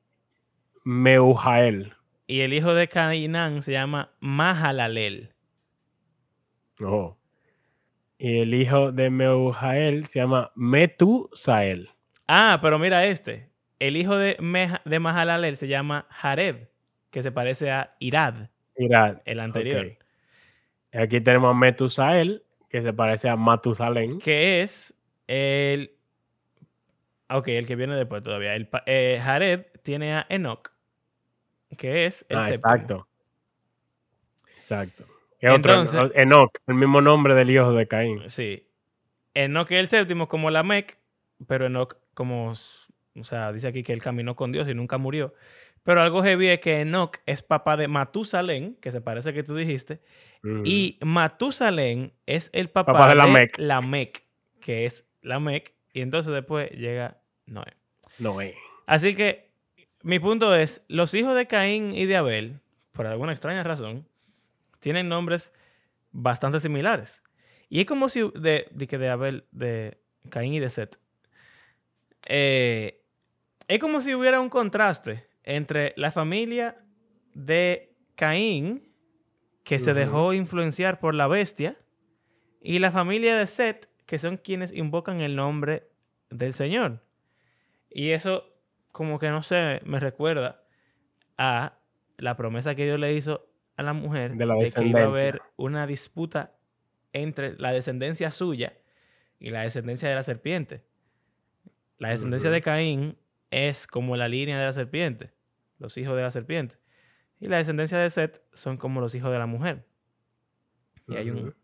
Meujael. 0.84 1.94
Y 2.26 2.40
el 2.40 2.52
hijo 2.54 2.74
de 2.74 2.88
Cainán 2.88 3.62
se 3.62 3.72
llama 3.72 4.10
Mahalalel. 4.20 5.34
Oh. 6.80 7.16
Y 8.24 8.38
el 8.38 8.54
hijo 8.54 8.92
de 8.92 9.10
Meujael 9.10 10.06
se 10.06 10.20
llama 10.20 10.52
Metusael. 10.54 11.90
Ah, 12.28 12.60
pero 12.62 12.78
mira 12.78 13.04
este. 13.06 13.48
El 13.80 13.96
hijo 13.96 14.16
de, 14.16 14.36
Meja- 14.38 14.80
de 14.84 15.00
Mahalalel 15.00 15.56
se 15.56 15.66
llama 15.66 16.06
Jared, 16.08 16.68
que 17.10 17.24
se 17.24 17.32
parece 17.32 17.72
a 17.72 17.96
Irad, 17.98 18.48
Irad. 18.76 19.22
el 19.24 19.40
anterior. 19.40 19.98
Aquí 20.92 21.20
tenemos 21.20 21.50
a 21.50 21.54
Metusael, 21.58 22.44
que 22.68 22.80
se 22.82 22.92
parece 22.92 23.28
a 23.28 23.34
Matusalén. 23.34 24.20
Que 24.20 24.62
es 24.62 24.96
el. 25.26 25.96
Ok, 27.28 27.48
el 27.48 27.66
que 27.66 27.74
viene 27.74 27.96
después 27.96 28.22
todavía. 28.22 28.54
El, 28.54 28.68
eh, 28.86 29.18
Jared 29.20 29.66
tiene 29.82 30.14
a 30.14 30.26
Enoch, 30.28 30.70
que 31.76 32.06
es 32.06 32.24
el 32.28 32.38
Ah, 32.38 32.46
séptimo. 32.46 32.72
exacto. 32.72 33.08
Exacto. 34.54 35.06
Otro- 35.50 36.12
Enoch, 36.14 36.50
el 36.66 36.74
mismo 36.74 37.00
nombre 37.00 37.34
del 37.34 37.50
hijo 37.50 37.72
de 37.72 37.86
Caín. 37.88 38.22
Sí. 38.28 38.66
Enoch 39.34 39.70
es 39.72 39.80
el 39.80 39.88
séptimo, 39.88 40.28
como 40.28 40.50
Lamec, 40.50 40.98
pero 41.46 41.66
Enoch, 41.66 41.96
como. 42.14 42.50
O 43.14 43.24
sea, 43.24 43.52
dice 43.52 43.68
aquí 43.68 43.82
que 43.82 43.92
él 43.92 44.02
caminó 44.02 44.36
con 44.36 44.52
Dios 44.52 44.68
y 44.68 44.74
nunca 44.74 44.98
murió. 44.98 45.34
Pero 45.82 46.00
algo 46.00 46.22
heavy 46.22 46.46
es 46.48 46.60
que 46.60 46.80
Enoch 46.80 47.16
es 47.26 47.42
papá 47.42 47.76
de 47.76 47.88
Matusalén, 47.88 48.76
que 48.80 48.92
se 48.92 49.00
parece 49.00 49.32
que 49.34 49.42
tú 49.42 49.54
dijiste. 49.56 50.00
Ujú. 50.44 50.62
Y 50.64 50.98
Matusalén 51.02 52.12
es 52.26 52.50
el 52.52 52.70
papá, 52.70 52.92
Papá 52.92 53.04
de 53.08 53.10
de 53.10 53.16
Lamec. 53.16 53.58
Lamec, 53.58 54.24
que 54.60 54.86
es 54.86 55.08
Lamec. 55.22 55.74
Y 55.92 56.00
entonces 56.02 56.32
después 56.32 56.70
llega 56.70 57.18
Noé. 57.46 57.74
Noé. 58.18 58.54
Así 58.86 59.14
que 59.14 59.50
mi 60.02 60.18
punto 60.20 60.54
es, 60.54 60.84
los 60.88 61.12
hijos 61.14 61.34
de 61.34 61.46
Caín 61.46 61.94
y 61.94 62.06
de 62.06 62.16
Abel, 62.16 62.60
por 62.92 63.06
alguna 63.06 63.32
extraña 63.32 63.62
razón, 63.62 64.06
tienen 64.82 65.08
nombres 65.08 65.52
bastante 66.10 66.60
similares. 66.60 67.22
Y 67.70 67.80
es 67.80 67.86
como 67.86 68.10
si 68.10 68.20
de, 68.34 68.68
de 68.72 69.08
Abel, 69.08 69.46
de 69.52 69.98
Caín 70.28 70.52
y 70.52 70.60
de 70.60 70.68
Set. 70.68 70.98
eh, 72.26 72.98
es 73.68 73.78
como 73.78 74.00
si 74.00 74.14
hubiera 74.14 74.40
un 74.40 74.50
contraste 74.50 75.26
entre 75.44 75.94
la 75.96 76.12
familia 76.12 76.76
de 77.32 77.96
Caín, 78.16 78.92
que 79.64 79.78
se 79.78 79.94
dejó 79.94 80.34
influenciar 80.34 80.98
por 80.98 81.14
la 81.14 81.28
bestia, 81.28 81.78
y 82.60 82.80
la 82.80 82.90
familia 82.90 83.36
de 83.36 83.46
Set, 83.46 83.88
que 84.04 84.18
son 84.18 84.36
quienes 84.36 84.72
invocan 84.72 85.20
el 85.20 85.36
nombre 85.36 85.88
del 86.28 86.52
Señor. 86.52 87.02
Y 87.88 88.10
eso, 88.10 88.44
como 88.90 89.18
que 89.18 89.30
no 89.30 89.42
sé, 89.42 89.80
me 89.84 90.00
recuerda 90.00 90.64
a 91.38 91.78
la 92.18 92.36
promesa 92.36 92.74
que 92.74 92.84
Dios 92.84 92.98
le 92.98 93.14
hizo 93.14 93.51
a 93.82 93.86
la 93.86 93.92
mujer 93.92 94.34
De 94.34 94.46
la 94.46 94.54
que 94.56 94.84
iba 94.84 95.00
a 95.00 95.04
haber 95.04 95.42
una 95.56 95.86
disputa 95.86 96.54
entre 97.12 97.56
la 97.58 97.72
descendencia 97.72 98.30
suya 98.30 98.74
y 99.38 99.50
la 99.50 99.62
descendencia 99.62 100.08
de 100.08 100.14
la 100.14 100.22
serpiente. 100.22 100.82
La 101.98 102.08
descendencia 102.08 102.50
de 102.50 102.62
Caín 102.62 103.16
es 103.50 103.86
como 103.86 104.16
la 104.16 104.28
línea 104.28 104.58
de 104.58 104.64
la 104.64 104.72
serpiente, 104.72 105.30
los 105.78 105.96
hijos 105.98 106.16
de 106.16 106.22
la 106.22 106.30
serpiente. 106.30 106.76
Y 107.38 107.48
la 107.48 107.58
descendencia 107.58 107.98
de 107.98 108.08
Set 108.08 108.42
son 108.52 108.76
como 108.76 109.00
los 109.00 109.14
hijos 109.14 109.32
de 109.32 109.38
la 109.38 109.46
mujer. 109.46 109.84
Y 111.08 111.16
hay, 111.16 111.30
un, 111.30 111.54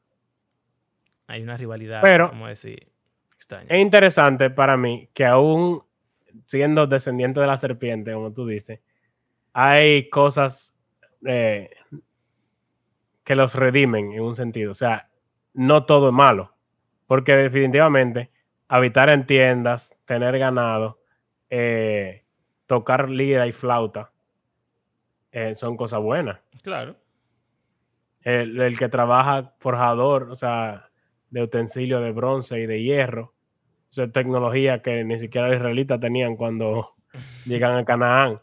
hay 1.29 1.43
una 1.43 1.57
rivalidad, 1.57 2.03
Pero- 2.03 2.29
vamos 2.29 2.47
a 2.47 2.49
decir, 2.51 2.91
extraña. 3.37 3.69
Es 3.69 3.81
interesante 3.81 4.51
para 4.51 4.77
mí 4.77 5.09
que 5.15 5.25
aún 5.25 5.83
siendo 6.47 6.87
descendiente 6.87 7.41
de 7.41 7.47
la 7.47 7.57
serpiente, 7.57 8.13
como 8.13 8.33
tú 8.33 8.47
dices, 8.47 8.81
hay 9.53 10.09
cosas 10.11 10.77
eh, 11.27 11.71
que 13.29 13.37
los 13.37 13.55
redimen 13.55 14.13
en 14.13 14.23
un 14.23 14.35
sentido. 14.35 14.71
O 14.71 14.75
sea, 14.75 15.11
no 15.53 15.85
todo 15.85 16.09
es 16.09 16.15
malo. 16.15 16.55
Porque 17.07 17.37
definitivamente 17.37 18.31
habitar 18.69 19.11
en 19.11 19.27
tiendas, 19.27 19.95
tener 20.07 20.39
ganado, 20.39 21.03
eh, 21.51 22.25
tocar 22.65 23.11
lira 23.11 23.47
y 23.47 23.53
flauta, 23.53 24.13
eh, 25.31 25.55
son 25.55 25.77
cosas 25.77 26.01
buenas. 26.01 26.41
Claro. 26.63 26.97
El, 28.23 28.59
el 28.63 28.79
que 28.79 28.89
trabaja 28.89 29.53
forjador, 29.59 30.31
o 30.31 30.35
sea, 30.35 30.89
de 31.29 31.43
utensilios 31.43 32.03
de 32.03 32.13
bronce 32.13 32.59
y 32.61 32.65
de 32.65 32.83
hierro, 32.83 33.35
eso 33.91 34.05
es 34.05 34.13
tecnología 34.13 34.81
que 34.81 35.05
ni 35.05 35.19
siquiera 35.19 35.49
los 35.49 35.57
israelitas 35.59 36.01
tenían 36.01 36.35
cuando 36.35 36.95
llegan 37.45 37.77
a 37.77 37.85
Canaán. 37.85 38.41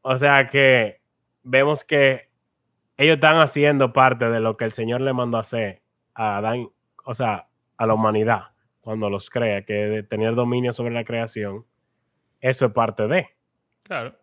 O 0.00 0.16
sea 0.16 0.46
que 0.46 1.00
vemos 1.42 1.82
que 1.82 2.30
ellos 3.02 3.14
están 3.14 3.38
haciendo 3.38 3.92
parte 3.92 4.28
de 4.30 4.40
lo 4.40 4.56
que 4.56 4.64
el 4.64 4.72
Señor 4.72 5.00
le 5.00 5.12
mandó 5.12 5.38
a 5.38 5.40
hacer 5.40 5.82
a 6.14 6.38
Adán, 6.38 6.68
o 7.04 7.14
sea, 7.14 7.48
a 7.76 7.86
la 7.86 7.94
humanidad 7.94 8.52
cuando 8.80 9.08
los 9.08 9.30
crea, 9.30 9.64
que 9.64 9.74
de 9.74 10.02
tener 10.02 10.34
dominio 10.34 10.72
sobre 10.72 10.92
la 10.92 11.04
creación, 11.04 11.64
eso 12.40 12.66
es 12.66 12.72
parte 12.72 13.06
de. 13.06 13.28
Claro. 13.84 14.14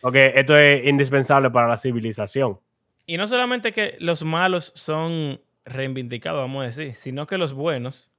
Porque 0.00 0.32
esto 0.34 0.56
es 0.56 0.86
indispensable 0.86 1.50
para 1.50 1.68
la 1.68 1.76
civilización. 1.76 2.58
Y 3.06 3.16
no 3.16 3.28
solamente 3.28 3.72
que 3.72 3.96
los 4.00 4.24
malos 4.24 4.72
son 4.74 5.40
reivindicados, 5.64 6.40
vamos 6.40 6.62
a 6.62 6.66
decir, 6.66 6.94
sino 6.94 7.26
que 7.26 7.38
los 7.38 7.52
buenos 7.52 8.10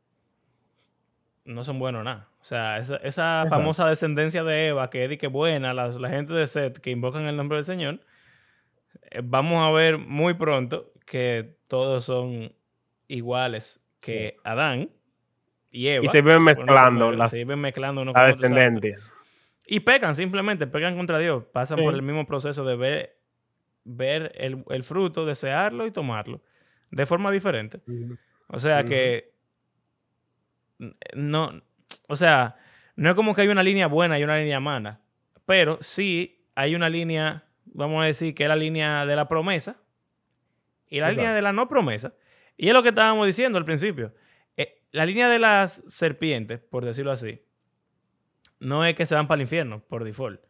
no 1.46 1.64
son 1.64 1.80
buenos 1.80 2.04
nada. 2.04 2.30
O 2.42 2.44
sea, 2.44 2.78
esa, 2.78 3.46
famosa 3.50 3.88
descendencia 3.88 4.44
de 4.44 4.68
Eva, 4.68 4.90
que 4.90 5.06
es 5.06 5.18
que 5.18 5.28
buena, 5.28 5.74
la, 5.74 5.88
la 5.88 6.10
gente 6.10 6.34
de 6.34 6.48
Seth 6.48 6.78
que 6.80 6.92
invocan 6.92 7.26
el 7.26 7.36
nombre 7.36 7.58
del 7.58 7.66
Señor, 7.66 8.00
vamos 9.24 9.66
a 9.66 9.72
ver 9.72 9.98
muy 9.98 10.34
pronto 10.36 10.92
que 11.06 11.58
todos 11.68 12.06
son 12.06 12.54
iguales 13.08 13.84
que 14.00 14.38
Adán 14.44 14.90
y 15.72 15.88
Eva. 15.88 16.06
Y 16.06 16.08
se 16.08 16.22
ven 16.22 16.42
mezclando 16.44 17.12
las, 17.12 17.32
se 17.32 17.46
mezclando 17.46 18.02
uno 18.02 18.14
la 18.14 18.26
descendencia. 18.26 18.98
Y 19.66 19.82
pecan, 19.82 20.16
simplemente 20.16 20.66
pecan 20.68 20.96
contra 20.96 21.20
Dios. 21.20 21.44
Pasan 21.52 21.78
Sí. 21.78 21.84
por 21.84 21.94
el 21.94 22.02
mismo 22.02 22.26
proceso 22.26 22.66
de 22.66 22.76
ver, 22.76 23.18
ver 23.84 24.32
el, 24.36 24.64
el 24.70 24.84
fruto, 24.84 25.26
desearlo 25.26 25.86
y 25.86 25.92
tomarlo. 25.92 26.42
De 26.90 27.06
forma 27.06 27.32
diferente. 27.32 27.82
O 28.48 28.60
sea 28.60 28.84
que. 28.84 29.32
No. 31.14 31.62
O 32.08 32.16
sea, 32.16 32.56
no 32.96 33.10
es 33.10 33.16
como 33.16 33.34
que 33.36 33.42
hay 33.42 33.48
una 33.50 33.64
línea 33.64 33.88
buena 33.88 34.18
y 34.18 34.24
una 34.24 34.38
línea 34.38 34.60
mala. 34.60 35.02
Pero 35.46 35.78
sí 35.82 36.46
hay 36.56 36.76
una 36.76 36.90
línea, 36.90 37.44
vamos 37.74 38.04
a 38.04 38.06
decir, 38.06 38.34
que 38.36 38.44
es 38.44 38.50
la 38.50 38.56
línea 38.56 39.06
de 39.06 39.16
la 39.16 39.28
promesa. 39.28 39.82
Y 40.88 41.00
la 41.00 41.08
línea 41.18 41.34
de 41.36 41.42
la 41.42 41.54
no 41.54 41.68
promesa. 41.68 42.14
Y 42.58 42.68
es 42.68 42.74
lo 42.74 42.82
que 42.84 42.90
estábamos 42.90 43.26
diciendo 43.28 43.58
al 43.58 43.66
principio. 43.66 44.14
Eh, 44.58 44.82
la 44.92 45.06
línea 45.06 45.30
de 45.30 45.40
las 45.40 45.84
serpientes, 45.88 46.60
por 46.60 46.84
decirlo 46.84 47.12
así, 47.12 47.42
no 48.60 48.84
es 48.86 48.96
que 48.96 49.06
se 49.06 49.16
van 49.16 49.28
para 49.28 49.38
el 49.38 49.44
infierno, 49.44 49.82
por 49.88 50.04
default. 50.04 50.42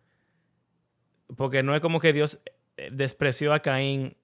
Porque 1.38 1.62
no 1.62 1.76
es 1.76 1.82
como 1.82 2.00
que 2.00 2.14
Dios 2.14 2.42
eh, 2.78 2.90
despreció 2.92 3.54
a 3.54 3.60
Caín 3.60 4.18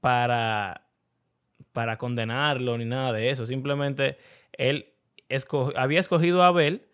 para, 0.00 0.86
para 1.72 1.96
condenarlo 1.96 2.76
ni 2.76 2.84
nada 2.84 3.12
de 3.12 3.30
eso. 3.30 3.46
Simplemente 3.46 4.18
él 4.52 4.92
esco- 5.30 5.72
había 5.76 6.00
escogido 6.00 6.42
a 6.42 6.48
Abel 6.48 6.86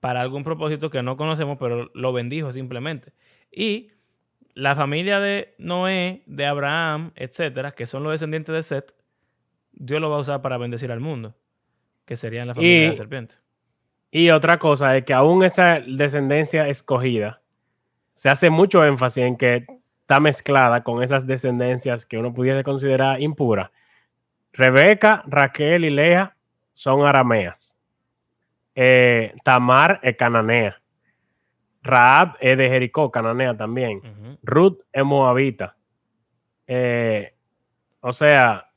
para 0.00 0.20
algún 0.22 0.44
propósito 0.44 0.90
que 0.90 1.02
no 1.02 1.16
conocemos, 1.16 1.58
pero 1.60 1.90
lo 1.94 2.12
bendijo 2.12 2.52
simplemente. 2.52 3.12
Y 3.50 3.90
la 4.54 4.74
familia 4.74 5.20
de 5.20 5.54
Noé, 5.58 6.22
de 6.26 6.46
Abraham, 6.46 7.12
etcétera, 7.14 7.72
que 7.72 7.86
son 7.86 8.02
los 8.02 8.12
descendientes 8.12 8.54
de 8.54 8.62
Seth, 8.62 8.94
Dios 9.72 10.00
lo 10.00 10.10
va 10.10 10.16
a 10.16 10.20
usar 10.20 10.42
para 10.42 10.58
bendecir 10.58 10.92
al 10.92 11.00
mundo, 11.00 11.34
que 12.04 12.16
serían 12.16 12.48
la 12.48 12.54
familia 12.54 12.80
de 12.82 12.88
la 12.88 12.94
serpiente. 12.94 13.34
Y 14.10 14.30
otra 14.30 14.58
cosa 14.58 14.96
es 14.96 15.04
que 15.04 15.14
aún 15.14 15.42
esa 15.42 15.80
descendencia 15.80 16.68
escogida 16.68 17.40
se 18.12 18.28
hace 18.28 18.50
mucho 18.50 18.84
énfasis 18.84 19.24
en 19.24 19.36
que 19.36 19.66
está 20.02 20.20
mezclada 20.20 20.82
con 20.82 21.02
esas 21.02 21.26
descendencias 21.26 22.04
que 22.04 22.18
uno 22.18 22.34
pudiese 22.34 22.62
considerar 22.62 23.22
impuras. 23.22 23.70
Rebeca, 24.52 25.24
Raquel 25.26 25.86
y 25.86 25.90
Lea 25.90 26.36
son 26.74 27.06
arameas. 27.06 27.78
Eh, 28.74 29.34
Tamar 29.44 29.98
es 30.02 30.16
cananea. 30.16 30.81
Raab 31.82 32.36
es 32.40 32.56
de 32.56 32.68
Jericó, 32.68 33.10
cananea 33.10 33.56
también. 33.56 34.38
Ruth 34.42 34.78
es 34.92 35.04
moabita. 35.04 35.76
Eh, 36.66 37.34
o 38.00 38.12
sea, 38.12 38.68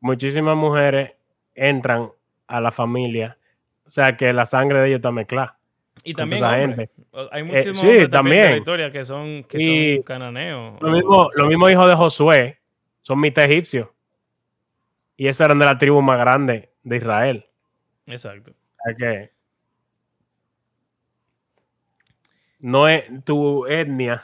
muchísimas 0.00 0.56
mujeres 0.56 1.12
entran 1.54 2.10
a 2.46 2.60
la 2.60 2.70
familia. 2.72 3.36
O 3.86 3.90
sea, 3.90 4.16
que 4.16 4.32
la 4.32 4.46
sangre 4.46 4.80
de 4.80 4.88
ellos 4.88 4.96
está 4.98 5.10
mezclada. 5.10 5.56
Y 6.04 6.14
también 6.14 6.44
Hay 6.44 7.40
Eh, 7.40 7.44
muchísimos 7.44 7.78
sí, 7.80 7.86
hombres 7.88 8.10
también, 8.10 8.42
de 8.44 8.50
la 8.50 8.56
historia 8.58 8.92
que 8.92 9.04
son, 9.04 9.44
que 9.44 9.58
Y 9.60 9.94
son 9.96 10.02
cananeos. 10.04 10.80
Lo 10.80 10.88
o- 10.88 10.92
mismo, 10.92 11.30
lo 11.34 11.46
mismo 11.46 11.68
hijos 11.68 11.88
de 11.88 11.94
Josué 11.94 12.58
son 13.00 13.20
mitad 13.20 13.44
egipcios. 13.44 13.88
Y 15.16 15.26
esos 15.26 15.44
eran 15.44 15.58
de 15.58 15.66
la 15.66 15.76
tribu 15.78 16.00
más 16.00 16.18
grande 16.18 16.70
de 16.82 16.96
Israel. 16.96 17.46
Exacto. 18.06 18.52
O 18.52 18.82
sea 18.84 18.94
que 18.96 19.30
no 22.60 22.88
es 22.88 23.04
tu 23.24 23.66
etnia, 23.66 24.22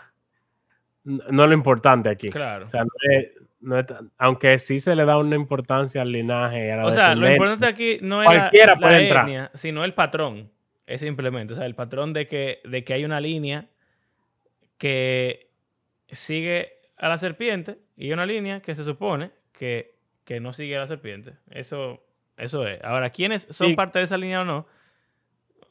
no 1.04 1.42
es 1.44 1.48
lo 1.48 1.54
importante 1.54 2.08
aquí. 2.08 2.30
Claro. 2.30 2.66
O 2.66 2.70
sea, 2.70 2.84
no 2.84 2.90
es- 3.10 3.28
no 3.60 3.78
es 3.78 3.86
tan- 3.86 4.10
aunque 4.18 4.58
sí 4.58 4.78
se 4.80 4.94
le 4.94 5.04
da 5.04 5.18
una 5.18 5.34
importancia 5.34 6.02
al 6.02 6.12
linaje. 6.12 6.70
a 6.70 6.76
la 6.76 6.86
O 6.86 6.90
sea, 6.92 7.14
lo 7.14 7.28
importante 7.30 7.66
aquí 7.66 7.98
no 8.00 8.22
es 8.22 8.28
la, 8.32 8.38
Cualquiera 8.40 8.74
la 8.74 8.80
puede 8.80 9.02
entrar. 9.02 9.24
etnia, 9.24 9.50
sino 9.54 9.84
el 9.84 9.94
patrón. 9.94 10.50
Es 10.86 11.00
simplemente, 11.00 11.54
o 11.54 11.56
sea, 11.56 11.66
el 11.66 11.74
patrón 11.74 12.12
de 12.12 12.28
que, 12.28 12.60
de 12.64 12.84
que 12.84 12.92
hay 12.94 13.04
una 13.04 13.20
línea 13.20 13.66
que 14.78 15.48
sigue 16.08 16.72
a 16.96 17.08
la 17.08 17.18
serpiente 17.18 17.78
y 17.96 18.12
una 18.12 18.26
línea 18.26 18.60
que 18.60 18.74
se 18.74 18.84
supone 18.84 19.30
que, 19.52 19.96
que 20.24 20.38
no 20.40 20.52
sigue 20.52 20.76
a 20.76 20.80
la 20.80 20.86
serpiente. 20.86 21.32
Eso, 21.50 22.04
eso 22.36 22.66
es. 22.66 22.82
Ahora, 22.84 23.10
¿quiénes 23.10 23.48
son 23.50 23.68
Sí. 23.70 23.74
parte 23.74 23.98
de 23.98 24.04
esa 24.04 24.16
línea 24.18 24.42
o 24.42 24.44
no? 24.44 24.66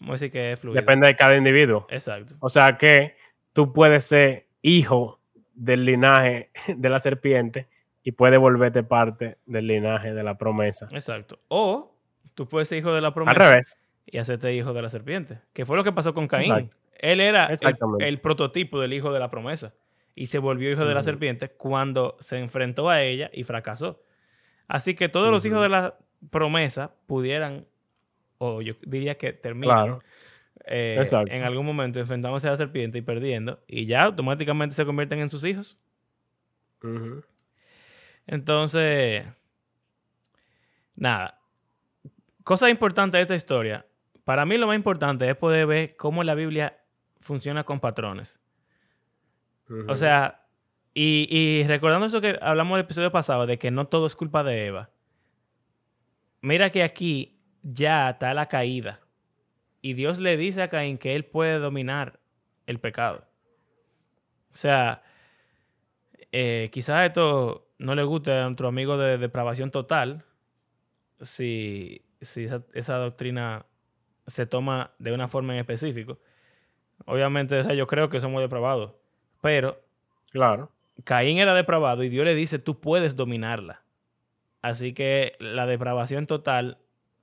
Vamos 0.06 0.22
a 0.22 0.26
decir 0.26 0.32
que 0.32 0.51
es 0.53 0.60
fluido. 0.60 0.80
Depende 0.80 1.08
de 1.08 1.16
cada 1.16 1.36
individuo. 1.36 1.88
Exacto. 1.89 2.36
O 2.39 2.49
sea 2.49 2.78
que 2.78 3.16
tú 3.53 3.74
puedes 3.74 4.06
ser 4.06 4.47
hijo 4.62 5.20
del 5.56 5.86
linaje 5.86 6.51
de 6.68 6.89
la 6.89 6.99
serpiente 6.99 7.68
y 8.03 8.12
puedes 8.12 8.39
volverte 8.39 8.84
parte 8.84 9.38
del 9.45 9.68
linaje 9.68 10.14
de 10.14 10.24
la 10.24 10.38
promesa. 10.38 10.88
Exacto. 10.91 11.39
O 11.47 11.95
tú 12.36 12.47
puedes 12.47 12.68
ser 12.68 12.78
hijo 12.78 12.93
de 12.93 13.01
la 13.01 13.08
Al 13.08 13.14
promesa 13.14 13.39
revés. 13.39 13.80
y 14.06 14.20
hacerte 14.20 14.53
hijo 14.53 14.74
de 14.74 14.82
la 14.84 14.89
serpiente. 14.89 15.39
Que 15.53 15.66
fue 15.66 15.76
lo 15.76 15.84
que 15.84 15.91
pasó 15.91 16.14
con 16.14 16.28
Caín. 16.28 16.51
Exacto. 16.51 16.78
Él 16.99 17.20
era 17.20 17.47
el, 17.47 17.58
el 17.99 18.20
prototipo 18.22 18.80
del 18.80 18.93
hijo 18.93 19.12
de 19.12 19.20
la 19.20 19.30
promesa. 19.30 19.74
Y 20.14 20.28
se 20.28 20.38
volvió 20.38 20.72
hijo 20.72 20.86
de 20.86 20.93
la 20.93 21.03
serpiente 21.03 21.49
cuando 21.49 22.16
se 22.20 22.38
enfrentó 22.38 22.89
a 22.89 23.01
ella 23.01 23.30
y 23.34 23.43
fracasó. 23.43 24.01
Así 24.68 24.95
que 24.95 25.10
todos 25.10 25.32
los 25.32 25.45
hijos 25.45 25.62
de 25.62 25.70
la 25.70 25.97
promesa 26.30 26.93
pudieran, 27.06 27.66
o 28.38 28.62
yo 28.62 28.74
diría 28.86 29.18
que 29.18 29.34
terminan, 29.34 29.78
Claro. 29.78 30.04
eh, 30.66 31.04
en 31.30 31.44
algún 31.44 31.66
momento 31.66 32.00
enfrentándose 32.00 32.48
a 32.48 32.52
la 32.52 32.58
serpiente 32.58 32.98
y 32.98 33.02
perdiendo. 33.02 33.60
Y 33.68 33.86
ya 33.86 34.04
automáticamente 34.04 34.76
se 34.76 34.86
convierten 34.86 35.20
en 35.20 35.30
sus 35.30 35.44
hijos. 35.44 35.78
Entonces, 38.28 39.26
nada. 40.96 41.40
Cosa 42.44 42.70
importante 42.70 43.18
de 43.18 43.24
esta 43.24 43.36
historia. 43.36 43.86
Para 44.24 44.46
mí 44.46 44.58
lo 44.58 44.68
más 44.68 44.76
importante 44.76 45.30
es 45.30 45.36
poder 45.36 45.68
ver 45.68 45.96
cómo 45.96 46.24
la 46.24 46.36
Biblia 46.36 46.78
funciona 47.22 47.64
con 47.64 47.80
patrones. 47.80 48.40
O 49.88 49.96
sea, 49.96 50.46
y, 50.94 51.28
y 51.30 51.64
recordando 51.68 52.06
eso 52.08 52.22
que 52.22 52.38
hablamos 52.42 52.78
del 52.78 52.86
episodio 52.86 53.12
pasado, 53.12 53.48
de 53.48 53.58
que 53.58 53.72
no 53.72 53.88
todo 53.88 54.06
es 54.06 54.16
culpa 54.16 54.44
de 54.44 54.68
Eva. 54.68 54.90
Mira 56.42 56.70
que 56.70 56.84
aquí 56.84 57.35
ya 57.66 58.11
está 58.11 58.34
la 58.34 58.47
caída. 58.47 59.01
Y 59.82 59.93
Dios 59.93 60.20
le 60.20 60.38
dice 60.38 60.61
a 60.61 60.70
Caín 60.70 60.97
que 60.97 61.16
él 61.16 61.26
puede 61.26 61.59
dominar 61.59 62.20
el 62.66 62.80
pecado. 62.80 63.26
O 64.53 64.55
sea, 64.55 65.03
eh, 66.32 66.70
quizás 66.72 67.05
esto 67.05 67.68
no 67.78 67.93
le 67.93 68.03
guste 68.03 68.32
a 68.32 68.45
nuestro 68.45 68.68
amigo 68.70 68.97
de 68.97 69.18
depravación 69.18 69.70
total 69.70 70.24
si, 71.20 72.05
si 72.22 72.45
esa, 72.45 72.63
esa 72.74 72.95
doctrina 72.97 73.66
se 74.28 74.45
toma 74.45 74.91
de 74.97 75.11
una 75.11 75.28
forma 75.28 75.53
en 75.53 75.59
específico. 75.59 76.20
Obviamente, 77.05 77.59
o 77.59 77.63
sea, 77.63 77.74
yo 77.74 77.88
creo 77.88 78.09
que 78.09 78.20
somos 78.22 78.41
depravados. 78.41 78.93
Pero 79.41 79.86
Claro. 80.36 80.70
Caín 81.05 81.38
era 81.38 81.53
depravado 81.53 82.03
y 82.03 82.09
Dios 82.09 82.26
le 82.26 82.36
dice, 82.36 82.59
tú 82.59 82.82
puedes 82.82 83.16
dominarla. 83.16 83.84
Así 84.61 84.93
que 84.93 85.38
la 85.39 85.66
depravación 85.66 86.28
total 86.28 86.78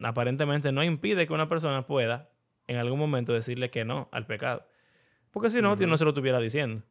aparentemente 0.05 0.72
no 0.72 0.82
impide 0.82 1.26
que 1.26 1.32
una 1.32 1.48
persona 1.48 1.86
pueda 1.86 2.28
en 2.66 2.76
algún 2.76 2.98
momento 2.98 3.32
decirle 3.32 3.70
que 3.70 3.84
no 3.84 4.09
al 4.12 4.26
pecado. 4.26 4.66
Porque 5.30 5.50
si 5.50 5.62
no, 5.62 5.76
Dios 5.76 5.88
no 5.88 5.96
se 5.96 6.05
lo 6.05 6.11
estuviera 6.11 6.38
diciendo. 6.38 6.82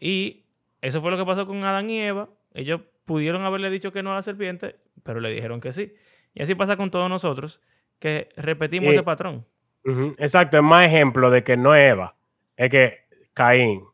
Y 0.00 0.44
eso 0.80 1.00
fue 1.00 1.10
lo 1.10 1.16
que 1.16 1.24
pasó 1.24 1.46
con 1.46 1.62
Adán 1.64 1.90
y 1.90 2.00
Eva. 2.00 2.28
Ellos 2.54 2.80
pudieron 3.04 3.42
haberle 3.44 3.70
dicho 3.70 3.92
que 3.92 4.02
no 4.02 4.12
a 4.12 4.16
la 4.16 4.22
serpiente, 4.22 4.76
pero 5.02 5.20
le 5.20 5.30
dijeron 5.30 5.60
que 5.60 5.72
sí. 5.72 5.94
Y 6.34 6.42
así 6.42 6.54
pasa 6.54 6.76
con 6.76 6.90
todos 6.90 7.08
nosotros, 7.08 7.60
que 7.98 8.30
repetimos 8.36 8.88
Y- 8.92 8.94
ese 8.96 9.02
patrón. 9.02 9.44
Exacto. 10.18 10.56
Es 10.56 10.62
más 10.62 10.86
ejemplo 10.86 11.30
de 11.30 11.44
que 11.44 11.56
no 11.56 11.74
es 11.74 11.92
Eva. 11.92 12.14
Es 12.56 12.70
que 12.70 13.00
Caín, 13.34 13.84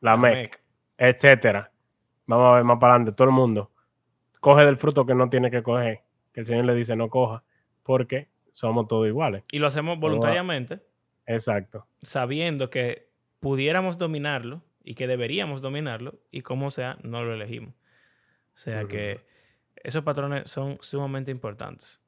Lamec, 0.00 0.32
Lamec. 0.34 0.60
etcétera. 0.98 1.70
Vamos 2.26 2.48
a 2.48 2.54
ver 2.56 2.64
más 2.64 2.78
para 2.78 2.94
adelante. 2.94 3.12
Todo 3.16 3.28
el 3.28 3.34
mundo 3.34 3.70
coge 4.40 4.64
del 4.64 4.76
fruto 4.76 5.06
que 5.06 5.14
no 5.14 5.28
tiene 5.28 5.50
que 5.50 5.62
coger. 5.62 6.00
Que 6.32 6.40
el 6.40 6.46
Señor 6.46 6.64
le 6.64 6.74
dice 6.74 6.96
no 6.96 7.08
coja. 7.08 7.44
Porque 7.86 8.28
somos 8.52 8.88
todos 8.88 9.06
iguales. 9.06 9.44
Y 9.52 9.58
lo 9.58 9.68
hacemos 9.68 9.98
voluntariamente. 9.98 10.80
Exacto. 11.28 11.86
sabiendo 12.02 12.70
que 12.70 13.08
pudiéramos 13.40 13.98
dominarlo 13.98 14.62
y 14.84 14.94
que 14.94 15.08
deberíamos 15.08 15.60
dominarlo 15.60 16.20
y 16.30 16.42
como 16.42 16.70
sea, 16.70 16.98
no 17.02 17.24
lo 17.24 17.34
elegimos. 17.34 17.74
O 18.54 18.58
sea 18.58 18.84
que 18.84 19.20
esos 19.74 20.04
patrones 20.04 20.48
son 20.48 20.78
sumamente 20.80 21.30
importantes. 21.30 22.00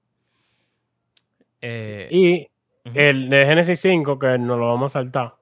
Eh, 1.60 2.08
Y 2.10 2.46
el 2.94 3.28
de 3.28 3.44
Génesis 3.44 3.80
5, 3.80 4.18
que 4.18 4.38
no 4.38 4.56
lo 4.56 4.68
vamos 4.68 4.94
a 4.94 5.00
saltar. 5.00 5.34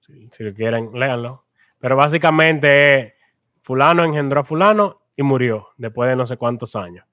Si, 0.00 0.28
si 0.30 0.44
lo 0.44 0.54
quieren, 0.54 0.90
léanlo. 0.94 1.44
Pero 1.78 1.96
básicamente 1.96 3.16
fulano 3.60 4.04
engendró 4.04 4.40
a 4.40 4.44
fulano 4.44 5.02
y 5.16 5.22
murió 5.24 5.68
después 5.76 6.08
de 6.08 6.16
no 6.16 6.26
sé 6.26 6.36
cuántos 6.36 6.76
años. 6.76 7.04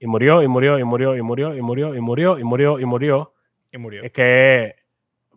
Y 0.00 0.06
murió, 0.06 0.42
y 0.42 0.48
murió, 0.48 0.78
y 0.78 0.84
murió, 0.84 1.16
y 1.16 1.22
murió, 1.22 1.54
y 1.56 1.60
murió, 1.62 1.94
y 1.96 2.00
murió, 2.00 2.38
y 2.38 2.44
murió, 2.44 2.78
y 2.80 2.84
murió. 2.84 3.32
y 3.72 3.78
murió. 3.78 4.02
Es 4.04 4.12
que 4.12 4.76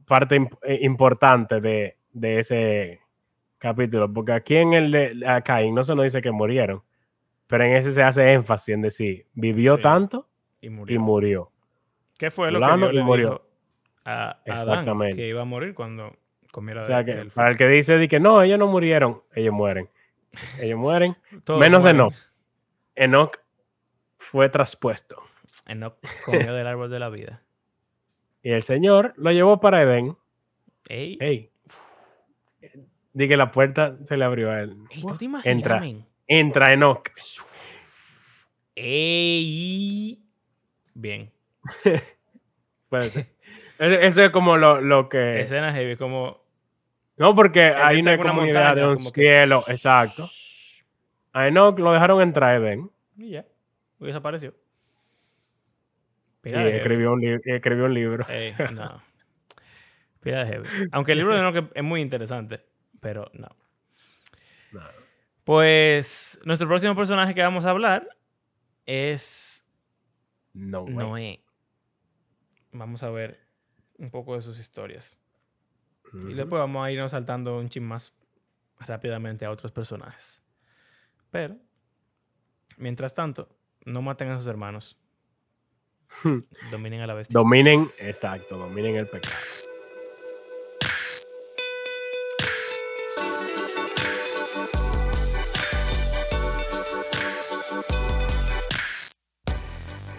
parte 0.05 0.39
imp- 0.39 0.57
eh, 0.63 0.79
importante 0.81 1.59
de, 1.61 1.97
de 2.13 2.39
ese 2.39 2.99
capítulo. 3.57 4.11
Porque 4.11 4.33
aquí 4.33 4.55
en 4.57 4.73
el 4.73 4.91
de 4.91 5.23
a 5.27 5.41
Caín 5.41 5.73
no 5.75 5.83
se 5.83 5.95
nos 5.95 6.03
dice 6.03 6.21
que 6.21 6.31
murieron. 6.31 6.83
Pero 7.47 7.63
en 7.65 7.73
ese 7.73 7.91
se 7.91 8.03
hace 8.03 8.31
énfasis 8.33 8.75
en 8.75 8.81
decir, 8.81 9.25
vivió 9.33 9.75
Sí. 9.77 9.81
tanto 9.81 10.27
Y 10.61 10.67
y 10.67 10.97
murió. 10.99 11.51
¿Qué 12.17 12.29
fue 12.31 12.51
lo 12.51 12.59
que 12.59 12.77
Dios 12.77 12.93
y 12.93 12.99
murió. 13.01 13.29
dijo 13.29 13.41
a, 14.05 14.11
a 14.11 14.29
Adán? 14.29 14.39
Exactamente. 14.45 15.15
Que 15.17 15.27
iba 15.27 15.41
a 15.41 15.45
morir 15.45 15.73
cuando 15.73 16.15
comiera 16.51 16.81
O 16.81 16.85
sea 16.85 17.03
que 17.03 17.25
para 17.33 17.49
el 17.49 17.57
que 17.57 17.67
dice 17.67 17.97
de 17.97 18.07
que 18.07 18.19
no, 18.19 18.41
ellos 18.43 18.59
no 18.59 18.67
murieron, 18.67 19.21
ellos 19.33 19.53
mueren. 19.53 19.89
Ellos 20.61 20.79
mueren. 20.79 21.17
Menos 21.59 21.81
mueren. 21.81 21.95
Enoch. 22.01 22.13
Enoch 22.95 23.37
fue 24.31 24.49
traspuesto. 24.49 25.21
Enoch 25.67 25.95
comió 26.25 26.53
del 26.53 26.67
árbol 26.67 26.89
de 26.89 26.99
la 26.99 27.09
vida. 27.09 27.41
Y 28.43 28.49
el 28.53 28.63
Señor 28.63 29.13
lo 29.17 29.31
llevó 29.31 29.59
para 29.59 29.83
Edén. 29.83 30.17
Ey, 30.89 31.15
Ey. 31.21 31.51
Di 33.13 33.27
que 33.27 33.37
la 33.37 33.51
puerta 33.51 33.97
se 34.03 34.17
le 34.17 34.25
abrió 34.25 34.49
a 34.49 34.61
él. 34.61 34.77
ey, 34.89 35.01
¿tú 35.03 35.15
te 35.15 35.25
imaginas, 35.25 35.45
Entra, 35.55 35.79
men? 35.79 36.05
entra 36.27 36.73
Enoch. 36.73 37.09
Ey. 38.75 40.23
Bien. 40.95 41.31
Puede 42.89 43.09
ser. 43.11 43.27
Eso 43.77 44.21
es 44.23 44.29
como 44.31 44.57
lo, 44.57 44.81
lo 44.81 45.07
que. 45.07 45.39
Escena 45.41 45.71
heavy, 45.73 45.95
como 45.95 46.41
No, 47.17 47.35
porque 47.35 47.61
hay 47.65 47.99
una 48.01 48.17
comunidad 48.17 48.69
montaña, 48.75 48.75
de 48.75 48.87
un 48.91 48.97
que- 48.97 49.03
cielo. 49.21 49.63
Exacto. 49.67 50.27
A 51.33 51.47
Enoch 51.47 51.77
lo 51.79 51.93
dejaron 51.93 52.21
entrar 52.23 52.49
a 52.51 52.55
Edén. 52.55 52.89
Y 53.17 53.29
ya. 53.31 53.45
Y 54.01 54.07
desapareció. 54.07 54.49
Y 56.39 56.49
Pila 56.49 56.57
de 56.59 56.63
heavy. 56.71 56.77
escribió 56.77 57.11
un, 57.13 57.21
li- 57.21 57.39
escribió 57.45 57.85
un 57.85 57.93
libro. 57.93 58.27
Ey, 58.27 58.53
no. 58.73 59.01
Pila 60.21 60.43
de 60.43 60.51
heavy. 60.51 60.67
Aunque 60.91 61.13
el 61.13 61.19
libro 61.19 61.33
de 61.51 61.69
es 61.75 61.83
muy 61.83 62.01
interesante, 62.01 62.65
pero 62.99 63.29
no. 63.33 63.47
Pues 65.43 66.39
nuestro 66.45 66.67
próximo 66.67 66.95
personaje 66.95 67.33
que 67.33 67.41
vamos 67.41 67.65
a 67.65 67.71
hablar 67.71 68.07
es 68.85 69.65
Noé. 70.53 70.91
Noé. 70.93 71.43
Vamos 72.71 73.03
a 73.03 73.09
ver 73.09 73.39
un 73.97 74.11
poco 74.11 74.35
de 74.35 74.41
sus 74.41 74.59
historias. 74.59 75.17
Y 76.13 76.33
después 76.33 76.59
vamos 76.59 76.85
a 76.85 76.91
irnos 76.91 77.11
saltando 77.11 77.57
un 77.57 77.69
chin 77.69 77.83
más 77.83 78.13
rápidamente 78.79 79.45
a 79.45 79.51
otros 79.51 79.71
personajes. 79.71 80.43
Pero, 81.31 81.57
mientras 82.77 83.13
tanto, 83.13 83.49
no 83.85 84.01
maten 84.01 84.29
a 84.29 84.37
sus 84.37 84.47
hermanos. 84.47 84.97
Dominen 86.71 87.01
a 87.01 87.07
la 87.07 87.13
bestia. 87.13 87.33
Dominen, 87.33 87.91
exacto, 87.97 88.57
dominen 88.57 88.95
el 88.95 89.07
pecado. 89.07 89.35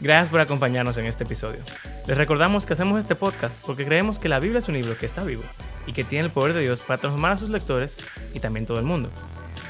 Gracias 0.00 0.30
por 0.30 0.40
acompañarnos 0.40 0.96
en 0.96 1.06
este 1.06 1.22
episodio. 1.22 1.60
Les 2.08 2.18
recordamos 2.18 2.66
que 2.66 2.72
hacemos 2.72 2.98
este 2.98 3.14
podcast 3.14 3.56
porque 3.64 3.84
creemos 3.84 4.18
que 4.18 4.28
la 4.28 4.40
Biblia 4.40 4.58
es 4.58 4.66
un 4.66 4.74
libro 4.74 4.98
que 4.98 5.06
está 5.06 5.22
vivo 5.22 5.44
y 5.86 5.92
que 5.92 6.02
tiene 6.02 6.24
el 6.24 6.32
poder 6.32 6.54
de 6.54 6.62
Dios 6.62 6.80
para 6.80 6.98
transformar 6.98 7.32
a 7.32 7.36
sus 7.36 7.50
lectores 7.50 7.98
y 8.34 8.40
también 8.40 8.66
todo 8.66 8.80
el 8.80 8.84
mundo. 8.84 9.10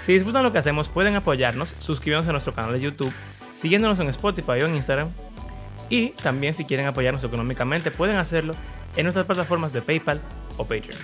Si 0.01 0.15
disfrutan 0.15 0.43
lo 0.43 0.51
que 0.51 0.59
hacemos, 0.59 0.89
pueden 0.89 1.17
apoyarnos 1.17 1.77
suscribiéndose 1.81 2.31
a 2.31 2.33
nuestro 2.33 2.55
canal 2.55 2.73
de 2.73 2.81
YouTube, 2.81 3.13
siguiéndonos 3.55 4.01
en 4.01 4.09
Spotify 4.09 4.63
o 4.63 4.67
en 4.67 4.77
Instagram. 4.77 5.09
Y 5.89 6.11
también 6.11 6.55
si 6.55 6.65
quieren 6.65 6.87
apoyarnos 6.87 7.23
económicamente, 7.25 7.91
pueden 7.91 8.17
hacerlo 8.17 8.55
en 8.97 9.05
nuestras 9.05 9.27
plataformas 9.27 9.73
de 9.73 9.83
PayPal 9.83 10.21
o 10.57 10.65
Patreon. 10.65 10.99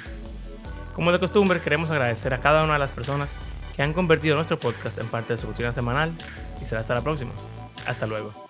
Como 0.95 1.13
de 1.13 1.19
costumbre, 1.19 1.61
queremos 1.61 1.91
agradecer 1.91 2.35
a 2.35 2.41
cada 2.41 2.65
una 2.65 2.75
de 2.75 2.79
las 2.79 2.91
personas 2.91 3.31
que 3.77 3.83
han 3.83 3.93
convertido 3.93 4.35
nuestro 4.35 4.59
podcast 4.59 4.99
en 4.99 5.07
parte 5.07 5.35
de 5.35 5.39
su 5.39 5.47
rutina 5.47 5.73
semanal 5.73 6.13
y 6.61 6.65
será 6.65 6.81
hasta 6.81 6.95
la 6.95 7.03
próxima. 7.03 7.33
Hasta 7.87 8.07
luego. 8.07 8.48